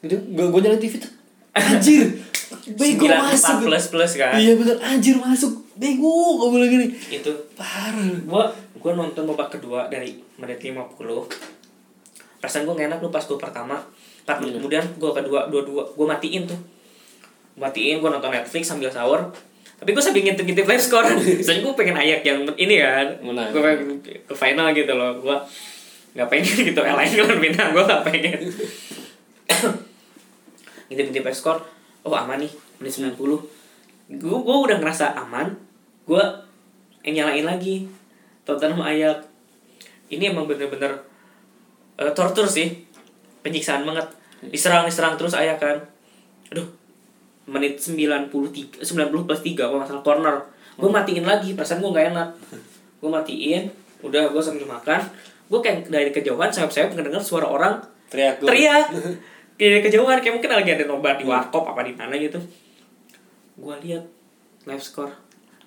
Gitu, 0.04 0.20
gua, 0.36 0.52
gua 0.52 0.60
jalan 0.60 0.84
TV 0.84 1.00
tuh. 1.00 1.12
Anjir. 1.56 2.04
Bego 2.50 3.06
masuk. 3.06 3.46
empat 3.46 3.58
plus 3.62 3.86
plus 3.88 4.12
kan. 4.16 4.34
Iya 4.36 4.58
bener, 4.58 4.78
anjir 4.80 5.16
masuk. 5.16 5.54
Bego 5.76 6.10
gua 6.36 6.50
bilang 6.50 6.70
gini. 6.70 6.88
Itu 7.08 7.30
Parah. 7.54 7.96
gua 8.26 8.50
gua 8.76 8.92
nonton 8.96 9.24
babak 9.26 9.54
kedua 9.54 9.86
dari 9.88 10.18
menit 10.36 10.58
50. 10.58 10.98
Perasaan 12.40 12.66
gua 12.66 12.74
nggak 12.74 12.88
enak 12.90 13.00
lu 13.00 13.10
pas 13.10 13.24
gua 13.24 13.38
pertama. 13.38 13.78
Empat 14.26 14.38
menit 14.40 14.52
Iya. 14.52 14.58
kemudian 14.60 14.84
gua 14.98 15.12
kedua 15.14 15.40
dua 15.48 15.62
dua 15.62 15.84
gua 15.88 16.06
matiin 16.10 16.44
tuh. 16.44 16.60
Matiin 17.56 18.00
gua 18.00 18.12
nonton 18.12 18.30
Netflix 18.30 18.66
sambil 18.66 18.90
sahur. 18.90 19.22
Tapi 19.78 19.90
gua 19.92 20.02
sambil 20.02 20.22
ngintip-ngintip 20.22 20.66
live 20.66 20.82
score. 20.82 21.08
Soalnya 21.46 21.62
gua 21.62 21.74
pengen 21.74 21.96
ayak 21.96 22.22
yang 22.22 22.44
ini 22.56 22.76
kan. 22.78 23.08
Menang. 23.22 23.52
Gua 23.52 23.62
pengen 23.64 24.00
ke 24.02 24.34
final 24.34 24.74
gitu 24.74 24.92
loh. 24.92 25.16
Gua 25.18 25.38
nggak 26.10 26.28
pengen 26.28 26.56
gitu 26.66 26.82
LA 26.82 27.06
kan 27.06 27.38
bintang 27.38 27.70
gua 27.72 27.86
nggak 27.86 28.04
pengen. 28.04 28.40
ngintip-ngintip 30.90 31.24
live 31.24 31.38
score. 31.38 31.62
Oh 32.04 32.16
aman 32.16 32.40
nih 32.40 32.52
menit 32.80 32.94
90. 32.96 33.16
Gua 34.20 34.38
gua 34.42 34.56
udah 34.66 34.78
ngerasa 34.80 35.14
aman. 35.16 35.52
Gua 36.08 36.24
yang 37.04 37.24
nyalain 37.26 37.46
lagi. 37.46 37.86
Tottenham 38.48 38.82
Ayak 38.82 39.30
ini 40.10 40.34
emang 40.34 40.50
bener-bener 40.50 41.06
eh, 41.98 42.12
tortur 42.18 42.50
sih. 42.50 42.88
Penyiksaan 43.46 43.86
banget. 43.86 44.08
Diserang 44.50 44.88
diserang 44.88 45.20
terus 45.20 45.36
Ayak 45.36 45.60
kan. 45.62 45.78
Aduh 46.50 46.66
menit 47.50 47.82
93 47.82 48.86
90 48.86 49.26
plus 49.26 49.42
3 49.42 49.58
kalau 49.58 49.82
nggak 49.82 49.90
salah 49.90 50.06
corner. 50.06 50.36
Gue 50.80 50.90
matiin 50.90 51.26
lagi 51.26 51.58
perasaan 51.58 51.82
gue 51.82 51.92
nggak 51.92 52.08
enak. 52.14 52.30
Gue 53.02 53.10
matiin 53.10 53.68
udah 54.06 54.30
gue 54.32 54.42
sambil 54.42 54.70
makan. 54.70 55.02
Gue 55.50 55.60
kayak 55.60 55.90
dari 55.90 56.14
kejauhan 56.14 56.54
sayap-sayap 56.54 56.94
ngedenger 56.94 57.20
suara 57.20 57.50
orang 57.50 57.82
Teriak 58.10 58.42
gua. 58.42 58.50
teriak 58.50 58.86
dari 59.60 59.84
kejauhan 59.84 60.24
kayak 60.24 60.40
mungkin 60.40 60.56
lagi 60.56 60.72
ada 60.72 60.88
nobar 60.88 61.20
di 61.20 61.28
warkop 61.28 61.68
apa 61.76 61.84
di 61.84 61.92
mana 61.92 62.16
gitu 62.16 62.40
gue 63.60 63.76
lihat 63.84 64.08
live 64.64 64.84
score 64.84 65.12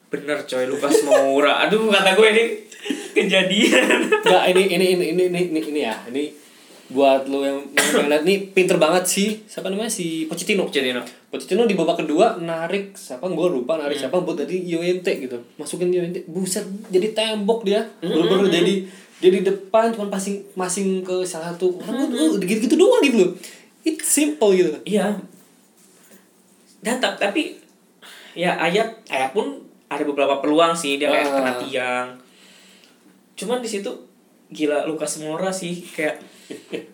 bener 0.08 0.48
coy 0.48 0.64
Lukas 0.64 1.04
Moura 1.04 1.60
aduh 1.68 1.92
kata 1.92 2.16
gue 2.16 2.28
ini 2.32 2.44
kejadian 3.12 4.12
Enggak, 4.22 4.44
ini 4.54 4.62
ini 4.74 4.86
ini 4.96 5.04
ini 5.12 5.22
ini 5.28 5.40
ini, 5.52 5.60
ini 5.60 5.80
ya. 5.84 5.94
Ini 6.08 6.24
buat 6.92 7.24
lo 7.24 7.40
yang 7.40 7.58
yang 7.72 8.08
lihat 8.08 8.22
nih 8.24 8.38
pinter 8.52 8.76
banget 8.76 9.04
sih. 9.08 9.28
Siapa 9.48 9.68
namanya 9.72 9.92
si 9.92 10.28
Pochettino. 10.28 10.68
Pochettino 10.68 11.02
Pochettino 11.32 11.64
di 11.64 11.76
babak 11.76 12.04
kedua 12.04 12.36
narik 12.40 12.96
siapa 12.96 13.28
gue 13.28 13.48
lupa 13.48 13.80
narik 13.80 13.96
siapa 13.96 14.20
buat 14.20 14.40
tadi 14.40 14.64
Llorente 14.68 15.12
gitu. 15.20 15.36
Masukin 15.56 15.92
Llorente. 15.92 16.24
Buset 16.28 16.64
jadi 16.88 17.12
tembok 17.12 17.64
dia. 17.64 17.84
Bener-bener 18.00 18.48
jadi 18.48 18.74
jadi 19.22 19.38
depan 19.46 19.94
cuma 19.94 20.10
passing 20.10 20.42
masing 20.58 21.06
ke 21.06 21.22
salah 21.22 21.54
satu 21.54 21.78
orang 21.78 22.10
gue 22.10 22.42
gitu-gitu 22.42 22.74
doang 22.76 23.04
gitu 23.04 23.16
loh. 23.22 23.30
It's 23.82 24.06
simple 24.08 24.52
gitu. 24.52 24.78
iya 24.84 25.18
dan 26.78 26.98
ta- 26.98 27.14
tapi 27.14 27.56
ya 28.32 28.54
ayat 28.56 28.90
ayat 29.06 29.30
pun 29.30 29.58
ada 29.86 30.02
beberapa 30.02 30.38
peluang 30.38 30.72
sih 30.72 30.96
dia 30.96 31.06
kayak 31.06 31.24
Ah. 31.24 31.34
kena 31.36 31.52
tiang 31.60 32.08
cuman 33.34 33.58
di 33.58 33.68
situ 33.68 33.90
gila 34.48 34.84
Lukas 34.84 35.18
Moura 35.18 35.48
sih 35.48 35.78
kayak 35.86 36.18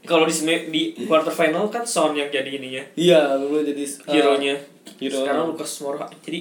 kalau 0.02 0.22
di 0.22 0.34
di 0.68 0.80
quarter 1.02 1.30
final 1.30 1.66
kan 1.66 1.82
Son 1.82 2.12
yang 2.12 2.28
jadi 2.28 2.46
ininya 2.52 2.84
Iya, 2.94 3.34
lu 3.36 3.58
jadi 3.60 3.82
uh, 3.82 3.90
hero-nya 4.08 4.54
hero. 4.98 5.18
sekarang 5.18 5.44
Lukas 5.48 5.72
Moura 5.80 6.06
jadi 6.20 6.40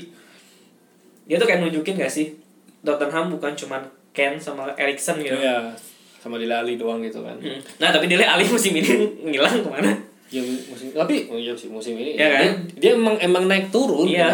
dia 1.24 1.36
tuh 1.36 1.46
kayak 1.46 1.62
nunjukin 1.62 1.96
gak 1.96 2.08
sih 2.10 2.36
Tottenham 2.80 3.28
bukan 3.30 3.52
cuman 3.54 3.82
Ken 4.12 4.36
sama 4.36 4.70
Erikson 4.76 5.18
gitu 5.20 5.34
Iya, 5.34 5.72
sama 6.18 6.36
Dele 6.36 6.54
Alli 6.54 6.76
doang 6.76 7.00
gitu 7.00 7.22
kan. 7.22 7.36
Hmm. 7.38 7.60
nah 7.78 7.90
tapi 7.90 8.06
Dele 8.06 8.24
Alli 8.24 8.44
musim 8.46 8.74
ini 8.74 8.92
ngilang 9.24 9.62
ke 9.62 9.70
mana 9.70 9.92
Ya 10.30 10.42
musim 10.42 10.92
tapi 10.92 11.26
oh 11.26 11.36
iya 11.36 11.54
sih 11.54 11.68
musim 11.68 11.96
ini 11.96 12.14
Iya 12.14 12.28
kan? 12.28 12.42
dia, 12.42 12.52
dia 12.78 12.92
emang 12.94 13.16
emang 13.18 13.46
naik 13.46 13.68
turun. 13.68 14.04
Iya. 14.06 14.28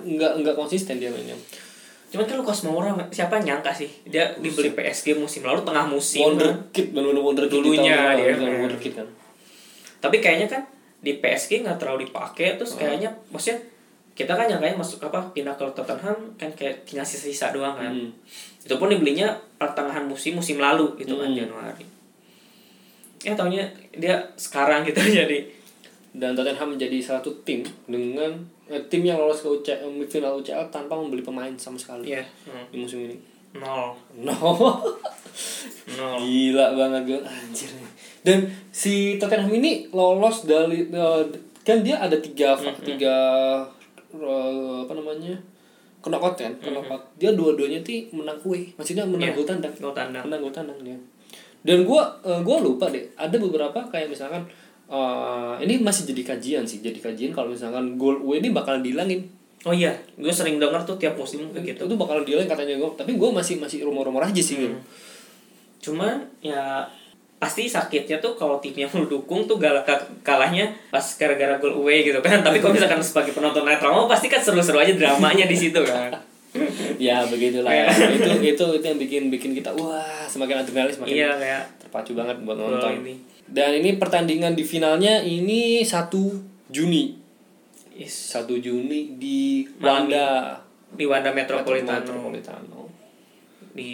Enggak 0.00 0.32
enggak 0.36 0.54
konsisten 0.54 0.96
dia 0.96 1.08
mainnya. 1.08 1.34
cuman 2.06 2.22
kan 2.24 2.38
Lukas 2.38 2.62
Moura 2.62 2.90
siapa 3.10 3.36
nyangka 3.36 3.74
sih 3.74 3.90
dia 4.04 4.30
dibeli 4.36 4.70
PSG 4.70 5.14
musim 5.14 5.42
lalu 5.42 5.60
tengah 5.60 5.82
musim 5.84 6.22
Wonderkid 6.24 6.94
benar-benar 6.94 7.22
wonderkid 7.24 7.50
Dulunya 7.52 7.82
dia. 8.14 8.14
lalu, 8.14 8.22
bener-bener 8.30 8.62
wonderkid 8.62 8.92
kan. 8.94 9.08
tapi 9.98 10.16
kayaknya 10.18 10.46
kan 10.46 10.62
di 11.00 11.18
PSG 11.18 11.60
nggak 11.60 11.74
terlalu 11.76 12.06
dipakai 12.06 12.54
terus 12.54 12.78
kayaknya 12.78 13.10
maksudnya 13.28 13.58
kita 14.12 14.30
kan 14.30 14.46
nyangkanya 14.46 14.78
masuk 14.78 15.02
apa 15.02 15.26
pindah 15.28 15.52
ke 15.52 15.66
Tottenham 15.68 16.14
kan 16.36 16.46
kayak 16.48 16.86
tinggal 16.86 17.02
sisa-sisa 17.02 17.50
doang 17.50 17.74
kan 17.74 17.90
Hmm. 17.90 18.14
itu 18.62 18.72
pun 18.72 18.86
dibelinya 18.86 19.26
pertengahan 19.52 20.06
musim 20.06 20.38
musim 20.38 20.56
lalu 20.56 20.94
gitu 20.94 21.18
kan 21.18 21.26
Hmm. 21.26 21.34
Januari 21.36 21.82
ya 23.24 23.32
taunya 23.32 23.64
dia 23.90 24.20
sekarang 24.36 24.84
gitu 24.84 25.00
jadi 25.20 25.40
Dan 26.14 26.38
Tottenham 26.38 26.70
menjadi 26.70 26.94
satu 27.02 27.34
tim 27.42 27.58
dengan 27.90 28.30
eh, 28.64 28.78
tim 28.86 29.02
yang 29.02 29.18
lolos 29.18 29.42
ke 29.42 29.50
UCL, 29.50 29.82
final 30.06 30.38
UCL 30.38 30.70
tanpa 30.70 30.94
membeli 30.94 31.26
pemain 31.26 31.50
sama 31.58 31.74
sekali 31.74 32.12
ya 32.12 32.22
hmm, 32.46 32.70
di 32.70 32.76
musim 32.78 33.02
ini. 33.02 33.16
nol 33.54 33.98
No. 34.14 34.38
nol 35.90 36.14
Gila 36.22 36.66
banget 36.74 37.02
gue 37.04 37.20
anjir. 37.20 37.70
Dan 38.22 38.46
si 38.70 39.18
Tottenham 39.18 39.50
ini 39.52 39.90
lolos 39.90 40.46
dari 40.46 40.86
eh, 40.86 41.22
kan 41.60 41.82
dia 41.82 41.98
ada 41.98 42.14
tiga 42.16 42.54
tiga 42.78 43.16
eh, 44.12 44.76
apa 44.86 44.92
namanya? 44.94 45.34
knockout 45.98 46.36
kan, 46.36 46.52
knockout. 46.60 47.00
Dia 47.16 47.32
dua-duanya 47.32 47.80
tuh 47.80 47.96
menang 48.12 48.36
kue. 48.38 48.70
Maksudnya 48.76 49.02
menang 49.02 49.32
Iya. 49.32 49.34
gol 49.34 49.46
tandang. 49.48 49.72
gol 49.80 49.90
tandang 49.90 50.22
Menang 50.28 50.40
gol 50.44 50.52
tandang 50.52 50.78
dia. 50.78 50.98
Dan 51.64 51.88
gua 51.88 52.12
eh, 52.20 52.40
gua 52.44 52.60
lupa 52.60 52.92
deh, 52.92 53.08
ada 53.16 53.32
beberapa 53.40 53.80
kayak 53.88 54.12
misalkan 54.12 54.44
eh, 54.92 55.54
ini 55.64 55.80
masih 55.80 56.04
jadi 56.12 56.36
kajian 56.36 56.64
sih, 56.68 56.84
jadi 56.84 57.00
kajian 57.00 57.32
kalau 57.32 57.50
misalkan 57.56 57.96
gol 57.96 58.20
UE 58.20 58.44
ini 58.44 58.52
bakalan 58.52 58.84
dihilangin. 58.84 59.24
oh 59.64 59.72
iya 59.72 59.96
gue 60.20 60.28
sering 60.28 60.60
denger 60.60 60.84
tuh 60.84 61.00
tiap 61.00 61.16
musim 61.16 61.48
kayak 61.48 61.72
gitu 61.72 61.88
Itu 61.88 61.96
bakalan 61.96 62.20
dihilangin 62.28 62.52
katanya 62.52 62.76
gua, 62.76 62.92
tapi 63.00 63.16
gua 63.16 63.32
masih 63.32 63.56
masih 63.56 63.80
rumor-rumor 63.80 64.20
aja 64.20 64.36
sih 64.44 64.60
gitu. 64.60 64.76
cuman 65.80 66.20
ya 66.44 66.84
pasti 67.40 67.64
sakitnya 67.68 68.20
tuh 68.20 68.36
kalau 68.36 68.60
tim 68.60 68.72
yang 68.72 68.92
lu 68.92 69.08
dukung 69.08 69.44
tuh 69.44 69.56
galak 69.56 69.88
kalahnya 70.24 70.68
pas 70.92 71.00
gara-gara 71.00 71.56
gol 71.60 71.80
away 71.80 72.04
gitu 72.04 72.20
kan 72.20 72.44
tapi 72.44 72.60
kalau 72.60 72.72
misalkan 72.76 73.00
sebagai 73.00 73.32
penonton 73.32 73.64
netral 73.64 74.04
pasti 74.04 74.28
kan 74.28 74.40
seru-seru 74.40 74.80
aja 74.80 74.92
dramanya 74.96 75.48
di 75.48 75.56
situ 75.56 75.80
kan 75.80 76.12
ya 76.96 77.26
begitulah 77.26 77.70
ya. 77.70 77.86
Itu 77.90 78.30
itu 78.40 78.64
itu 78.72 78.84
yang 78.84 78.98
bikin 78.98 79.22
bikin 79.28 79.50
kita 79.52 79.74
wah 79.74 80.24
semakin 80.24 80.62
adrenalin 80.62 80.92
semakin 80.92 81.14
iya 81.14 81.30
kayak 81.34 81.62
terpacu 81.78 82.14
banget 82.14 82.36
buat 82.42 82.56
nonton. 82.56 83.02
ini. 83.02 83.14
Dan 83.44 83.76
ini 83.76 83.98
pertandingan 83.98 84.54
di 84.54 84.64
finalnya 84.64 85.20
ini 85.20 85.82
1 85.82 86.08
Juni. 86.70 87.14
1 87.94 88.06
Juni 88.58 89.14
di 89.14 89.62
Wanda. 89.78 90.58
di 90.90 91.04
Wanda 91.04 91.30
Metropolitano. 91.30 92.00
Metropolitano. 92.06 92.80
Di 93.74 93.92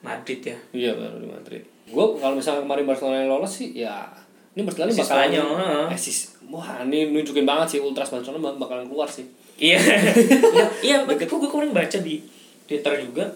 Madrid 0.00 0.40
ya. 0.42 0.56
Iya 0.72 0.92
baru 0.96 1.16
di 1.18 1.28
Madrid. 1.28 1.62
Gue 1.86 2.16
kalau 2.16 2.34
misalnya 2.34 2.64
kemarin 2.64 2.84
Barcelona 2.84 3.20
yang 3.20 3.30
lolos 3.30 3.52
sih 3.52 3.76
ya 3.76 4.08
ini 4.52 4.64
Barcelona 4.64 4.92
bakalan 4.92 5.08
Spanyol, 5.32 5.48
eh, 5.88 5.96
si- 5.96 6.28
wah 6.46 6.84
ini 6.84 7.08
nunjukin 7.08 7.44
banget 7.44 7.76
sih 7.76 7.80
Ultras 7.80 8.08
Barcelona 8.08 8.52
bakalan 8.52 8.84
keluar 8.84 9.08
sih 9.08 9.24
iya. 9.62 9.78
Iya. 9.78 10.66
Iya 10.86 10.96
betul 11.06 11.38
gue 11.38 11.50
kemarin 11.50 11.70
baca 11.70 11.98
di 12.02 12.18
Twitter 12.66 12.92
juga 13.06 13.30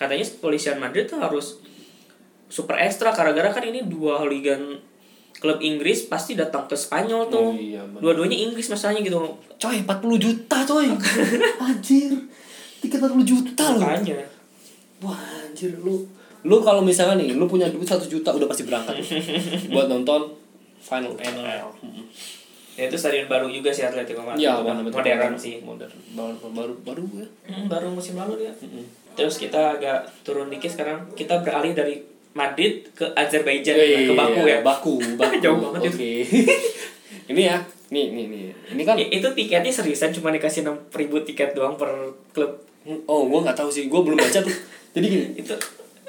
katanya 0.00 0.24
kepolisian 0.24 0.80
Madrid 0.80 1.04
tuh 1.04 1.20
harus 1.20 1.60
super 2.48 2.80
ekstra 2.80 3.12
gara-gara 3.12 3.52
kan 3.52 3.62
ini 3.68 3.84
dua 3.84 4.16
hooligan 4.24 4.80
klub 5.40 5.60
Inggris 5.64 6.04
pasti 6.08 6.36
datang 6.36 6.68
ke 6.68 6.76
Spanyol 6.76 7.32
tuh. 7.32 7.52
Oh, 7.52 7.56
iya, 7.56 7.80
dua-duanya 7.96 8.36
Inggris 8.36 8.68
masalahnya 8.68 9.00
gitu. 9.00 9.16
Coy 9.56 9.80
40 9.88 10.20
juta 10.20 10.56
coy. 10.68 10.88
Anjir. 11.64 12.12
Tiket 12.84 13.00
40 13.00 13.24
juta 13.24 13.64
loh. 13.72 13.80
Makanya. 13.80 14.20
Wah 15.00 15.20
anjir. 15.40 15.72
Lu 15.80 16.04
lu 16.44 16.56
kalau 16.60 16.84
misalnya 16.84 17.24
nih 17.24 17.36
lu 17.36 17.48
punya 17.48 17.68
duit 17.72 17.88
satu 17.88 18.04
juta 18.04 18.36
udah 18.36 18.44
pasti 18.44 18.68
berangkat. 18.68 19.00
Buat 19.72 19.88
nonton 19.88 20.36
final 20.80 21.12
Final. 21.16 21.72
Ya 22.80 22.88
itu 22.88 22.96
stadion 22.96 23.28
baru 23.28 23.52
juga 23.52 23.68
sih 23.68 23.84
Atletico 23.84 24.24
Madrid. 24.24 24.48
Ya 24.48 24.56
Udah 24.56 24.72
bener, 24.72 24.88
bener, 24.88 24.94
modern 24.96 25.20
bener. 25.20 25.36
sih 25.36 25.54
modern. 25.60 25.92
Baru 26.16 26.48
baru 26.48 26.74
baru 26.80 27.04
ya. 27.12 27.28
Hmm, 27.52 27.68
baru 27.68 27.92
musim 27.92 28.16
lalu 28.16 28.48
dia. 28.48 28.52
Terus 29.12 29.36
kita 29.36 29.76
agak 29.76 30.08
turun 30.24 30.48
dikit 30.48 30.72
sekarang. 30.72 31.04
Kita 31.12 31.44
beralih 31.44 31.76
dari 31.76 32.00
Madrid 32.32 32.88
ke 32.96 33.04
Azerbaijan 33.12 33.76
ke 33.76 34.16
Baku 34.16 34.42
ya. 34.48 34.64
Baku 34.64 34.96
Baku. 35.20 35.36
Jauh 35.44 35.60
banget 35.60 35.92
oke. 35.92 36.12
Ini 37.30 37.42
ya 37.52 37.56
nih 37.92 38.06
nih 38.16 38.24
nih. 38.32 38.42
Ini 38.72 38.82
kan 38.88 38.96
itu 38.96 39.28
tiketnya 39.36 39.68
seriusan 39.68 40.16
cuma 40.16 40.32
dikasih 40.32 40.64
enam 40.64 40.80
ribu 40.96 41.20
tiket 41.20 41.52
doang 41.52 41.76
per 41.76 41.92
klub. 42.32 42.64
Oh 43.04 43.28
gua 43.28 43.44
nggak 43.44 43.60
tahu 43.60 43.68
sih. 43.68 43.92
Gua 43.92 44.00
belum 44.00 44.16
baca 44.16 44.40
tuh. 44.40 44.56
Jadi 44.96 45.06
gini. 45.06 45.26
Itu 45.36 45.52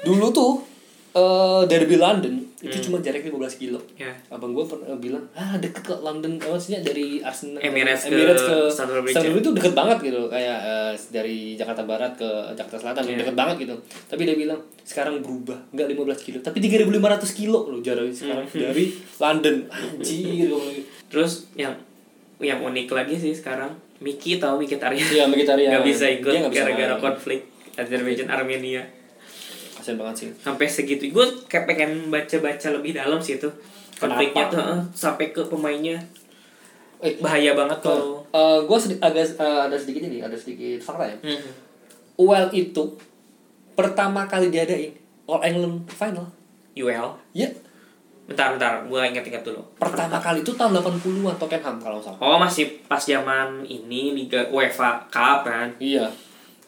dulu 0.02 0.32
tuh 0.32 0.71
eh 1.12 1.62
derby 1.66 1.96
London 1.96 2.40
itu 2.58 2.78
cuma 2.80 2.96
jaraknya 2.98 3.28
15 3.28 3.58
kilo. 3.58 3.82
Ya. 3.94 4.14
Abang 4.28 4.50
gue 4.50 4.62
pernah 4.62 4.94
bilang 4.96 5.26
ah 5.32 5.58
deket 5.58 5.82
kok 5.82 5.98
London 5.98 6.36
eh, 6.36 6.46
maksudnya 6.46 6.78
dari 6.80 7.18
Arsenal 7.18 7.58
Emirates 7.58 8.06
ke 8.06 8.14
Emirates 8.14 8.40
ke 8.40 8.56
Stamford 8.66 9.02
Bridge. 9.02 9.12
Stamford 9.12 9.34
Bridge 9.34 9.44
itu 9.44 9.52
deket 9.52 9.72
banget 9.74 9.98
gitu 10.00 10.20
kayak 10.26 10.58
eh, 10.62 10.92
dari 11.10 11.38
Jakarta 11.52 11.82
Barat 11.82 12.14
ke 12.14 12.28
Jakarta 12.52 12.76
Selatan 12.78 13.02
Iya. 13.04 13.18
deket 13.20 13.34
banget 13.34 13.56
gitu. 13.60 13.74
Tapi 14.06 14.22
dia 14.22 14.36
bilang 14.36 14.60
sekarang 14.82 15.18
berubah 15.18 15.58
nggak 15.68 15.88
15 15.90 16.22
kilo 16.22 16.38
tapi 16.38 16.58
3.500 16.58 16.94
kilo 17.34 17.58
loh 17.66 17.80
jaraknya 17.80 18.14
sekarang 18.14 18.46
Hmm. 18.46 18.62
dari 18.62 18.84
London. 19.18 19.56
Anjir 19.68 20.48
bilang. 20.48 20.74
terus 21.06 21.32
yang 21.52 21.74
yang 22.38 22.58
unik 22.58 22.88
lagi 22.88 23.14
sih 23.14 23.32
sekarang 23.32 23.70
Miki 23.98 24.38
tahu 24.38 24.58
Miki 24.58 24.74
Tarian? 24.76 25.02
Iya 25.04 25.24
Mkhitaryan 25.26 25.70
nggak 25.72 25.84
bisa 25.84 26.06
ikut 26.08 26.34
gara-gara 26.48 26.94
konflik 26.96 27.46
Azerbaijan 27.72 28.26
Armenia 28.26 28.82
kasian 29.82 29.98
banget 29.98 30.14
sih. 30.14 30.28
Sampai 30.38 30.70
segitu. 30.70 31.10
Gue 31.10 31.26
kayak 31.50 31.66
pengen 31.66 32.06
baca-baca 32.06 32.70
lebih 32.70 32.94
dalam 32.94 33.18
sih 33.18 33.42
itu. 33.42 33.50
Konfliknya 33.98 34.46
tuh 34.46 34.62
sampai 34.94 35.34
ke 35.34 35.42
pemainnya. 35.42 35.98
Eh 37.02 37.18
bahaya 37.18 37.58
banget 37.58 37.82
kalau 37.82 38.22
uh, 38.30 38.62
gue 38.62 38.78
sedi- 38.78 39.02
agak 39.02 39.26
eh, 39.26 39.60
ada 39.66 39.74
sedikit 39.74 40.06
ini 40.06 40.22
ada 40.22 40.38
sedikit 40.38 40.78
fakta 40.78 41.10
ya. 41.10 41.16
Mhm. 41.18 41.50
UEL 42.22 42.48
itu 42.54 42.84
pertama 43.74 44.30
kali 44.30 44.54
diadain 44.54 44.94
All 45.26 45.42
England 45.42 45.90
Final. 45.90 46.30
UL 46.78 47.10
ya. 47.34 47.50
Bentar 48.30 48.54
bentar. 48.54 48.86
Gue 48.86 49.02
ingat-ingat 49.02 49.42
dulu. 49.42 49.58
Pertama 49.76 50.22
kali 50.22 50.46
itu 50.46 50.54
tahun 50.54 50.78
80-an 50.78 51.36
Tottenham 51.42 51.76
kalau 51.82 51.98
nggak 51.98 52.06
salah. 52.06 52.18
Oh 52.22 52.38
masih 52.38 52.70
pas 52.86 53.02
zaman 53.02 53.66
ini 53.66 54.14
Liga 54.14 54.46
UEFA 54.54 55.02
Cup 55.10 55.42
kan? 55.42 55.74
Iya. 55.82 56.06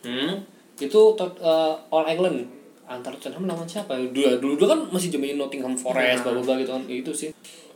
Hmm? 0.03 0.43
Itu 0.75 1.15
tot, 1.15 1.39
eh, 1.39 1.75
All 1.95 2.11
England 2.11 2.43
antar 2.87 3.13
Tottenham 3.15 3.45
lawan 3.45 3.65
siapa 3.65 3.93
ya? 3.93 4.05
dulu 4.07 4.29
dulu, 4.39 4.55
dulu 4.57 4.67
kan 4.67 4.81
masih 4.91 5.09
zaman 5.09 5.35
Nottingham 5.35 5.73
Forest 5.73 6.21
Iya. 6.21 6.27
bla 6.27 6.41
bla 6.41 6.55
gitu 6.57 6.71
kan 6.71 6.83
itu 6.85 7.11
sih 7.11 7.31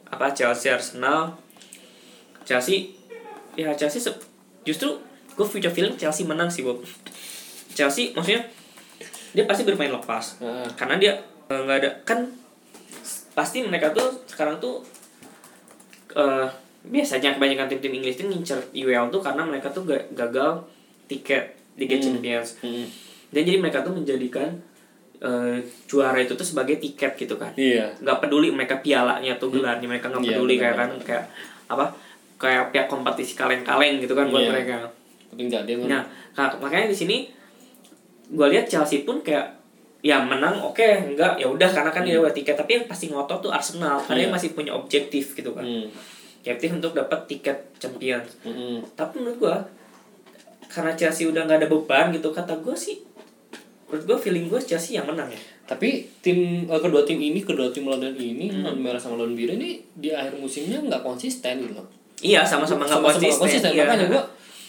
apa 0.07 0.31
Chelsea 0.31 0.69
Arsenal 0.69 1.33
Chelsea 2.43 2.93
ya 3.55 3.73
Chelsea 3.73 3.99
se- 3.99 4.21
justru 4.63 4.89
gue 5.31 5.47
future 5.47 5.71
film 5.71 5.93
Chelsea 5.95 6.25
menang 6.25 6.47
sih 6.47 6.61
Bob 6.61 6.81
Chelsea 7.71 8.13
maksudnya 8.13 8.45
dia 9.31 9.45
pasti 9.45 9.63
bermain 9.63 9.89
lepas 9.89 10.39
Heeh. 10.39 10.69
karena 10.75 10.97
dia 10.97 11.13
eh, 11.47 11.57
nggak 11.59 11.79
ada 11.79 11.91
kan 12.03 12.25
pasti 13.33 13.63
mereka 13.63 13.91
tuh 13.91 14.09
sekarang 14.27 14.59
tuh 14.59 14.81
eh 16.11 16.49
biasanya 16.81 17.35
kebanyakan 17.35 17.69
tim-tim 17.69 17.93
Inggris 17.95 18.17
tuh 18.17 18.27
ngincer 18.27 18.59
UEL 18.73 19.09
tuh 19.09 19.21
karena 19.21 19.43
mereka 19.43 19.69
tuh 19.69 19.85
ga- 19.85 20.09
gagal 20.11 20.65
tiket 21.07 21.53
Liga 21.77 21.95
Hmm. 21.95 22.05
Champions 22.11 22.49
Mm-mm. 22.59 22.87
dan 23.31 23.41
jadi 23.43 23.57
mereka 23.57 23.81
tuh 23.81 23.93
menjadikan 23.93 24.51
eh, 25.19 25.59
juara 25.85 26.15
itu 26.17 26.33
tuh 26.33 26.45
sebagai 26.45 26.77
tiket 26.77 27.15
gitu 27.17 27.35
kan. 27.35 27.51
Iya. 27.53 27.91
Nggak 27.99 28.19
peduli 28.21 28.49
mereka 28.49 28.79
pialanya 28.79 29.35
atau 29.35 29.49
gelarnya 29.49 29.85
mereka 29.85 30.09
nggak 30.09 30.23
Iya, 30.23 30.31
peduli 30.33 30.55
kayak 30.57 30.77
kan 30.77 30.91
kayak 31.01 31.25
apa 31.67 31.85
kayak 32.37 32.71
pihak 32.71 32.87
kompetisi 32.87 33.35
kaleng-kaleng 33.35 33.99
gitu 33.99 34.13
kan 34.13 34.27
buat 34.27 34.41
Iya. 34.41 34.51
mereka. 34.53 34.77
Nah 35.85 36.03
ka- 36.33 36.57
makanya 36.57 36.87
di 36.87 36.97
sini 36.97 37.17
gue 38.29 38.47
lihat 38.47 38.65
Chelsea 38.65 39.03
pun 39.03 39.19
kayak 39.21 39.59
ya 39.99 40.21
menang 40.21 40.55
oke 40.57 40.79
enggak 40.79 41.35
ya 41.35 41.45
udah 41.45 41.67
karena 41.67 41.91
kan 41.91 42.03
dia 42.03 42.15
udah 42.17 42.31
tiket 42.31 42.55
tapi 42.55 42.71
yang 42.73 42.87
pasti 42.87 43.09
ngotot 43.09 43.41
tuh 43.41 43.51
Arsenal 43.51 43.99
karena 43.99 44.15
Hmm. 44.15 44.23
Dia 44.23 44.29
masih 44.31 44.49
punya 44.53 44.73
objektif 44.73 45.35
gitu 45.35 45.51
kan. 45.53 45.63
Hmm. 45.63 45.91
objektif 46.39 46.71
untuk 46.73 46.95
dapat 46.95 47.27
tiket 47.27 47.59
Champions. 47.77 48.39
Mm-mm. 48.41 48.81
tapi 48.95 49.19
menurut 49.19 49.37
gua 49.39 49.57
karena 50.65 50.95
Chelsea 50.95 51.27
udah 51.27 51.43
nggak 51.43 51.59
ada 51.59 51.69
beban 51.69 52.09
gitu 52.11 52.31
kata 52.31 52.55
gua 52.59 52.73
sih 52.73 53.03
menurut 53.89 54.05
gua 54.05 54.19
feeling 54.19 54.47
gua 54.47 54.61
Chelsea 54.61 54.95
yang 54.95 55.05
menang 55.05 55.27
ya 55.27 55.41
Tapi 55.65 55.89
tim 56.19 56.37
eh, 56.65 56.79
kedua 56.79 57.03
tim 57.03 57.17
ini, 57.17 57.41
kedua 57.41 57.69
tim 57.69 57.85
London 57.85 58.13
ini, 58.13 58.49
Hmm. 58.49 58.63
non 58.63 58.77
merah 58.77 58.97
sama 58.97 59.17
lawan 59.17 59.33
biru 59.33 59.53
ini 59.53 59.77
di 59.93 60.09
akhir 60.11 60.33
musimnya 60.35 60.79
nggak 60.79 61.01
konsisten 61.03 61.61
gitu 61.61 61.75
loh. 61.75 61.85
iya 62.19 62.41
sama-sama 62.41 62.83
nggak 62.83 62.95
Sama-sama 62.95 63.21
nggak 63.23 63.37
konsisten, 63.39 63.71
iya. 63.71 63.85
Makanya 63.85 64.07
gua 64.09 64.23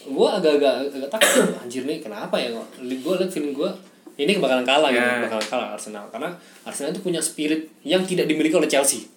gua 0.06 0.28
agak-agak 0.36 0.74
agak 0.90 1.10
takut 1.10 1.44
anjir 1.62 1.82
nih 1.82 1.98
kenapa 1.98 2.36
ya 2.36 2.48
kok. 2.50 2.66
Gua 3.00 3.14
liat 3.16 3.28
feeling 3.28 3.52
gua 3.52 3.70
ini 4.14 4.36
bakalan 4.36 4.60
kalah 4.62 4.88
gitu, 4.88 5.00
Ya. 5.00 5.24
bakalan 5.24 5.46
kalah 5.46 5.68
Arsenal 5.72 6.04
karena 6.08 6.28
Arsenal 6.62 6.90
itu 6.90 7.00
punya 7.00 7.20
spirit 7.20 7.64
yang 7.82 8.04
tidak 8.04 8.24
dimiliki 8.24 8.52
oleh 8.52 8.68
Chelsea. 8.68 9.08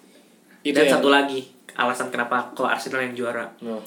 Itu 0.61 0.71
dan 0.73 0.87
yang- 0.87 0.95
satu 0.97 1.07
lagi 1.09 1.43
alasan 1.73 2.07
kenapa 2.07 2.51
kalau 2.53 2.69
Arsenal 2.69 3.01
yang 3.01 3.11
juara 3.13 3.43
No. 3.59 3.83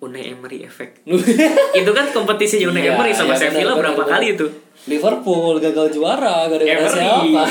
Unai 0.00 0.30
Emery 0.30 0.62
effect 0.62 1.02
itu 1.76 1.90
kan 1.90 2.06
kompetisi 2.08 2.62
Unai 2.62 2.80
Iya, 2.82 2.94
Emery 2.94 3.10
sama 3.10 3.34
iya, 3.34 3.40
Sevilla 3.42 3.74
berapa 3.74 3.98
benar, 3.98 4.16
kali 4.16 4.26
itu 4.32 4.46
Liverpool 4.82 5.58
gagal 5.58 5.86
juara 5.90 6.46
gara-gara 6.46 6.80
Emery 6.80 6.96
siapa? 6.96 7.44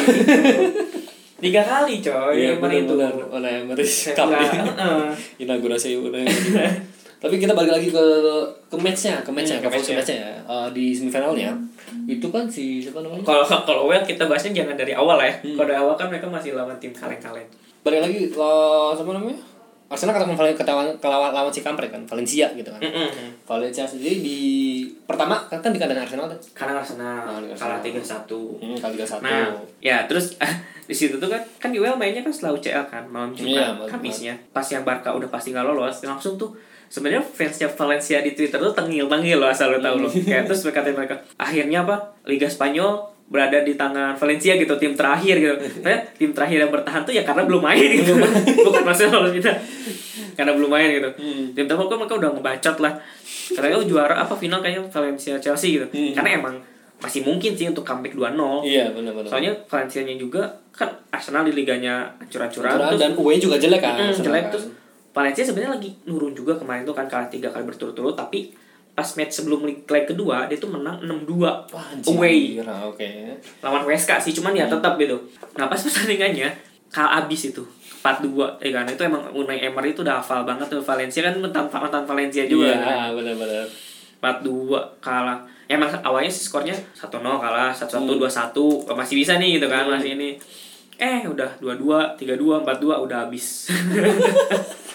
tiga 1.40 1.62
kali 1.62 1.94
coy 2.00 2.34
Iya 2.36 2.50
Emery 2.56 2.84
itu 2.84 2.94
Oleh 3.30 3.52
Emery 3.62 3.84
Cup. 4.12 4.28
Sevilla 4.28 4.40
heeh. 4.68 5.08
inaugurasi 5.40 5.96
tapi 7.20 7.36
kita 7.36 7.52
balik 7.52 7.72
lagi 7.74 7.92
ke 7.92 8.04
ke 8.66 8.76
matchnya 8.76 9.20
ke 9.20 9.28
matchnya 9.28 9.60
Hmm, 9.60 9.64
ke 9.64 9.70
ke 9.70 9.76
matchnya 9.76 9.96
matchnya. 10.00 10.18
ya 10.18 10.32
Eh, 10.42 10.68
di 10.72 10.86
semifinalnya 10.90 11.52
itu 12.06 12.28
kan 12.28 12.48
si 12.48 12.80
siapa 12.80 13.00
namanya 13.00 13.22
kalau 13.22 13.44
kalau 13.44 13.84
well 13.86 14.00
kita 14.02 14.24
bahasnya 14.24 14.56
jangan 14.56 14.74
dari 14.74 14.92
awal 14.92 15.20
ya 15.20 15.28
Hmm. 15.36 15.54
kalau 15.54 15.68
dari 15.68 15.80
awal 15.80 15.94
kan 15.94 16.08
mereka 16.08 16.26
masih 16.26 16.56
lawan 16.56 16.80
tim 16.80 16.90
kaleng-kaleng 16.90 17.44
balik 17.80 18.00
lagi 18.02 18.32
lah 18.32 18.96
siapa 18.96 19.12
namanya 19.12 19.36
Arsenal 19.90 20.14
ketemu 20.14 20.38
kelawan 20.96 21.34
lawan 21.34 21.50
si 21.50 21.60
kampret 21.60 21.90
kan 21.90 22.00
Valencia 22.06 22.46
gitu 22.54 22.70
kan 22.70 22.78
Mm-mm. 22.80 23.10
Valencia 23.44 23.84
sendiri 23.84 24.22
di 24.22 24.40
pertama 25.10 25.42
kan 25.50 25.58
kan 25.58 25.74
di 25.74 25.82
kandang 25.82 26.06
Arsenal 26.06 26.30
tuh 26.30 26.38
karena 26.54 26.78
Arsenal 26.78 27.18
Ah, 27.26 27.42
kalah 27.58 27.82
tiga 27.82 27.98
satu 27.98 28.62
hmm, 28.62 28.78
kali 28.78 28.94
tiga 28.94 29.10
satu 29.10 29.26
Nah, 29.26 29.58
ya 29.82 30.06
terus 30.06 30.38
di 30.90 30.94
situ 30.94 31.18
tuh 31.18 31.26
kan 31.26 31.42
kan 31.58 31.74
UEL 31.74 31.98
mainnya 31.98 32.22
kan 32.22 32.30
selalu 32.30 32.62
CL 32.62 32.86
kan 32.86 33.10
malam 33.10 33.34
Iya, 33.34 33.74
Jumat 33.74 33.74
malam 33.82 33.90
Kamisnya. 33.90 34.38
Pas 34.54 34.66
yang 34.70 34.86
Barca 34.86 35.10
udah 35.10 35.30
pasti 35.34 35.50
nggak 35.50 35.66
lolos, 35.66 36.06
langsung 36.06 36.38
tuh 36.38 36.54
sebenarnya 36.90 37.22
fansnya 37.22 37.70
Valencia 37.70 38.22
di 38.22 38.38
Twitter 38.38 38.58
tuh 38.58 38.74
tengil-tengil 38.74 39.38
loh 39.38 39.50
asal 39.50 39.74
lo 39.74 39.82
tahu 39.82 40.06
loh. 40.06 40.12
Kayak 40.30 40.46
terus 40.50 40.62
mereka 40.66 40.82
mereka 40.94 41.16
akhirnya 41.42 41.86
apa? 41.86 42.14
Liga 42.30 42.46
Spanyol 42.46 43.02
berada 43.30 43.62
di 43.62 43.78
tangan 43.78 44.18
Valencia 44.18 44.58
gitu 44.58 44.74
tim 44.82 44.98
terakhir 44.98 45.38
gitu. 45.38 45.56
Kayak 45.86 46.18
tim 46.18 46.34
terakhir 46.34 46.66
yang 46.66 46.72
bertahan 46.74 47.02
tuh 47.06 47.14
ya 47.14 47.22
karena 47.22 47.46
belum 47.46 47.62
main 47.62 47.90
gitu. 47.94 48.18
Bukan 48.68 48.82
masalah 48.82 49.22
lolos 49.22 49.38
kita. 49.38 49.54
Karena 50.34 50.58
belum 50.58 50.70
main 50.74 50.90
gitu. 50.90 51.10
Hmm. 51.14 51.46
Tim 51.54 51.66
terakhir 51.70 51.88
kan 51.94 51.98
mereka 52.02 52.16
udah 52.18 52.30
ngebacot 52.34 52.76
lah. 52.82 52.94
Katanya 53.54 53.76
oh, 53.78 53.86
juara 53.86 54.16
apa 54.18 54.34
final 54.34 54.60
kayaknya 54.66 54.82
Valencia 54.90 55.38
Chelsea 55.38 55.78
gitu. 55.78 55.86
Hmm. 55.94 56.14
Karena 56.18 56.42
emang 56.42 56.56
masih 57.00 57.24
mungkin 57.24 57.56
sih 57.56 57.72
untuk 57.72 57.88
comeback 57.88 58.12
2-0. 58.12 58.36
iya 58.68 58.92
benar-benar 58.92 59.32
Soalnya 59.32 59.56
Valencia-nya 59.72 60.20
juga 60.20 60.52
kan 60.76 60.92
Arsenal 61.16 61.48
di 61.48 61.56
liganya 61.56 62.12
terus 62.28 63.00
dan 63.00 63.16
UE 63.16 63.40
juga 63.40 63.56
jelek 63.56 63.80
kan 63.80 63.96
mm, 63.96 64.20
jelek 64.20 64.44
kan. 64.48 64.52
terus 64.52 64.66
Valencia 65.16 65.44
sebenarnya 65.48 65.80
lagi 65.80 65.90
nurun 66.08 66.36
juga 66.36 66.60
kemarin 66.60 66.84
tuh 66.84 66.92
kan 66.92 67.08
kalah 67.08 67.32
tiga 67.32 67.48
kali 67.52 67.64
berturut-turut 67.64 68.20
tapi 68.20 68.52
pas 69.00 69.08
match 69.16 69.32
sebelum 69.34 69.64
leg 69.64 70.04
kedua 70.04 70.44
dia 70.46 70.60
tuh 70.60 70.68
menang 70.68 71.00
6-2 71.00 71.40
Wah, 71.40 71.56
anjir. 71.88 72.12
away. 72.12 72.60
oke. 72.60 73.08
Lawan 73.64 73.88
WSK 73.88 74.20
sih 74.20 74.36
cuman 74.36 74.52
ya 74.52 74.68
tetap 74.68 75.00
gitu. 75.00 75.16
Nah 75.56 75.66
pas 75.66 75.80
pertandingannya 75.80 76.52
kalah 76.90 77.24
abis 77.24 77.56
itu 77.56 77.64
4-2 78.04 78.60
eh 78.60 78.70
kan? 78.70 78.84
Itu 78.84 79.00
emang 79.02 79.32
Unai 79.32 79.60
Emery 79.62 79.92
itu 79.92 80.04
udah 80.04 80.20
hafal 80.20 80.44
banget 80.44 80.68
tuh 80.68 80.84
Valencia 80.84 81.24
kan 81.24 81.32
mantan 81.34 81.72
mantan 81.72 82.04
Valencia 82.04 82.44
juga 82.44 82.76
kan. 82.76 82.84
iya 82.84 83.04
benar-benar 83.16 83.64
4-2 84.20 84.76
kalah. 85.00 85.40
Ya 85.66 85.78
emang 85.78 85.88
awalnya 86.02 86.28
sih 86.28 86.44
skornya 86.44 86.76
1-0 86.92 87.08
kalah 87.24 87.72
1-1 87.72 88.04
Hmm. 88.04 88.20
2-1 88.20 88.52
masih 88.92 89.16
bisa 89.16 89.40
nih 89.40 89.56
gitu 89.56 89.68
kan 89.68 89.88
masih 89.88 90.14
ini. 90.14 90.36
Eh 90.96 91.24
udah 91.24 91.48
2-2 91.58 92.20
3-2 92.20 92.68
4-2 92.68 93.00
udah 93.00 93.18
habis. 93.24 93.72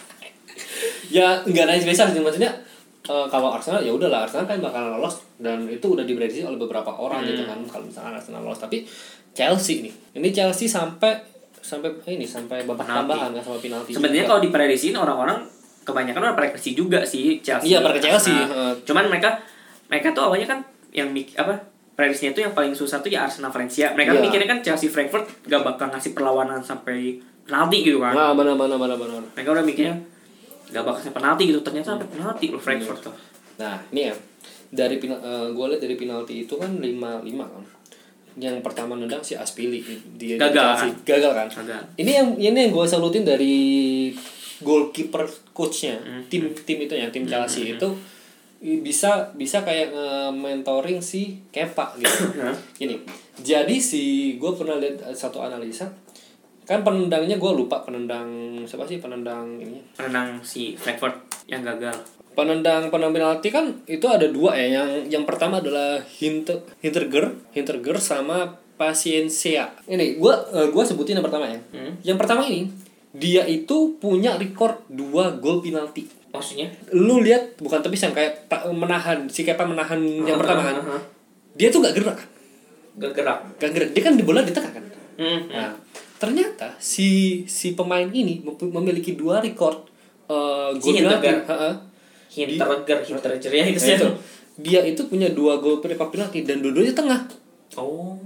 Ya 1.11 1.39
nggak 1.41 1.65
naik 1.65 1.83
spesial 1.83 2.11
sih 2.11 2.19
maksudnya 2.19 2.51
eh, 3.05 3.27
kalau 3.27 3.49
Arsenal 3.51 3.79
ya 3.79 3.91
udahlah 3.91 4.25
Arsenal 4.25 4.45
kan 4.45 4.59
bakalan 4.59 4.95
lolos 4.95 5.21
dan 5.37 5.65
itu 5.67 5.85
udah 5.87 6.03
diprediksi 6.03 6.41
oleh 6.41 6.57
beberapa 6.57 6.89
orang 6.91 7.21
Hmm. 7.21 7.29
gitu 7.29 7.43
kan 7.45 7.59
kalau 7.65 7.85
misalnya 7.85 8.17
Arsenal 8.17 8.41
lolos 8.41 8.59
tapi 8.59 8.85
Chelsea 9.31 9.81
nih 9.81 9.93
ini 10.15 10.29
Chelsea 10.31 10.65
sampai 10.65 11.13
sampai 11.57 11.89
ini 12.09 12.23
sampai 12.23 12.63
babak 12.63 12.85
tambahan 12.85 13.31
kan 13.31 13.41
sama 13.43 13.57
penalti 13.57 13.91
sebenarnya 13.91 14.25
kalau 14.25 14.41
diprediksiin 14.41 14.93
orang-orang 14.95 15.41
kebanyakan 15.81 16.21
udah 16.23 16.35
prediksi 16.35 16.73
juga 16.73 17.01
sih 17.03 17.41
Chelsea 17.41 17.69
Iya, 17.71 17.81
pada 17.81 17.97
Chelsea. 17.99 18.33
Heeh. 18.33 18.73
cuman 18.83 19.05
mereka 19.07 19.37
mereka 19.87 20.13
tuh 20.13 20.25
awalnya 20.25 20.45
kan 20.47 20.61
yang 20.91 21.09
mik 21.09 21.33
apa 21.35 21.57
prediksinya 21.93 22.33
tuh 22.33 22.43
yang 22.43 22.53
paling 22.53 22.73
susah 22.73 22.99
tuh 22.99 23.09
ya 23.09 23.25
Arsenal 23.25 23.49
Valencia 23.49 23.93
mereka 23.93 24.13
Iya. 24.13 24.21
mikirnya 24.23 24.49
kan 24.49 24.59
Chelsea 24.61 24.89
Frankfurt 24.89 25.25
gak 25.45 25.61
bakal 25.63 25.89
ngasih 25.89 26.13
perlawanan 26.13 26.59
sampai 26.59 27.17
penalti 27.43 27.81
gitu 27.83 27.99
kan 27.99 28.13
nah 28.13 28.33
benar 28.33 28.55
benar 28.55 28.77
benar 28.77 28.97
benar 28.97 29.21
mereka 29.31 29.49
udah 29.51 29.63
mikirnya 29.63 29.95
gak 30.75 30.83
bakal 30.83 31.01
penalti 31.13 31.43
gitu. 31.47 31.61
Ternyata 31.61 31.95
sampai 31.95 32.09
penalti 32.09 32.51
loh 32.51 32.59
Frankfurt 32.59 33.01
tuh. 33.01 33.15
Nah 33.57 33.79
ini 33.89 34.11
ya. 34.11 34.15
Dari 34.67 34.99
penal 34.99 35.23
gue 35.55 35.67
lihat 35.71 35.79
dari 35.79 35.95
penalti 35.95 36.43
itu 36.43 36.55
kan 36.55 36.75
lima 36.77 37.23
lima 37.23 37.47
kan. 37.47 37.63
Yang 38.35 38.59
pertama 38.61 38.99
nendang 38.99 39.23
si 39.23 39.33
Aspili. 39.33 39.79
Dia 40.19 40.35
Gagal, 40.35 40.75
Chelsea. 40.75 40.91
gagal 41.07 41.33
kan? 41.33 41.47
Gagal. 41.55 41.83
ini 41.95 42.11
yang 42.13 42.29
ini 42.35 42.59
yang 42.61 42.73
gue 42.73 42.83
salutin 42.85 43.23
dari 43.23 43.55
goalkeeper 44.59 45.23
coachnya. 45.53 45.95
Hmm. 45.97 46.23
tim 46.27 46.51
tim 46.59 46.79
itu 46.81 46.95
ya 46.95 47.07
tim 47.09 47.23
Chelsea 47.25 47.75
itu 47.75 47.89
i- 48.59 48.81
bisa 48.81 49.31
bisa 49.33 49.63
kayak 49.63 49.95
mentoring 50.33 50.99
si 50.99 51.39
Kepa 51.51 51.95
gitu? 51.95 52.35
Gini, 52.81 52.99
jadi 53.39 53.77
si 53.77 54.03
gue 54.35 54.53
pernah 54.55 54.75
lihat 54.75 55.05
eh, 55.05 55.15
satu 55.15 55.39
analisa 55.39 55.87
kan 56.65 56.81
penendangnya 56.81 57.37
gue 57.37 57.53
lupa 57.53 57.85
penendang 57.85 58.29
siapa 58.65 58.89
sih 58.89 58.97
penendang 58.97 59.61
ini 59.61 59.85
menang 60.01 60.41
si 60.41 60.73
Frankfurt 60.75 61.13
yang 61.45 61.61
gagal. 61.61 61.93
Penendang 62.35 62.89
penendang 62.89 63.15
penalti 63.15 63.53
kan 63.53 63.85
itu 63.85 64.09
ada 64.09 64.27
dua 64.27 64.57
ya. 64.57 64.81
Yang 64.81 65.13
yang 65.13 65.25
pertama 65.29 65.61
adalah 65.61 66.01
Hinter 66.03 66.65
Hinterger 66.81 67.37
Hinterger 67.53 68.01
sama 68.01 68.59
Paciencia. 68.75 69.71
Ini 69.87 70.19
gue 70.19 70.35
gua 70.73 70.83
sebutin 70.83 71.21
yang 71.21 71.27
pertama 71.27 71.47
ya. 71.47 71.61
Hmm. 71.71 71.95
yang 72.03 72.19
pertama 72.19 72.43
ini 72.49 72.67
dia 73.15 73.47
itu 73.47 73.95
punya 74.03 74.35
record 74.35 74.83
dua 74.91 75.39
gol 75.39 75.63
penalti. 75.63 76.11
Maksudnya? 76.35 76.67
Lu 76.91 77.23
lihat 77.23 77.55
bukan 77.63 77.79
tepisan 77.79 78.11
kayak 78.11 78.51
ta- 78.51 78.67
menahan 78.67 79.31
si 79.31 79.47
Kepa 79.47 79.63
menahan 79.63 80.03
yang 80.03 80.35
pertama 80.35 80.67
kan? 80.67 80.77
Heeh. 80.83 81.03
dia 81.55 81.69
tuh 81.71 81.79
gak 81.79 81.95
gerak. 81.95 82.19
Gak 82.99 83.13
gerak. 83.15 83.39
Gak 83.63 83.71
gerak. 83.71 83.91
Dia 83.95 84.03
kan 84.03 84.19
di 84.19 84.27
bola 84.27 84.43
di 84.43 84.51
tengah 84.51 84.75
kan? 84.75 84.83
Hmm. 85.15 85.47
Nah, 85.47 85.71
ternyata 86.25 86.73
si 86.77 87.07
si 87.45 87.73
pemain 87.73 88.07
ini 88.07 88.41
mem- 88.41 88.73
memiliki 88.73 89.13
dua 89.13 89.39
record 89.39 89.85
uh, 90.27 90.73
Si 90.73 90.81
gol 90.81 91.05
penalti. 91.05 91.29
Hinterger. 91.29 91.37
Heeh. 91.45 91.75
Hinterger, 92.33 92.99
Hinterger 93.05 93.53
ya 93.53 93.65
itu 93.65 93.77
Nah, 93.77 93.85
sih. 93.85 93.95
itu. 93.95 94.09
Dia 94.57 94.81
itu 94.83 95.03
punya 95.05 95.29
dua 95.31 95.59
gol 95.59 95.79
record 95.79 96.11
penalti 96.11 96.43
dan 96.43 96.59
dua-duanya 96.59 96.95
tengah. 96.95 97.21
Oh. 97.77 98.17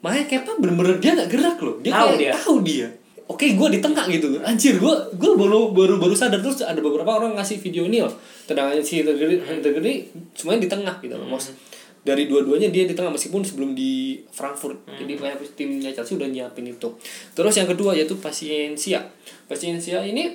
Makanya 0.00 0.24
Kepa 0.26 0.52
bener-bener 0.56 0.96
dia 0.96 1.12
gak 1.14 1.28
gerak 1.28 1.56
loh. 1.60 1.76
Dia 1.78 1.92
Tahu 1.92 2.06
kayak 2.06 2.18
dia. 2.18 2.32
tahu 2.34 2.56
dia. 2.62 2.88
Oke, 3.26 3.54
gue 3.54 3.68
di 3.70 3.78
tengah 3.78 4.10
gitu. 4.10 4.26
Anjir, 4.42 4.74
gue 4.74 4.94
gue 5.14 5.32
baru 5.38 5.70
baru 5.70 5.94
baru 5.96 6.10
sadar 6.12 6.42
terus 6.42 6.66
ada 6.66 6.82
beberapa 6.82 7.14
orang 7.14 7.38
ngasih 7.38 7.62
video 7.62 7.86
ini 7.86 8.02
loh. 8.02 8.10
Tendangannya 8.42 8.82
si 8.82 8.98
Hinterger 8.98 9.30
Hinterger 9.38 9.78
ini 9.80 10.02
semuanya 10.34 10.66
di 10.66 10.70
tengah 10.70 10.94
gitu 10.98 11.14
loh. 11.14 11.30
Hmm. 11.30 11.54
Dari 12.00 12.24
dua-duanya 12.26 12.72
dia 12.72 12.88
di 12.88 12.96
tengah 12.96 13.12
meskipun 13.12 13.44
sebelum 13.44 13.76
di 13.76 14.16
Frankfurt. 14.32 14.88
Hmm. 14.88 14.96
Jadi 14.96 15.12
kayak 15.20 15.36
timnya 15.52 15.92
Chelsea 15.92 16.16
udah 16.16 16.28
nyiapin 16.28 16.64
itu. 16.64 16.88
Terus 17.36 17.54
yang 17.56 17.68
kedua 17.68 17.92
yaitu 17.92 18.16
Paciencia. 18.16 19.04
Paciencia 19.44 20.00
ini 20.00 20.32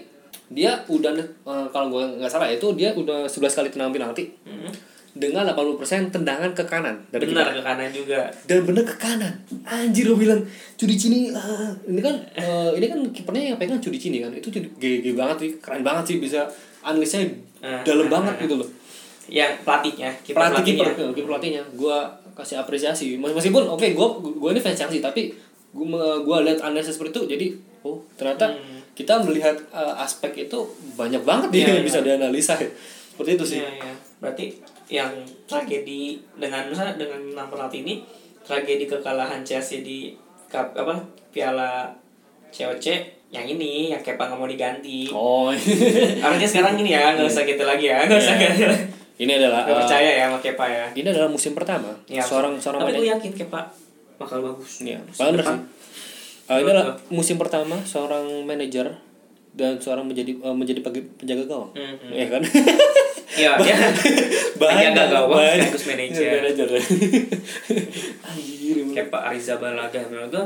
dia 0.53 0.86
udah 0.86 1.11
eh, 1.18 1.68
kalau 1.74 1.89
gue 1.89 2.22
nggak 2.22 2.30
salah 2.30 2.45
itu 2.53 2.70
dia 2.78 2.93
udah 2.93 3.26
11 3.26 3.57
kali 3.57 3.70
tenang 3.74 3.89
penalti. 3.89 4.30
Hmm. 4.45 4.70
dengan 5.16 5.47
80% 5.47 6.11
tendangan 6.11 6.51
ke 6.51 6.68
kanan 6.68 6.99
dari 7.07 7.32
benar 7.32 7.47
kita. 7.47 7.55
ke 7.55 7.61
kanan 7.63 7.88
juga 7.95 8.20
Dan 8.43 8.68
bener 8.68 8.84
ke 8.84 8.99
kanan. 8.99 9.32
Anjir 9.63 10.11
lo 10.11 10.20
bilang 10.20 10.43
Cudicini 10.76 11.32
ah, 11.32 11.72
ini 11.88 12.03
kan 12.03 12.20
eh, 12.36 12.76
ini 12.76 12.84
kan 12.91 12.99
kipernya 13.16 13.55
yang 13.55 13.57
pegang 13.57 13.80
Cudicini 13.80 14.20
kan. 14.20 14.36
Itu 14.36 14.51
GG 14.51 15.16
banget 15.16 15.38
sih, 15.39 15.51
keren 15.63 15.88
banget 15.88 16.03
sih 16.11 16.16
bisa 16.20 16.43
analisnya 16.84 17.32
Ah, 17.66 17.82
dalam 17.82 18.05
banget 18.05 18.45
gitu 18.45 18.61
loh. 18.61 18.70
Yang 19.28 19.52
pelatihnya 19.62 20.10
kiper 20.22 20.38
Pelatih 20.38 20.64
kiper, 20.64 20.86
pelatihnya 20.88 21.12
kiper 21.12 21.28
pelatihnya 21.28 21.62
gua 21.74 21.98
kasih 22.34 22.58
apresiasi. 22.58 23.16
Mes- 23.16 23.32
Meskipun 23.32 23.64
oke 23.66 23.88
gua 23.92 24.08
gua 24.20 24.50
ini 24.50 24.60
fans 24.60 24.76
Chelsea 24.76 25.00
tapi 25.00 25.34
gua 25.72 26.20
gua 26.20 26.42
lihat 26.42 26.62
analisis 26.62 26.96
seperti 26.96 27.12
itu 27.16 27.24
jadi 27.32 27.48
oh 27.84 27.98
ternyata 28.14 28.48
Hmm. 28.48 28.80
kita 28.94 29.20
melihat 29.20 29.56
eh, 29.70 29.94
aspek 29.98 30.32
itu 30.42 30.60
banyak 30.94 31.20
banget 31.22 31.50
nih 31.50 31.60
Iya, 31.60 31.68
yang 31.70 31.78
iya. 31.78 31.86
bisa 31.86 32.00
dianalisa 32.00 32.54
ya. 32.56 32.70
Seperti 33.10 33.30
itu 33.34 33.46
sih. 33.46 33.60
Iya, 33.60 33.70
iya. 33.82 33.94
berarti 34.18 34.46
yang 34.88 35.12
tragedi 35.46 36.16
dengan 36.36 36.66
misalnya 36.66 36.96
dengan 36.96 37.20
enam 37.26 37.48
pelatih 37.48 37.82
ini 37.82 38.06
tragedi 38.42 38.86
kekalahan 38.86 39.42
Chelsea 39.42 39.82
di 39.82 40.14
cup 40.46 40.72
apa 40.72 40.94
piala 41.30 41.90
COC 42.50 42.86
yang 43.28 43.44
ini 43.44 43.90
yang 43.90 44.00
Kepa 44.00 44.30
nggak 44.30 44.38
mau 44.38 44.46
diganti 44.46 45.10
Oh. 45.10 45.50
harusnya 46.16 46.48
sekarang 46.48 46.78
ini 46.78 46.94
ya 46.94 47.12
nggak 47.12 47.26
usah 47.26 47.44
gitu 47.44 47.64
lagi 47.64 47.86
ya 47.86 48.06
nggak 48.06 48.16
usah 48.16 48.36
Iya. 48.36 48.48
ganti 48.48 48.64
ini 49.16 49.32
adalah 49.32 49.63
nggak 49.63 49.76
eh, 49.76 49.80
percaya 49.80 50.09
ya 50.11 50.24
sama 50.28 50.38
Kepa 50.39 50.66
ya 50.68 50.86
ini 50.91 51.07
adalah 51.07 51.30
musim 51.30 51.51
pertama 51.55 51.91
Ya, 52.05 52.20
seorang 52.20 52.59
seorang 52.59 52.84
tapi 52.84 52.99
gue 52.99 53.07
yakin 53.07 53.32
Kepa 53.34 53.61
bakal 54.16 54.39
bagus 54.41 54.80
Iya, 54.80 54.99
depan. 55.03 55.36
sih. 55.36 55.59
Eh, 56.45 56.57
ini 56.61 56.70
adalah 56.70 56.95
musim 57.09 57.36
pertama 57.36 57.76
seorang 57.82 58.24
manajer 58.43 58.88
dan 59.55 59.76
seorang 59.76 60.05
menjadi 60.05 60.36
eh, 60.36 60.55
menjadi 60.55 60.80
penjaga 61.16 61.43
gawang. 61.47 61.72
Mhm. 61.74 62.11
Iya 62.11 62.26
kan? 62.30 62.41
Iya, 63.36 63.51
iya. 63.59 63.76
Penjaga 64.55 65.03
gawang 65.09 65.41
sekaligus 65.41 65.84
manajer. 65.89 66.30
Manajer. 66.39 66.68
Anjir. 68.24 68.78
Kepa 68.93 69.18
Arrizabalaga 69.26 69.99
menurut 70.07 70.30
gue 70.32 70.45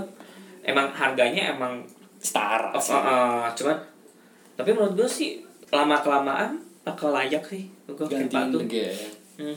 emang 0.64 0.88
harganya 0.90 1.54
emang 1.54 1.82
star. 2.18 2.74
Oh, 2.74 2.82
sih. 2.82 2.94
oh, 2.94 3.02
oh, 3.02 3.46
cuman 3.54 3.78
tapi 4.56 4.70
menurut 4.72 4.94
gue 4.96 5.10
sih 5.10 5.40
lama 5.70 6.00
kelamaan 6.00 6.58
bakal 6.82 7.10
layak 7.10 7.44
sih 7.44 7.68
gue 7.86 7.96
Kepa 8.00 8.50
tuh. 8.50 8.62
Ge. 8.66 8.90
Hmm. 9.36 9.56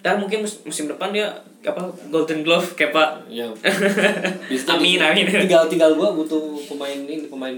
Dan 0.00 0.16
mungkin 0.16 0.40
mus- 0.40 0.64
musim 0.64 0.86
depan 0.86 1.10
dia 1.10 1.28
apa 1.60 1.82
Golden 2.08 2.40
Glove 2.40 2.72
Kepa. 2.72 3.20
Ya. 3.26 3.44
Bisa 4.50 4.72
Amin, 4.72 4.96
amin. 4.96 5.28
Tinggal 5.28 5.68
tinggal 5.68 5.92
gua 5.92 6.10
butuh 6.10 6.40
pemain 6.64 6.96
ini 6.96 7.26
pemain 7.26 7.52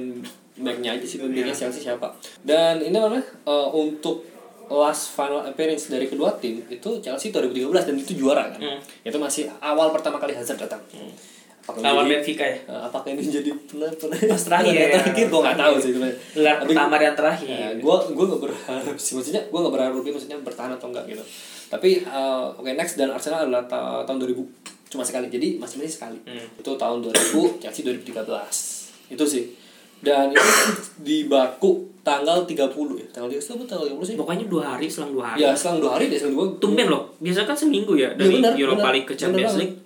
backnya 0.54 0.94
aja 0.94 1.06
sih 1.06 1.16
pemainnya 1.16 1.48
Iya. 1.48 1.54
Chelsea 1.56 1.82
siapa. 1.84 2.10
Dan 2.42 2.78
ini 2.78 2.92
namanya 2.92 3.22
eh, 3.46 3.68
untuk 3.70 4.26
last 4.66 5.12
final 5.12 5.44
appearance 5.44 5.86
dari 5.86 6.06
kedua 6.06 6.32
tim 6.34 6.64
itu 6.66 6.88
Chelsea 6.98 7.28
2013 7.28 7.62
dan 7.84 7.94
itu 7.96 8.12
juara 8.16 8.48
kan. 8.48 8.58
Hmm. 8.58 8.80
Itu 9.02 9.16
masih 9.16 9.46
awal 9.60 9.90
pertama 9.90 10.18
kali 10.18 10.32
Hazard 10.32 10.58
datang. 10.58 10.82
Apakah 10.88 11.12
Lawan 11.62 12.04
Benfica 12.04 12.42
ya. 12.42 12.58
eh, 12.58 12.80
apakah 12.82 13.08
ini 13.08 13.22
jadi 13.22 13.50
pernah 13.62 13.86
Pas 14.28 14.42
terakhir 14.42 14.72
ya. 14.72 14.86
terakhir 14.92 15.26
gua 15.26 15.40
nggak 15.42 15.58
tahu 15.58 15.74
sih 15.78 15.90
sebenarnya. 15.90 16.16
Gelar 16.32 16.54
pertama 16.60 16.94
dan 16.96 17.14
terakhir. 17.14 17.46
Ya, 17.48 17.68
gua 17.78 17.96
gua 18.08 18.24
nggak 18.26 18.42
berharap 18.42 18.96
sih 18.96 19.12
maksudnya 19.14 19.42
gua 19.46 19.58
nggak 19.62 19.74
berharap 19.74 19.92
dia 19.96 20.12
maksudnya 20.12 20.38
bertahan 20.40 20.70
atau 20.72 20.86
enggak 20.88 21.04
gitu. 21.06 21.24
Tapi 21.68 21.90
eh, 22.00 22.44
oke 22.52 22.70
next 22.72 22.94
dan 22.94 23.08
Arsenal 23.08 23.46
adalah 23.46 23.62
ta- 23.64 24.02
tahun 24.02 24.18
2000 24.20 24.42
cuma 24.88 25.02
sekali. 25.02 25.26
Jadi 25.26 25.56
masing-masing 25.56 25.94
sekali. 25.94 26.18
Hmm. 26.22 26.44
Itu 26.54 26.74
tahun 26.74 27.00
2000, 27.00 27.56
Chelsea 27.58 27.80
2013. 27.80 29.08
Itu 29.08 29.24
sih. 29.24 29.44
Dan 29.98 30.28
itu 30.28 30.42
di 30.98 31.24
Baku 31.24 32.02
tanggal 32.02 32.42
30 32.42 32.58
ya. 32.92 33.06
Tanggal 33.08 33.30
30 33.30 33.38
itu 33.38 33.64
tanggal 33.64 33.86
30 33.88 34.02
sih. 34.04 34.16
Pokoknya 34.18 34.44
dua 34.44 34.74
hari 34.74 34.90
selang 34.90 35.14
dua 35.14 35.32
hari. 35.32 35.40
Ya, 35.40 35.54
selang 35.54 35.78
dua 35.78 35.94
hari 35.94 36.10
deh, 36.10 36.18
selang 36.18 36.34
dua. 36.34 36.44
Tumben 36.58 36.90
loh. 36.90 37.14
Biasa 37.16 37.46
kan 37.46 37.54
seminggu 37.54 37.94
ya 37.94 38.10
dari 38.12 38.36
benar, 38.36 38.52
Europa 38.52 38.82
benar. 38.82 38.92
League 38.92 39.06
ke 39.06 39.14
Champions. 39.14 39.54
League. 39.56 39.76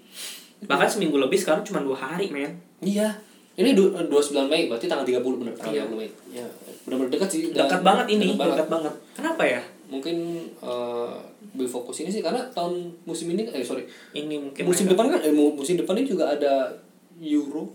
Bahkan 0.58 0.88
seminggu 0.88 1.16
lebih 1.16 1.36
sekarang 1.36 1.60
cuma 1.62 1.80
dua 1.80 1.94
hari, 1.94 2.28
men. 2.28 2.56
Iya. 2.80 3.12
Ini 3.54 3.72
du- 3.72 3.88
29 3.90 4.12
Mei, 4.46 4.68
berarti 4.68 4.84
tanggal 4.84 5.04
30 5.04 5.20
benar, 5.38 5.52
tanggal 5.54 5.72
Iya. 5.74 5.84
30 5.86 5.96
Mei. 5.96 6.08
Ya, 6.30 6.46
benar-benar 6.82 7.10
dekat 7.10 7.28
sih. 7.30 7.40
Dekat 7.50 7.80
banget 7.80 8.06
ini, 8.10 8.24
dekat 8.26 8.36
banget. 8.36 8.52
dekat 8.54 8.68
banget. 8.68 8.94
Kenapa 9.12 9.42
ya? 9.44 9.62
Mungkin 9.86 10.16
eh 10.58 11.14
lebih 11.52 11.70
fokus 11.70 11.96
ini 11.98 12.10
sih 12.10 12.20
karena 12.20 12.42
tahun 12.50 12.74
musim 13.02 13.30
ini 13.30 13.46
eh 13.46 13.62
sorry 13.62 13.86
Ini 14.12 14.34
mungkin 14.36 14.62
musim 14.62 14.84
depan 14.84 15.08
kan 15.08 15.20
eh, 15.20 15.30
mu- 15.30 15.54
musim 15.54 15.72
depan 15.74 15.94
ini 15.94 16.04
juga 16.06 16.28
ada 16.28 16.68
Euro 17.16 17.70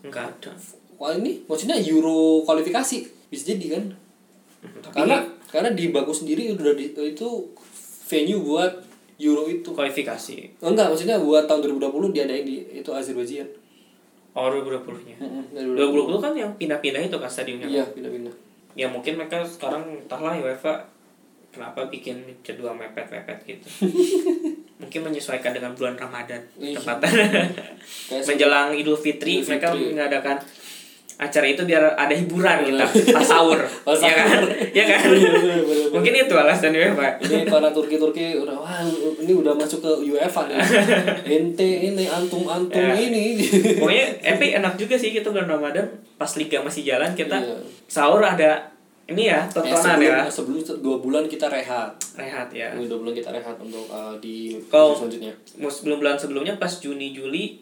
enggak 0.00 0.24
ada. 0.30 0.54
Wah 0.94 1.12
ini 1.12 1.44
maksudnya 1.44 1.76
Euro 1.76 2.40
kualifikasi 2.40 2.96
bisa 3.28 3.42
jadi 3.46 3.66
kan 3.68 3.84
Tapi 4.80 4.94
karena 4.94 5.16
karena 5.46 5.70
di 5.70 5.90
Baku 5.90 6.12
sendiri 6.12 6.48
udah 6.50 6.72
di, 6.72 6.94
itu 6.94 7.28
venue 8.06 8.40
buat 8.40 8.72
Euro 9.20 9.44
itu 9.44 9.68
kualifikasi. 9.68 10.36
enggak 10.58 10.88
maksudnya 10.88 11.16
buat 11.16 11.44
tahun 11.44 11.60
2020 11.70 12.10
diadain 12.10 12.42
di 12.42 12.56
itu 12.74 12.90
Azerbaijan 12.90 13.46
Oh, 14.30 14.46
2020-nya. 14.46 15.16
dari 15.50 15.66
2020 15.68 16.16
kan 16.18 16.32
yang 16.32 16.50
pindah-pindah 16.54 17.02
itu 17.02 17.16
kan 17.16 17.26
stadionnya. 17.26 17.66
iya 17.66 17.84
pindah-pindah 17.84 18.30
Ya 18.72 18.86
mungkin 18.86 19.16
mereka 19.16 19.42
sekarang 19.42 19.82
entahlah 19.98 20.38
UEFA 20.38 20.86
kenapa 21.50 21.82
bikin 21.84 22.22
jadwal 22.40 22.72
mepet-mepet 22.72 23.38
gitu. 23.44 23.66
mungkin 24.80 25.00
menyesuaikan 25.02 25.50
dengan 25.50 25.74
bulan 25.74 25.92
Ramadan 25.94 26.38
Iya. 26.56 26.78
tepatnya. 26.78 27.42
Menjelang 28.28 28.70
Idul 28.72 28.94
Fitri, 28.94 29.38
Idul 29.38 29.50
mereka 29.50 29.68
Fitri. 29.70 29.90
mengadakan 29.90 30.36
acara 31.20 31.44
itu 31.44 31.60
biar 31.62 31.92
ada 31.94 32.10
hiburan 32.10 32.64
kita 32.64 32.80
pas 33.12 33.20
sahur. 33.22 33.60
Ya 33.92 34.08
kan? 34.16 34.40
ya 34.72 34.84
kan? 34.86 35.00
Iya, 35.06 35.30
mungkin 35.90 36.12
itu 36.16 36.32
alasan 36.32 36.72
UEFA. 36.72 37.20
ini 37.20 37.44
para 37.44 37.68
Turki-Turki 37.68 38.40
udah 38.40 38.56
wah 38.56 38.80
ini 39.18 39.28
udah 39.30 39.52
masuk 39.52 39.78
ke 39.78 39.90
UEFA 40.08 40.48
nih 40.48 40.56
ente 41.36 41.68
ini 41.84 42.04
antum 42.06 42.42
antum 42.42 42.72
Ya. 42.72 42.96
ini 42.96 43.36
Pokoknya 43.76 44.06
tapi 44.18 44.56
enak 44.56 44.74
juga 44.74 44.96
sih 44.96 45.10
kita 45.10 45.28
bulan 45.28 45.44
Ramadan 45.46 45.84
pas 46.16 46.32
liga 46.34 46.58
masih 46.58 46.82
jalan 46.82 47.12
kita 47.12 47.36
Iya. 47.36 47.56
sahur 47.84 48.20
ada 48.20 48.72
ini 49.04 49.26
ya 49.26 49.42
Eh, 49.42 49.50
tontonan 49.50 49.76
sebelum, 49.76 50.06
ya 50.06 50.18
sebelum 50.24 50.58
dua 50.78 50.96
bulan 50.98 51.24
kita 51.26 51.46
rehat 51.46 51.90
rehat 52.14 52.48
ya 52.48 52.72
Ini 52.72 52.86
dua 52.86 52.98
bulan 52.98 53.12
kita 53.12 53.28
rehat 53.28 53.58
untuk 53.58 53.84
uh, 53.86 54.14
di 54.16 54.56
Kalau- 54.66 54.94
selanjutnya 54.94 55.34
sebelum 55.60 55.98
bulan 55.98 56.14
sebelumnya 56.14 56.54
pas 56.56 56.70
Juni 56.72 57.10
Juli 57.10 57.60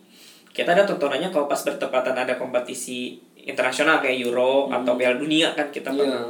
kita 0.48 0.70
ada 0.70 0.82
tontonannya 0.84 1.28
kalau 1.28 1.46
pas 1.46 1.58
bertepatan 1.58 2.14
ada 2.14 2.34
kompetisi 2.34 3.16
internasional 3.48 3.98
kayak 3.98 4.20
Euro 4.20 4.68
atau 4.68 4.92
Piala 4.92 5.16
Dunia 5.16 5.50
kan 5.52 5.68
kita 5.68 5.88
Hmm. 5.88 5.98
Iya. 5.98 6.20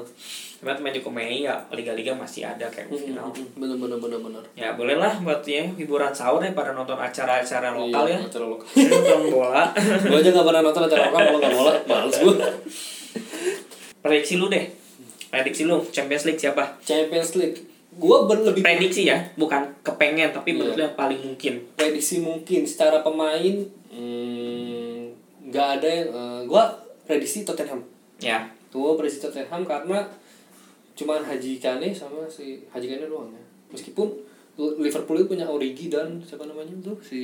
pernah 0.57 0.75
Cuma 0.75 0.75
main 0.81 0.91
di 0.91 1.03
Mei 1.05 1.39
ya 1.41 1.55
liga-liga 1.71 2.11
masih 2.13 2.43
ada 2.43 2.67
kayak 2.67 2.91
final. 2.91 3.31
bener 3.55 3.77
bener 3.77 3.95
bener 3.97 4.19
bener 4.19 4.43
Ya 4.55 4.73
bolehlah 4.73 5.15
buat 5.21 5.39
ya 5.41 5.63
hiburan 5.71 6.11
sahur 6.11 6.39
ya 6.41 6.51
pada 6.51 6.71
nonton 6.73 6.95
acara-acara 6.97 7.71
lokal 7.73 8.03
Iya, 8.05 8.17
ya. 8.17 8.27
acara 8.27 8.47
lokal 8.49 8.67
nonton 8.91 9.21
bola. 9.29 9.63
gue 9.77 10.17
aja 10.17 10.31
gak 10.33 10.43
pernah 10.45 10.63
nonton 10.65 10.83
acara 10.85 11.03
lokal 11.05 11.21
kalau 11.21 11.39
nggak 11.39 11.55
bola 11.55 11.73
males 11.85 12.17
gue 12.17 12.35
Prediksi 13.99 14.35
lu 14.35 14.47
deh. 14.49 14.65
Prediksi 15.29 15.63
lu 15.63 15.79
Champions 15.87 16.25
League 16.25 16.41
siapa? 16.41 16.65
Champions 16.81 17.31
League 17.35 17.59
gue 17.91 18.17
lebih 18.41 18.59
Prediksi 18.61 19.07
ya, 19.07 19.19
bukan 19.35 19.63
kepengen 19.81 20.31
tapi 20.31 20.51
Iya. 20.51 20.57
menurut 20.57 20.79
yang 20.81 20.95
paling 20.95 21.21
mungkin. 21.21 21.55
prediksi 21.73 22.19
mungkin 22.19 22.63
secara 22.63 22.99
pemain 23.01 23.63
hmm, 23.91 24.99
nggak 25.45 25.69
ada 25.77 25.89
yang 25.89 26.09
uh, 26.09 26.41
gue 26.45 26.63
prediksi 27.09 27.43
Tottenham. 27.43 27.81
Ya. 28.21 28.45
tuh 28.69 28.95
prediksi 28.95 29.19
Tottenham 29.19 29.65
karena 29.65 30.05
cuman 30.93 31.23
Haji 31.23 31.57
Kane 31.57 31.89
sama 31.91 32.29
si 32.29 32.61
Haji 32.69 32.87
Kane 32.87 33.05
doang 33.07 33.33
ya. 33.33 33.41
Meskipun 33.71 34.05
Liverpool 34.59 35.17
itu 35.17 35.27
punya 35.29 35.47
Origi 35.47 35.87
dan 35.87 36.19
siapa 36.21 36.43
namanya 36.43 36.75
tuh 36.83 36.99
si 37.01 37.21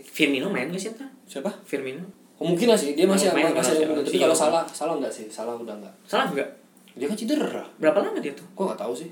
Firmino 0.00 0.46
main 0.46 0.70
gak 0.70 0.78
sih 0.78 0.90
siapa? 1.26 1.50
Firmino? 1.62 2.06
Kemungkinan 2.38 2.74
sih 2.74 2.94
dia 2.94 3.04
masih 3.04 3.28
Oh, 3.28 3.34
main, 3.34 3.50
masih 3.50 3.82
masih, 3.82 3.84
tapi 3.84 4.02
masih. 4.08 4.18
kalau 4.18 4.34
salah 4.34 4.62
salah 4.64 4.94
enggak 4.96 5.12
sih? 5.12 5.26
Salah 5.28 5.54
udah 5.54 5.76
enggak 5.76 5.94
Salah 6.02 6.26
enggak? 6.26 6.48
dia 6.92 7.08
kan 7.08 7.16
cedera. 7.16 7.64
Berapa 7.76 7.98
lama 8.00 8.20
dia 8.20 8.32
tuh? 8.32 8.44
gua 8.52 8.70
nggak 8.70 8.80
tahu 8.80 8.92
sih. 8.94 9.08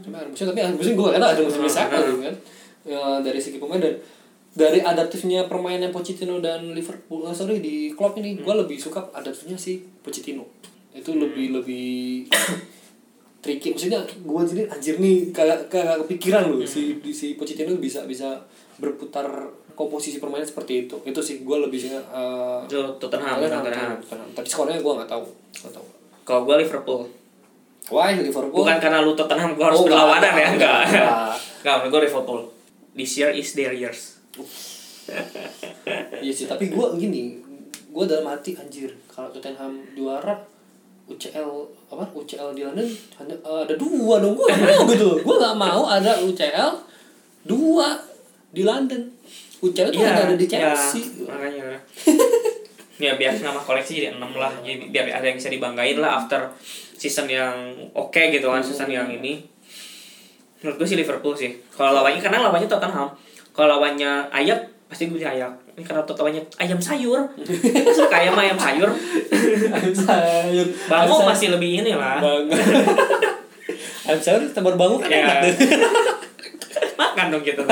Cuma 0.00 0.20
ada 0.20 0.28
musim 0.28 0.44
tapi 0.46 0.60
musim 0.70 0.92
nggak 0.94 1.16
tahu. 1.16 1.28
Ada 1.28 1.42
musim 1.42 1.60
Hmm, 1.60 1.72
hmm. 1.72 2.02
gitu 2.06 2.18
kan? 2.22 2.34
Ya, 2.82 3.00
dari 3.20 3.38
segi 3.38 3.58
pemain 3.58 3.80
dan 3.80 3.94
dari 4.52 4.78
adaptifnya 4.78 5.48
permainan 5.48 5.88
Pochettino 5.88 6.36
dan 6.38 6.72
Liverpool 6.72 7.24
eh, 7.24 7.32
sorry 7.32 7.58
di 7.58 7.92
klub 7.92 8.12
ini 8.16 8.36
gua 8.38 8.60
lebih 8.60 8.76
suka 8.76 9.08
adaptifnya 9.10 9.56
si 9.56 9.80
Pochettino 10.00 10.44
itu 10.92 11.16
lebih 11.16 11.56
lebih 11.56 12.28
tricky 13.42 13.72
maksudnya 13.72 14.04
gua 14.22 14.44
jadi 14.44 14.68
anjir 14.68 15.00
nih 15.00 15.32
kayak 15.32 15.66
kayak 15.66 16.04
kepikiran 16.04 16.52
loh 16.52 16.60
si 16.62 17.00
di 17.00 17.10
si 17.10 17.34
Pochettino 17.34 17.74
bisa 17.76 18.04
bisa 18.04 18.44
berputar 18.76 19.24
komposisi 19.72 20.20
permainan 20.20 20.44
seperti 20.44 20.84
itu 20.84 21.00
itu 21.02 21.20
sih 21.24 21.40
gua 21.40 21.64
lebih 21.64 21.80
suka 21.80 21.96
eh, 21.96 22.60
Itu 22.68 23.00
Tottenham, 23.00 23.40
Tottenham, 23.40 23.96
tapi 24.36 24.46
skornya 24.46 24.78
gua 24.78 25.00
nggak 25.00 25.10
tahu 25.10 25.24
nggak 25.64 25.72
tahu 25.72 25.86
Kalau 26.22 26.46
gue 26.46 26.54
Liverpool. 26.54 27.02
Why 27.90 28.14
Liverpool 28.14 28.62
Bukan 28.62 28.78
karena 28.78 29.02
lu 29.02 29.10
Tottenham 29.10 29.58
gue 29.58 29.64
harus 29.66 29.74
Oh, 29.74 29.90
berlawanan 29.90 30.22
enggak, 30.22 30.38
ya, 30.38 30.48
enggak. 30.54 30.78
enggak. 30.86 31.10
Enggak, 31.58 31.74
menurut 31.82 31.90
gue 31.90 32.00
Liverpool. 32.06 32.40
This 32.94 33.12
year 33.18 33.34
is 33.34 33.50
their 33.58 33.74
years. 33.74 34.21
Iya 36.22 36.32
sih, 36.32 36.46
tapi 36.46 36.70
gue 36.70 36.86
gini, 36.96 37.36
gue 37.90 38.04
dalam 38.06 38.30
hati 38.30 38.54
anjir 38.54 38.88
kalau 39.10 39.28
Tottenham 39.28 39.82
juara 39.92 40.38
UCL 41.04 41.50
apa 41.90 42.06
UCL 42.14 42.54
di 42.54 42.62
London 42.62 42.86
hanya 43.18 43.34
eh, 43.34 43.60
ada 43.66 43.74
dua 43.74 44.22
dong 44.22 44.38
gue 44.38 44.46
mau 44.48 44.86
gitu. 44.88 45.08
Gue 45.20 45.34
nggak 45.36 45.56
mau 45.58 45.82
ada 45.84 46.16
UCL 46.22 46.70
dua 47.44 47.98
di 48.54 48.62
London. 48.62 49.02
UCL 49.62 49.90
tuh 49.90 50.00
Iya, 50.00 50.26
ada 50.26 50.34
di 50.34 50.46
iya, 50.46 50.72
Chelsea. 50.74 51.02
makanya. 51.22 51.78
Ya 53.02 53.18
biar 53.18 53.34
nama 53.42 53.58
koleksi 53.58 53.98
jadi 53.98 54.14
6 54.14 54.22
lah 54.38 54.52
jadi 54.62 54.78
biar 54.90 55.10
ada 55.10 55.26
yang 55.26 55.34
bisa 55.34 55.50
dibanggain 55.50 55.98
lah 55.98 56.22
after 56.22 56.38
season 56.94 57.26
yang 57.26 57.50
oke 57.90 58.14
gitu 58.14 58.46
kan 58.46 58.62
season 58.62 58.86
yang 58.86 59.10
ini. 59.10 59.42
Menurut 60.62 60.78
gue 60.78 60.86
sih 60.86 60.94
Liverpool 60.94 61.34
sih 61.34 61.50
kalau 61.74 61.98
lawannya 61.98 62.22
karena 62.22 62.46
lawannya 62.46 62.70
Tottenham 62.70 63.10
kalau 63.52 63.76
lawannya 63.76 64.26
Ayak 64.28 64.58
pasti 64.86 65.06
gue 65.06 65.20
Ayak 65.20 65.52
ini 65.72 65.82
karena 65.82 66.04
lawannya 66.04 66.42
ayam 66.58 66.76
sayur 66.76 67.20
Gue 67.32 67.94
suka 67.94 68.12
ayam 68.14 68.34
ayam 68.34 68.56
sayur 68.56 68.90
Ayam 69.68 69.94
sayur 69.94 70.66
Ayam 70.68 71.08
sayur. 71.08 71.24
masih 71.24 71.48
lebih 71.48 71.80
ini 71.80 71.92
lah 71.92 72.16
Bango 72.18 72.52
Ayam 74.06 74.20
sayur 74.20 74.42
tambah 74.50 74.74
bango 74.74 74.96
kan 74.96 75.08
Ya. 75.08 75.20
enak 75.22 75.36
tuh 75.42 75.52
makan 76.94 77.26
dong 77.30 77.42
gitu 77.42 77.62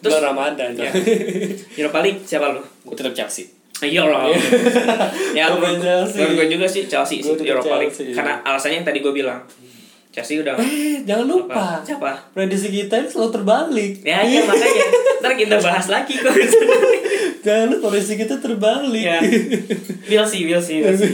Terus 0.00 0.16
Ramadan 0.18 0.72
ya. 0.72 0.88
ya. 0.88 0.92
League 2.00 2.20
siapa 2.22 2.50
lu 2.50 2.60
Gue 2.82 2.94
tetap 2.94 3.12
Chelsea 3.12 3.44
Iya 3.80 4.04
ya 5.32 5.48
main 5.56 5.72
menurut 5.72 5.80
Chelsea. 5.80 6.16
menurut 6.18 6.34
gue 6.36 6.46
juga 6.50 6.66
sih 6.66 6.84
Chelsea 6.84 7.16
sih 7.18 7.32
Europa 7.32 7.80
League. 7.80 7.96
Karena 8.12 8.36
alasannya 8.42 8.76
yang 8.76 8.86
tadi 8.86 9.00
gue 9.00 9.08
bilang. 9.10 9.40
Chelsea 10.10 10.42
udah 10.42 10.58
Eh 10.58 11.06
jangan 11.06 11.26
lupa 11.26 11.54
apa? 11.54 11.86
Siapa? 11.86 12.10
Prediksi 12.34 12.68
kita 12.68 12.98
ini 12.98 13.06
selalu 13.06 13.30
terbalik 13.30 13.92
Ya 14.02 14.26
iya 14.26 14.42
makanya. 14.42 14.86
Ntar 15.22 15.32
kita 15.38 15.56
bahas 15.62 15.86
lagi 15.86 16.18
kok. 16.18 16.34
Jangan 17.46 17.66
lupa 17.72 17.94
prediksi 17.94 18.18
kita 18.18 18.36
terbalik 18.42 19.04
ya. 19.06 19.22
We'll 20.10 20.26
see, 20.26 20.44
we'll 20.44 20.60
see, 20.60 20.82
we'll 20.82 20.98
see. 20.98 21.08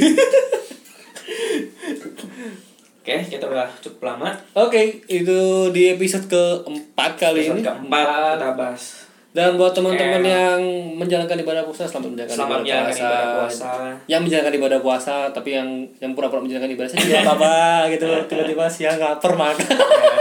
Oke, 3.06 3.22
kita 3.30 3.46
udah 3.46 3.70
cukup 3.78 4.02
lama. 4.02 4.34
Oke, 4.58 5.06
itu 5.06 5.38
di 5.70 5.94
episode 5.94 6.26
keempat 6.26 7.14
kali 7.14 7.46
Episode 7.46 7.62
ini. 7.62 7.62
keempat 7.62 8.06
kita 8.34 8.48
bahas. 8.58 9.05
Dan 9.36 9.60
buat 9.60 9.68
teman-teman 9.70 10.24
yang 10.24 10.56
menjalankan 10.96 11.36
ibadah 11.36 11.60
puasa, 11.60 11.84
selamat 11.84 12.08
menjalankan 12.08 12.36
Selamat 12.40 12.58
ibadah 12.58 12.80
puasa. 12.82 12.96
ibadah 12.96 13.28
puasa. 13.36 13.68
Yang 14.08 14.20
menjalankan 14.24 14.54
ibadah 14.56 14.78
puasa, 14.80 15.16
tapi 15.28 15.48
yang 15.52 15.68
yang 16.00 16.16
pura-pura 16.16 16.40
menjalankan 16.40 16.72
ibadah 16.72 16.88
saya 16.88 17.04
juga 17.04 17.20
apa 17.28 17.52
gitu. 17.92 18.08
Tiba-tiba 18.24 18.64
siang 18.66 18.96
lapar 18.96 19.36
makan. 19.36 19.76
Ya, 19.76 20.16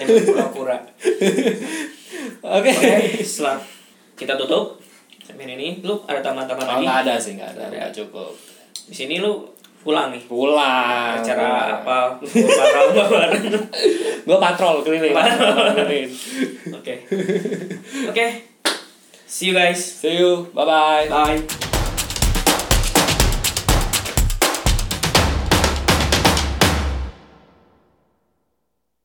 yang 0.00 0.08
pura-pura. 0.24 0.80
Oke. 2.56 2.72
Setelah 3.20 3.60
kita 4.16 4.32
tutup 4.34 4.80
segmen 5.20 5.52
ini, 5.52 5.84
lu 5.84 6.00
ada 6.08 6.24
tambahan-tambahan 6.24 6.64
Oh, 6.66 6.72
lagi? 6.72 6.84
nggak 6.88 6.98
ada 7.04 7.14
sih, 7.20 7.32
nggak 7.36 7.50
ada, 7.52 7.60
Nggak 7.60 7.68
ada. 7.68 7.76
nggak 7.84 7.92
cukup. 8.00 8.30
Di 8.88 8.94
sini 8.96 9.20
lu 9.20 9.44
pulang 9.88 10.12
nih. 10.12 10.20
Pulang. 10.28 11.16
Acara 11.24 11.80
apa? 11.80 12.20
Lebaran 12.20 12.84
lebaran. 12.92 13.32
Gue 14.28 14.36
patrol 14.36 14.84
keliling. 14.84 15.16
Patrol. 15.16 15.72
keliling. 15.80 16.10
Oke. 16.76 16.94
Oke. 18.12 18.26
See 19.24 19.48
you 19.48 19.56
guys. 19.56 19.80
See 19.80 20.20
you. 20.20 20.52
Bye 20.52 20.68
bye. 20.68 21.08
Bye. 21.08 21.67